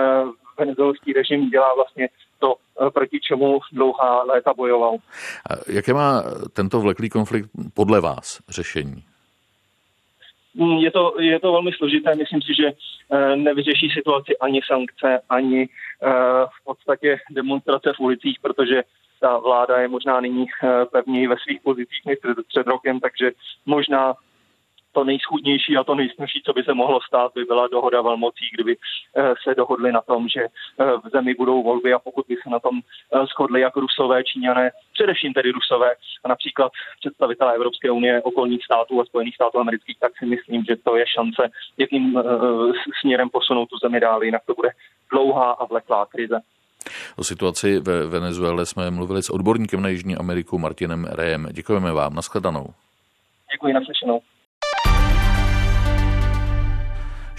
venezuelský 0.59 1.13
režim 1.13 1.49
dělá 1.49 1.75
vlastně 1.75 2.09
to, 2.39 2.55
eh, 2.55 2.89
proti 2.89 3.19
čemu 3.19 3.59
dlouhá 3.71 4.23
léta 4.23 4.53
bojoval. 4.53 4.95
A 5.49 5.71
jaké 5.71 5.93
má 5.93 6.23
tento 6.53 6.79
vleklý 6.79 7.09
konflikt 7.09 7.49
podle 7.73 8.01
vás 8.01 8.39
řešení? 8.49 9.03
Hmm, 10.59 10.77
je 10.77 10.91
to, 10.91 11.21
je 11.21 11.39
to 11.39 11.51
velmi 11.51 11.71
složité. 11.71 12.15
Myslím 12.15 12.41
si, 12.41 12.53
že 12.55 12.67
eh, 12.67 13.35
nevyřeší 13.35 13.89
situaci 13.89 14.37
ani 14.37 14.59
sankce, 14.67 15.19
ani 15.29 15.69
v 16.45 16.63
podstatě 16.63 17.17
demonstrace 17.31 17.93
v 17.93 17.99
ulicích, 17.99 18.37
protože 18.41 18.83
ta 19.19 19.37
vláda 19.37 19.77
je 19.77 19.87
možná 19.87 20.19
nyní 20.19 20.45
eh, 20.63 20.85
pevněji 20.85 21.27
ve 21.27 21.35
svých 21.37 21.61
pozicích 21.61 22.05
než 22.05 22.17
před, 22.19 22.37
před 22.47 22.67
rokem, 22.67 22.99
takže 22.99 23.31
možná 23.65 24.13
to 24.91 25.03
nejschudnější 25.03 25.77
a 25.77 25.83
to 25.83 25.95
nejsnažší, 25.95 26.41
co 26.45 26.53
by 26.53 26.63
se 26.63 26.73
mohlo 26.73 26.99
stát, 27.01 27.31
by 27.35 27.43
byla 27.43 27.67
dohoda 27.67 28.01
velmocí, 28.01 28.45
kdyby 28.53 28.77
eh, 29.15 29.33
se 29.43 29.55
dohodli 29.55 29.91
na 29.91 30.01
tom, 30.01 30.27
že 30.27 30.41
eh, 30.43 30.85
v 31.03 31.09
zemi 31.11 31.33
budou 31.33 31.63
volby 31.63 31.93
a 31.93 31.99
pokud 31.99 32.25
by 32.27 32.35
se 32.35 32.49
na 32.49 32.59
tom 32.59 32.79
shodli 33.33 33.61
jako 33.61 33.79
Rusové, 33.79 34.23
Číňané, 34.23 34.71
především 34.93 35.33
tedy 35.33 35.51
Rusové 35.51 35.91
a 36.23 36.27
například 36.27 36.71
představitelé 36.99 37.55
Evropské 37.55 37.91
unie, 37.91 38.21
okolních 38.21 38.65
států 38.65 39.01
a 39.01 39.05
Spojených 39.05 39.35
států 39.35 39.59
amerických, 39.59 39.99
tak 39.99 40.11
si 40.17 40.25
myslím, 40.25 40.63
že 40.63 40.75
to 40.75 40.95
je 40.95 41.05
šance, 41.07 41.49
jakým 41.77 42.21
směrem 43.01 43.29
posunout 43.29 43.69
tu 43.69 43.77
zemi 43.77 43.99
dál, 43.99 44.23
jinak 44.23 44.41
to 44.45 44.53
bude 44.53 44.69
dlouhá 45.11 45.51
a 45.51 45.65
vleklá 45.65 46.05
krize. 46.05 46.39
O 47.15 47.23
situaci 47.23 47.79
ve 47.79 48.07
Venezuele 48.07 48.65
jsme 48.65 48.91
mluvili 48.91 49.23
s 49.23 49.29
odborníkem 49.29 49.81
na 49.81 49.89
Jižní 49.89 50.15
Ameriku 50.15 50.57
Martinem 50.59 51.05
Rejem. 51.05 51.47
Děkujeme 51.51 51.91
vám. 51.91 52.13
Naschledanou. 52.13 52.65
Děkuji, 53.53 53.73
naslyšenou. 53.73 54.21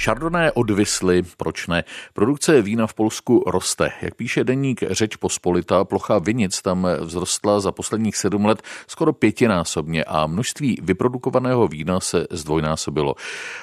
Chardonnay 0.09 0.51
odvisly, 0.55 1.23
proč 1.37 1.67
ne? 1.67 1.85
Produkce 2.13 2.63
vína 2.63 2.87
v 2.87 2.95
Polsku 2.95 3.45
roste. 3.47 3.91
Jak 4.03 4.15
píše 4.15 4.45
deník 4.45 4.83
Řeč 4.91 5.17
Pospolita, 5.17 5.85
plocha 5.85 6.19
vinic 6.19 6.63
tam 6.63 6.89
vzrostla 7.05 7.61
za 7.61 7.73
posledních 7.73 8.17
sedm 8.17 8.45
let 8.45 8.63
skoro 8.87 9.13
pětinásobně 9.13 10.05
a 10.05 10.27
množství 10.27 10.79
vyprodukovaného 10.83 11.69
vína 11.69 12.01
se 12.01 12.27
zdvojnásobilo. 12.31 13.15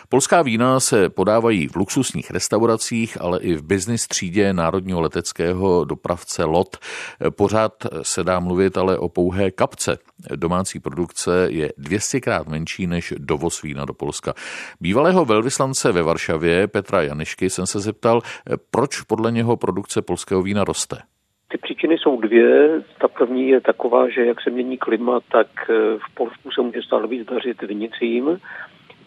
Polská 0.09 0.41
vína 0.41 0.79
se 0.79 1.09
podávají 1.09 1.67
v 1.67 1.75
luxusních 1.75 2.31
restauracích, 2.31 3.21
ale 3.21 3.39
i 3.39 3.55
v 3.55 3.63
business 3.63 4.07
třídě 4.07 4.53
národního 4.53 5.01
leteckého 5.01 5.85
dopravce 5.85 6.43
LOT. 6.43 6.77
Pořád 7.29 7.73
se 8.01 8.23
dá 8.23 8.39
mluvit 8.39 8.77
ale 8.77 8.97
o 8.97 9.09
pouhé 9.09 9.51
kapce. 9.51 9.97
Domácí 10.35 10.79
produkce 10.79 11.47
je 11.49 11.73
200krát 11.79 12.49
menší 12.49 12.87
než 12.87 13.13
dovoz 13.17 13.61
vína 13.61 13.85
do 13.85 13.93
Polska. 13.93 14.33
Bývalého 14.81 15.25
velvyslance 15.25 15.91
ve 15.91 16.03
Varšavě 16.03 16.34
Varšavě 16.35 16.67
Petra 16.67 17.01
Janišky 17.01 17.49
jsem 17.49 17.65
se 17.65 17.79
zeptal, 17.79 18.21
proč 18.71 19.01
podle 19.01 19.31
něho 19.31 19.57
produkce 19.57 20.01
polského 20.01 20.41
vína 20.41 20.63
roste. 20.63 20.95
Ty 21.51 21.57
příčiny 21.57 21.97
jsou 21.97 22.21
dvě. 22.21 22.81
Ta 23.01 23.07
první 23.07 23.49
je 23.49 23.61
taková, 23.61 24.09
že 24.09 24.25
jak 24.25 24.41
se 24.41 24.49
mění 24.49 24.77
klima, 24.77 25.19
tak 25.31 25.47
eh, 25.69 25.73
v 25.97 26.15
Polsku 26.15 26.51
se 26.51 26.61
může 26.61 26.81
stále 26.81 27.07
víc 27.07 27.27
dařit 27.27 27.61
vinicím. 27.61 28.39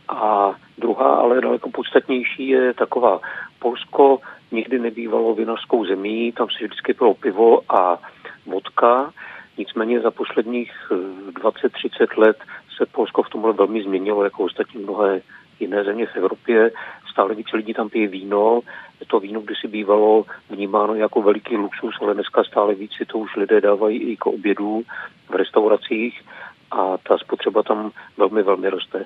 A 0.09 0.55
druhá, 0.79 1.15
ale 1.15 1.41
daleko 1.41 1.71
podstatnější, 1.71 2.49
je 2.49 2.75
taková. 2.75 3.21
Polsko 3.59 4.19
nikdy 4.53 4.79
nebývalo 4.79 5.35
vinařskou 5.35 5.85
zemí, 5.85 6.33
tam 6.33 6.47
se 6.51 6.65
vždycky 6.65 6.95
pilo 6.95 7.15
pivo 7.15 7.61
a 7.69 7.99
vodka. 8.47 9.13
Nicméně 9.59 10.01
za 10.01 10.11
posledních 10.11 10.73
20-30 10.91 11.69
eh, 12.01 12.21
let 12.21 12.37
se 12.77 12.87
Polsko 12.87 13.23
v 13.23 13.31
tomhle 13.31 13.53
velmi 13.53 13.83
změnilo, 13.83 14.25
jako 14.25 14.45
ostatní 14.45 14.83
mnohé 14.83 15.21
jiné 15.61 15.85
země 15.85 16.07
v 16.07 16.17
Evropě. 16.17 16.71
Stále 17.11 17.35
více 17.35 17.57
lidí 17.57 17.75
tam 17.75 17.89
pije 17.89 18.09
víno. 18.09 18.61
To 19.07 19.21
víno 19.21 19.41
kdysi 19.41 19.69
bývalo 19.69 20.25
vnímáno 20.51 20.95
jako 20.95 21.23
veliký 21.23 21.57
luxus, 21.57 21.95
ale 22.01 22.15
dneska 22.15 22.45
stále 22.45 22.75
víc 22.75 22.91
si 22.97 23.05
to 23.07 23.19
už 23.19 23.37
lidé 23.37 23.61
dávají 23.61 23.99
i 23.99 24.17
k 24.17 24.27
obědů 24.27 24.83
v 25.29 25.35
restauracích 25.35 26.23
a 26.71 26.99
ta 27.09 27.19
spotřeba 27.19 27.63
tam 27.63 27.91
velmi, 28.17 28.43
velmi 28.43 28.71
roste. 28.71 29.05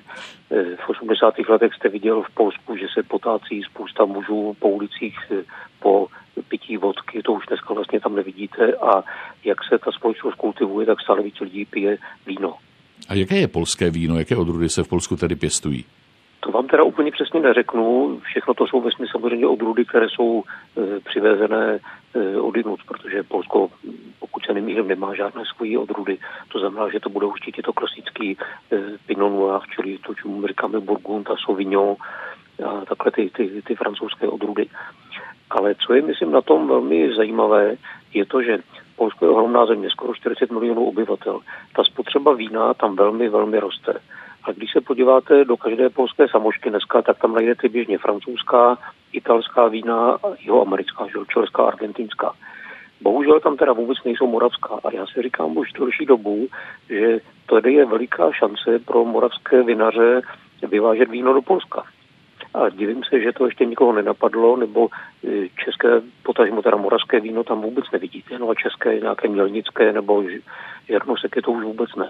E, 0.51 0.75
v 0.75 0.89
80. 0.89 1.33
letech 1.49 1.73
jste 1.73 1.89
viděl 1.89 2.21
v 2.21 2.33
Polsku, 2.33 2.77
že 2.77 2.87
se 2.93 3.03
potácí 3.03 3.63
spousta 3.63 4.05
mužů 4.05 4.55
po 4.59 4.69
ulicích 4.69 5.17
e, 5.31 5.43
po 5.79 6.07
pití 6.47 6.77
vodky, 6.77 7.23
to 7.23 7.33
už 7.33 7.45
dneska 7.45 7.73
vlastně 7.73 7.99
tam 7.99 8.15
nevidíte 8.15 8.73
a 8.73 9.03
jak 9.43 9.57
se 9.69 9.77
ta 9.79 9.91
společnost 9.91 10.35
kultivuje, 10.35 10.85
tak 10.85 11.01
stále 11.01 11.23
víc 11.23 11.39
lidí 11.39 11.65
pije 11.65 11.97
víno. 12.27 12.55
A 13.09 13.13
jaké 13.13 13.35
je 13.35 13.47
polské 13.47 13.89
víno? 13.89 14.19
Jaké 14.19 14.35
odrůdy 14.35 14.69
se 14.69 14.83
v 14.83 14.87
Polsku 14.87 15.15
tedy 15.15 15.35
pěstují? 15.35 15.85
To 16.43 16.51
vám 16.51 16.67
teda 16.67 16.83
úplně 16.83 17.11
přesně 17.11 17.39
neřeknu. 17.39 18.19
Všechno 18.23 18.53
to 18.53 18.67
jsou 18.67 18.81
vesmy 18.81 19.07
samozřejmě 19.11 19.47
odrůdy, 19.47 19.85
které 19.85 20.09
jsou 20.09 20.43
e, 20.43 20.99
přivezené 20.99 21.79
e, 22.13 22.39
odinut, 22.39 22.79
protože 22.87 23.23
Polsko, 23.23 23.69
pokud 24.19 24.45
se 24.45 24.53
nemýlím, 24.53 24.87
nemá 24.87 25.15
žádné 25.15 25.43
svoji 25.55 25.77
odrůdy. 25.77 26.17
To 26.51 26.59
znamená, 26.59 26.89
že 26.89 26.99
to 26.99 27.09
budou 27.09 27.29
určitě 27.29 27.61
to 27.61 27.73
klasický 27.73 28.31
e, 28.31 28.37
Pinot 29.05 29.31
Noir, 29.31 29.61
čili 29.75 29.97
to, 29.97 30.15
čemu 30.15 30.47
říkáme 30.47 30.79
Burgund 30.79 31.29
a 31.29 31.35
Sauvignon 31.45 31.95
a 32.65 32.85
takhle 32.85 33.11
ty, 33.11 33.29
ty, 33.29 33.61
ty 33.61 33.75
francouzské 33.75 34.27
odrůdy. 34.27 34.65
Ale 35.49 35.75
co 35.75 35.93
je, 35.93 36.01
myslím, 36.01 36.31
na 36.31 36.41
tom 36.41 36.67
velmi 36.67 37.15
zajímavé, 37.15 37.75
je 38.13 38.25
to, 38.25 38.41
že 38.43 38.57
Polsko 38.95 39.25
je 39.25 39.31
ohromná 39.31 39.65
země, 39.65 39.89
skoro 39.89 40.15
40 40.15 40.51
milionů 40.51 40.85
obyvatel. 40.85 41.39
Ta 41.75 41.83
spotřeba 41.83 42.33
vína 42.33 42.73
tam 42.73 42.95
velmi, 42.95 43.29
velmi 43.29 43.59
roste. 43.59 43.93
A 44.43 44.51
když 44.51 44.71
se 44.71 44.81
podíváte 44.81 45.45
do 45.45 45.57
každé 45.57 45.89
polské 45.89 46.27
samošky 46.27 46.69
dneska, 46.69 47.01
tak 47.01 47.17
tam 47.19 47.33
najdete 47.33 47.69
běžně 47.69 47.97
francouzská, 47.97 48.77
italská 49.13 49.67
vína, 49.67 50.17
jeho 50.39 50.61
americká, 50.61 51.07
čelská, 51.33 51.63
argentinská. 51.63 52.33
Bohužel 53.01 53.39
tam 53.39 53.57
teda 53.57 53.73
vůbec 53.73 53.97
nejsou 54.05 54.27
moravská. 54.27 54.79
A 54.83 54.91
já 54.93 55.05
si 55.05 55.21
říkám 55.21 55.57
už 55.57 55.73
delší 55.73 56.05
dobu, 56.05 56.47
že 56.89 57.19
tady 57.49 57.73
je 57.73 57.85
veliká 57.85 58.31
šance 58.31 58.79
pro 58.85 59.05
moravské 59.05 59.63
vinaře 59.63 60.21
vyvážet 60.69 61.09
víno 61.09 61.33
do 61.33 61.41
Polska. 61.41 61.83
A 62.53 62.69
divím 62.69 63.01
se, 63.09 63.21
že 63.21 63.31
to 63.31 63.45
ještě 63.45 63.65
nikoho 63.65 63.93
nenapadlo, 63.93 64.57
nebo 64.57 64.87
e, 65.27 65.49
české, 65.65 65.87
potažmo 66.23 66.61
teda 66.61 66.77
moravské 66.77 67.19
víno 67.19 67.43
tam 67.43 67.61
vůbec 67.61 67.85
nevidíte, 67.93 68.39
no 68.39 68.49
a 68.49 68.55
české 68.55 68.99
nějaké 68.99 69.27
mělnické 69.27 69.93
nebo 69.93 70.23
Jarnosek 70.89 71.35
je 71.35 71.41
to 71.41 71.51
už 71.51 71.63
vůbec 71.63 71.89
ne. 71.95 72.09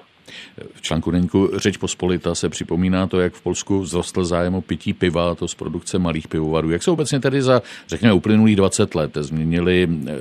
V 0.73 0.81
článku 0.81 1.11
Deňku 1.11 1.49
Řeč 1.53 1.77
pospolita 1.77 2.35
se 2.35 2.49
připomíná 2.49 3.07
to, 3.07 3.19
jak 3.19 3.33
v 3.33 3.43
Polsku 3.43 3.81
vzrostl 3.81 4.23
zájem 4.23 4.55
o 4.55 4.61
pití 4.61 4.93
piva, 4.93 5.35
to 5.35 5.47
z 5.47 5.55
produkce 5.55 5.99
malých 5.99 6.27
pivovarů. 6.27 6.71
Jak 6.71 6.83
se 6.83 6.91
obecně 6.91 7.19
tedy 7.19 7.41
za, 7.41 7.61
řekněme, 7.87 8.13
uplynulých 8.13 8.55
20 8.55 8.95
let 8.95 9.11
změnily 9.15 9.83
e, 9.83 10.15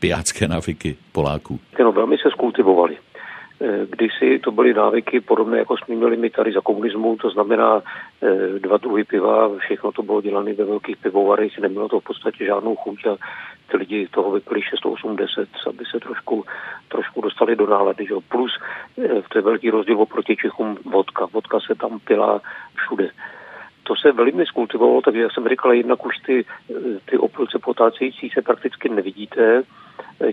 pijácké 0.00 0.48
návyky 0.48 0.96
Poláků? 1.12 1.60
No, 1.80 1.92
velmi 1.92 2.18
se 2.18 2.30
skultivovali. 2.30 2.96
Eh, 3.62 3.86
kdysi 3.90 4.38
to 4.38 4.50
byly 4.50 4.74
návyky 4.74 5.20
podobné, 5.20 5.58
jako 5.58 5.76
jsme 5.76 5.94
měli 5.94 6.16
my 6.16 6.30
tady 6.30 6.52
za 6.52 6.60
komunismu, 6.60 7.16
to 7.16 7.30
znamená 7.30 7.82
eh, 8.22 8.58
dva 8.58 8.76
druhy 8.76 9.04
piva, 9.04 9.58
všechno 9.58 9.92
to 9.92 10.02
bylo 10.02 10.20
dělané 10.20 10.52
ve 10.52 10.64
velkých 10.64 10.96
pivovarech, 10.96 11.58
nemělo 11.58 11.88
to 11.88 12.00
v 12.00 12.04
podstatě 12.04 12.44
žádnou 12.44 12.76
chuť 12.76 13.06
a 13.06 13.16
ty 13.70 13.76
lidi 13.76 14.08
toho 14.08 14.30
vypili 14.30 14.62
680, 14.62 15.48
aby 15.66 15.84
se 15.90 16.00
trošku, 16.00 16.44
trošku 16.88 17.20
dostali 17.20 17.56
do 17.56 17.66
nálady. 17.66 18.06
Že? 18.06 18.14
Plus 18.28 18.52
eh, 19.04 19.22
to 19.28 19.38
je 19.38 19.42
velký 19.42 19.70
rozdíl 19.70 20.00
oproti 20.00 20.36
Čechům 20.36 20.78
vodka. 20.84 21.26
Vodka 21.32 21.60
se 21.60 21.74
tam 21.74 21.98
pila 21.98 22.40
všude 22.74 23.10
to 23.90 23.96
se 23.96 24.12
velmi 24.12 24.46
skultivovalo, 24.46 25.00
takže 25.02 25.20
jak 25.20 25.32
jsem 25.32 25.48
říkal, 25.48 25.72
jednak 25.72 26.06
už 26.06 26.16
ty, 26.26 26.44
ty 27.04 27.18
opilce 27.18 27.58
potácející 27.58 28.30
se 28.30 28.42
prakticky 28.42 28.88
nevidíte, 28.88 29.62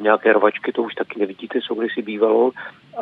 nějaké 0.01 0.33
rvačky 0.33 0.71
to 0.71 0.83
už 0.83 0.93
taky 0.93 1.19
nevidíte, 1.19 1.59
co 1.61 1.75
kdysi 1.75 2.01
bývalo. 2.01 2.51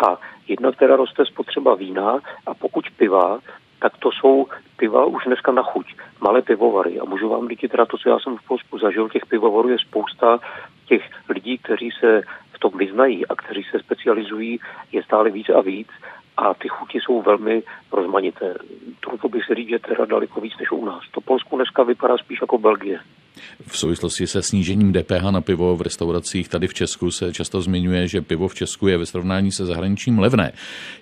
A 0.08 0.18
jednak 0.48 0.76
teda 0.76 0.96
roste 0.96 1.26
spotřeba 1.26 1.76
vína 1.76 2.20
a 2.46 2.54
pokud 2.54 2.86
piva, 2.98 3.40
tak 3.80 3.98
to 3.98 4.12
jsou 4.12 4.48
piva 4.78 5.06
už 5.06 5.24
dneska 5.26 5.52
na 5.52 5.64
chuť, 5.64 5.96
malé 6.22 6.42
pivovary. 6.42 7.00
A 7.00 7.06
můžu 7.06 7.30
vám 7.30 7.50
říct 7.50 7.72
teda 7.72 7.86
to, 7.86 7.98
co 7.98 8.10
já 8.10 8.20
jsem 8.20 8.38
v 8.38 8.48
Polsku 8.48 8.80
zažil, 8.80 9.10
těch 9.10 9.26
pivovarů 9.26 9.70
je 9.70 9.80
spousta 9.80 10.40
těch 10.86 11.04
lidí, 11.30 11.58
kteří 11.58 11.90
se 12.00 12.22
v 12.54 12.60
tom 12.60 12.72
vyznají 12.78 13.28
a 13.28 13.36
kteří 13.36 13.64
se 13.64 13.80
specializují, 13.80 14.60
je 14.92 15.04
stále 15.04 15.30
víc 15.30 15.50
a 15.50 15.62
víc 15.62 15.88
a 16.38 16.54
ty 16.54 16.68
chuti 16.68 17.00
jsou 17.00 17.22
velmi 17.22 17.64
rozmanité. 17.92 18.54
Trochu 19.00 19.30
bych 19.30 19.46
se 19.46 19.56
říct, 19.56 19.70
že 19.70 19.80
teda 19.80 20.06
daleko 20.06 20.42
víc 20.42 20.54
než 20.60 20.72
u 20.72 20.86
nás. 20.86 21.02
To 21.12 21.22
Polsku 21.22 21.56
dneska 21.56 21.84
vypadá 21.84 22.18
spíš 22.18 22.42
jako 22.42 22.58
Belgie. 22.58 23.00
V 23.68 23.78
souvislosti 23.78 24.28
se 24.28 24.42
snížením 24.42 24.94
DPH 24.94 25.32
na 25.32 25.42
pivo 25.42 25.76
v 25.76 25.82
restauracích 25.82 26.50
tady 26.50 26.68
v 26.68 26.74
Česku 26.74 27.12
se 27.12 27.34
často 27.34 27.62
zmiňuje, 27.62 28.08
že 28.08 28.22
pivo 28.22 28.48
v 28.48 28.56
Česku 28.56 28.88
je 28.88 28.98
ve 28.98 29.06
srovnání 29.06 29.52
se 29.52 29.66
zahraničím 29.66 30.20
levné. 30.20 30.52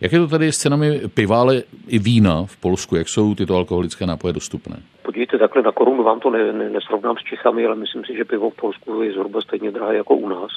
Jak 0.02 0.12
je 0.12 0.20
to 0.20 0.28
tady 0.28 0.52
s 0.52 0.58
cenami 0.58 1.02
piva, 1.14 1.40
ale 1.40 1.64
i 1.88 2.00
vína 2.00 2.46
v 2.46 2.58
Polsku? 2.58 2.96
Jak 2.96 3.10
jsou 3.10 3.36
tyto 3.36 3.56
alkoholické 3.56 4.06
nápoje 4.06 4.34
dostupné? 4.34 4.76
Podívejte, 5.02 5.38
takhle 5.38 5.62
na 5.62 5.72
korunu 5.72 6.04
vám 6.04 6.20
to 6.20 6.30
ne, 6.30 6.54
ne, 6.54 6.70
nesrovnám 6.70 7.16
s 7.18 7.24
Čechami, 7.24 7.66
ale 7.66 7.76
myslím 7.76 8.06
si, 8.06 8.18
že 8.18 8.26
pivo 8.26 8.50
v 8.50 8.56
Polsku 8.56 9.02
je 9.02 9.14
zhruba 9.14 9.42
stejně 9.42 9.72
drahé 9.72 9.96
jako 9.96 10.16
u 10.16 10.30
nás. 10.30 10.52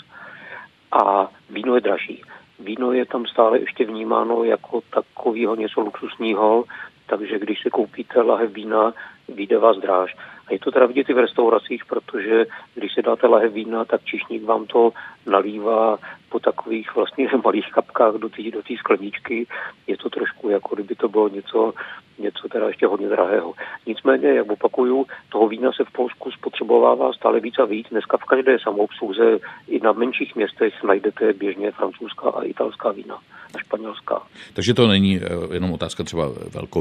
A 0.92 1.28
víno 1.50 1.74
je 1.74 1.80
dražší. 1.80 2.22
Víno 2.58 2.92
je 2.92 3.06
tam 3.06 3.26
stále 3.26 3.60
ještě 3.60 3.84
vnímáno 3.84 4.44
jako 4.44 4.80
takového 4.90 5.56
něco 5.56 5.80
luxusního, 5.80 6.64
takže 7.06 7.38
když 7.38 7.62
si 7.62 7.70
koupíte 7.70 8.22
lahev 8.22 8.52
vína, 8.52 8.92
vyjde 9.28 9.58
vás 9.58 9.76
dráž. 9.76 10.16
A 10.46 10.52
je 10.52 10.58
to 10.58 10.70
teda 10.70 10.86
vidět 10.86 11.08
i 11.08 11.14
v 11.14 11.18
restauracích, 11.18 11.84
protože 11.84 12.46
když 12.74 12.94
si 12.94 13.02
dáte 13.02 13.26
lahev 13.26 13.52
vína, 13.52 13.84
tak 13.84 14.04
čišník 14.04 14.44
vám 14.44 14.66
to 14.66 14.92
nalívá 15.26 15.98
po 16.28 16.40
takových 16.40 16.94
vlastně 16.94 17.28
malých 17.44 17.70
kapkách 17.70 18.14
do 18.14 18.28
té 18.28 18.42
do 18.50 18.62
skleničky. 18.78 19.46
Je 19.86 19.96
to 19.96 20.10
trošku 20.10 20.48
jako 20.48 20.74
kdyby 20.74 20.94
to 20.94 21.08
bylo 21.08 21.28
něco, 21.28 21.74
něco 22.18 22.48
teda 22.48 22.66
ještě 22.66 22.86
hodně 22.86 23.08
drahého. 23.08 23.54
Nicméně, 23.86 24.28
jak 24.28 24.50
opakuju, 24.50 25.06
toho 25.28 25.48
vína 25.48 25.72
se 25.72 25.84
v 25.84 25.92
Polsku 25.92 26.30
spotřebovává 26.30 27.12
stále 27.12 27.40
víc 27.40 27.58
a 27.58 27.64
víc. 27.64 27.86
Dneska 27.90 28.16
v 28.16 28.24
každé 28.24 28.56
samoobsluze 28.62 29.38
i 29.68 29.80
na 29.80 29.92
menších 29.92 30.36
městech 30.36 30.82
najdete 30.82 31.32
běžně 31.32 31.70
francouzská 31.72 32.30
a 32.30 32.42
italská 32.42 32.90
vína 32.90 33.18
a 33.54 33.58
španělská. 33.58 34.22
Takže 34.54 34.74
to 34.74 34.86
není 34.86 35.16
eh, 35.16 35.54
jenom 35.54 35.72
otázka 35.72 36.04
třeba 36.04 36.30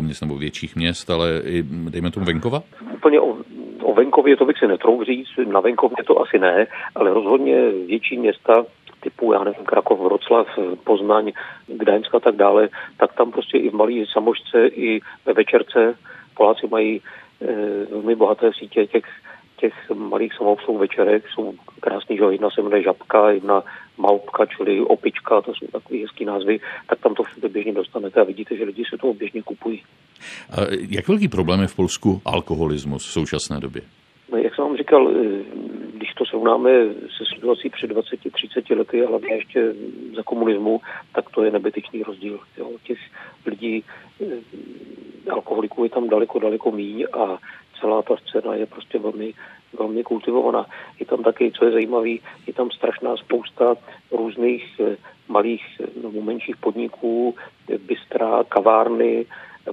měst 0.01 0.21
nebo 0.21 0.37
větších 0.37 0.75
měst, 0.75 1.09
ale 1.09 1.41
i, 1.45 1.63
dejme 1.63 2.11
tomu 2.11 2.25
venkova? 2.25 2.63
Úplně 2.93 3.19
o, 3.19 3.37
o 3.85 3.93
venkově 3.93 4.37
to 4.37 4.45
bych 4.45 4.57
si 4.57 4.67
netrouf 4.67 5.05
říct, 5.05 5.29
na 5.47 5.59
venkově 5.59 6.03
to 6.07 6.21
asi 6.21 6.39
ne, 6.39 6.67
ale 6.95 7.13
rozhodně 7.13 7.69
větší 7.69 8.17
města 8.17 8.65
typu, 8.99 9.33
já 9.33 9.43
nevím, 9.43 9.65
Krakov, 9.65 9.99
Vroclav, 9.99 10.47
Poznaň, 10.83 11.31
Gdaňsk 11.67 12.15
a 12.15 12.19
tak 12.19 12.35
dále, 12.35 12.69
tak 12.97 13.13
tam 13.13 13.31
prostě 13.31 13.57
i 13.57 13.69
v 13.69 13.73
malý 13.73 14.05
samošce, 14.13 14.67
i 14.67 14.99
ve 15.25 15.33
večerce 15.33 15.97
Poláci 16.37 16.67
mají 16.67 17.01
e, 17.41 17.45
velmi 17.91 18.15
bohaté 18.15 18.51
sítě 18.53 18.87
těch, 18.87 19.03
těch 19.57 19.73
malých 19.93 20.33
samoobsluh 20.33 20.79
večerek, 20.79 21.23
jsou 21.29 21.53
krásný, 21.79 22.17
že 22.17 22.23
jedna 22.23 22.49
se 22.49 22.61
jmenuje 22.61 22.83
Žabka, 22.83 23.29
jedna 23.29 23.63
Malpka, 23.97 24.45
čili 24.45 24.81
Opička, 24.81 25.41
to 25.41 25.51
jsou 25.55 25.67
takové 25.67 25.99
hezký 25.99 26.25
názvy, 26.25 26.59
tak 26.87 26.99
tam 26.99 27.15
to 27.15 27.23
všude 27.23 27.49
běžně 27.49 27.73
dostanete 27.73 28.21
a 28.21 28.23
vidíte, 28.23 28.57
že 28.57 28.63
lidi 28.63 28.83
se 28.89 28.97
toho 28.97 29.13
běžně 29.13 29.41
kupují. 29.41 29.83
A 30.51 30.61
jak 30.89 31.07
velký 31.07 31.27
problém 31.27 31.61
je 31.61 31.67
v 31.67 31.75
Polsku 31.75 32.21
alkoholismus 32.25 33.07
v 33.07 33.11
současné 33.11 33.59
době? 33.59 33.81
No, 34.31 34.37
jak 34.37 34.55
jsem 34.55 34.65
vám 34.65 34.77
říkal, 34.77 35.11
když 35.93 36.13
to 36.13 36.25
srovnáme 36.25 36.69
se 37.17 37.23
situací 37.35 37.69
před 37.69 37.91
20-30 37.91 38.77
lety 38.77 39.03
a 39.03 39.09
hlavně 39.09 39.33
ještě 39.33 39.73
za 40.15 40.23
komunismu, 40.23 40.81
tak 41.15 41.29
to 41.29 41.43
je 41.43 41.51
nebytečný 41.51 42.03
rozdíl. 42.03 42.39
Jo. 42.57 42.71
Těch 42.83 42.97
lidí, 43.45 43.83
eh, 44.21 45.31
alkoholiků 45.31 45.83
je 45.83 45.89
tam 45.89 46.09
daleko, 46.09 46.39
daleko 46.39 46.71
míň 46.71 47.05
a 47.13 47.37
celá 47.79 48.01
ta 48.01 48.15
scéna 48.17 48.55
je 48.55 48.65
prostě 48.65 48.99
velmi, 48.99 49.33
velmi 49.79 50.03
kultivovaná. 50.03 50.65
Je 50.99 51.05
tam 51.05 51.23
taky, 51.23 51.51
co 51.51 51.65
je 51.65 51.71
zajímavé, 51.71 52.09
je 52.47 52.53
tam 52.55 52.71
strašná 52.71 53.17
spousta 53.17 53.75
různých 54.11 54.79
eh, 54.79 54.97
malých 55.27 55.81
nebo 56.03 56.21
menších 56.21 56.57
podniků, 56.57 57.35
bystra, 57.87 58.43
kavárny, 58.43 59.25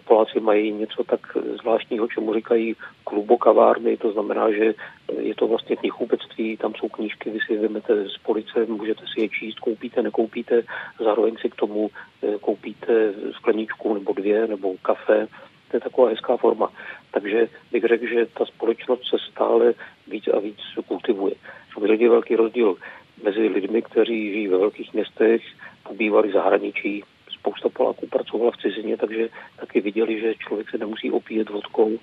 Poláci 0.05 0.41
mají 0.41 0.73
něco 0.73 1.05
tak 1.05 1.37
zvláštního, 1.61 2.09
čemu 2.09 2.35
říkají 2.35 2.77
klubokavárny, 3.05 3.97
to 3.97 4.13
znamená, 4.13 4.53
že 4.53 4.75
je 5.19 5.35
to 5.35 5.47
vlastně 5.47 5.77
knihkupectví, 5.77 6.57
tam 6.57 6.75
jsou 6.75 6.89
knížky, 6.89 7.31
vy 7.31 7.39
si 7.47 7.59
vezmete 7.59 8.09
z 8.09 8.19
police, 8.19 8.67
můžete 8.67 9.05
si 9.15 9.21
je 9.21 9.29
číst, 9.29 9.59
koupíte, 9.59 10.03
nekoupíte, 10.03 10.63
zároveň 11.05 11.37
si 11.41 11.51
k 11.51 11.55
tomu 11.55 11.91
eh, 12.23 12.39
koupíte 12.41 13.13
skleničku 13.33 13.95
nebo 13.95 14.13
dvě 14.13 14.47
nebo 14.47 14.75
kafe, 14.83 15.29
to 15.73 15.77
je 15.77 15.81
taková 15.81 16.09
hezká 16.09 16.37
forma. 16.37 16.73
Takže 17.11 17.49
bych 17.73 17.85
řekl, 17.85 18.07
že 18.07 18.27
ta 18.27 18.45
společnost 18.45 19.09
se 19.09 19.17
stále 19.31 19.75
víc 20.09 20.29
a 20.29 20.39
víc 20.39 20.59
kultivuje. 20.89 21.35
Samozřejmě 21.73 22.05
je 22.05 22.11
velký 22.11 22.37
rozdíl 22.37 22.77
mezi 23.23 23.41
lidmi, 23.41 23.83
kteří 23.83 24.33
žijí 24.33 24.49
ve 24.49 24.59
velkých 24.59 24.95
městech, 24.95 25.43
pobývali 25.89 26.29
v 26.29 26.33
zahraničí, 26.33 27.05
spousta 27.31 27.69
Poláků 27.69 28.07
pracovala 28.07 28.51
v 28.51 28.57
cizině, 28.57 28.97
takže 28.97 29.29
taky 29.61 29.81
viděli, 29.81 30.21
že 30.21 30.35
člověk 30.35 30.71
se 30.71 30.79
nemusí 30.79 31.11
opíjet 31.11 31.51
vodkou 31.51 31.99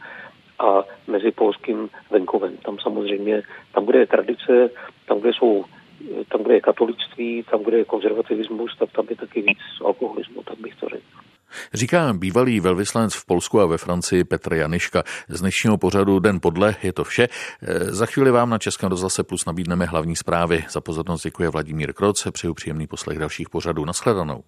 a 0.60 0.84
mezi 1.08 1.32
polským 1.32 1.90
venkovem. 2.12 2.58
Tam 2.58 2.78
samozřejmě, 2.80 3.44
tam, 3.74 3.86
kde 3.86 4.00
je 4.00 4.08
tradice, 4.08 4.70
tam, 5.06 5.20
kde 5.20 5.34
jsou 5.34 5.66
tam, 6.30 6.44
kde 6.44 6.54
je 6.54 6.62
katolictví, 6.62 7.44
tam, 7.52 7.64
kde 7.64 7.78
je 7.78 7.86
konzervativismus, 7.86 8.78
tak 8.78 8.92
tam 8.92 9.06
je 9.10 9.16
taky 9.16 9.42
víc 9.42 9.60
alkoholismu, 9.86 10.44
tak 10.44 10.60
bych 10.60 10.76
to 10.76 10.90
řekl. 10.90 11.39
Říká 11.74 12.14
bývalý 12.14 12.60
velvyslanec 12.60 13.14
v 13.14 13.26
Polsku 13.26 13.62
a 13.62 13.66
ve 13.66 13.78
Francii 13.78 14.24
Petr 14.24 14.54
Janiška. 14.54 15.04
Z 15.30 15.40
dnešního 15.40 15.78
pořadu 15.78 16.20
Den 16.20 16.40
podle 16.40 16.76
je 16.84 16.94
to 16.94 17.04
vše. 17.04 17.28
Za 17.90 18.06
chvíli 18.06 18.32
vám 18.32 18.50
na 18.50 18.58
Českém 18.58 18.90
rozhlase 18.90 19.24
Plus 19.24 19.46
nabídneme 19.46 19.86
hlavní 19.86 20.16
zprávy. 20.16 20.66
Za 20.70 20.82
pozornost 20.82 21.24
děkuje 21.24 21.50
Vladimír 21.50 21.94
Kroc. 21.94 22.28
Přeju 22.32 22.54
příjemný 22.54 22.88
poslech 22.88 23.20
dalších 23.20 23.50
pořadů. 23.50 23.86
Naschledanou. 23.86 24.44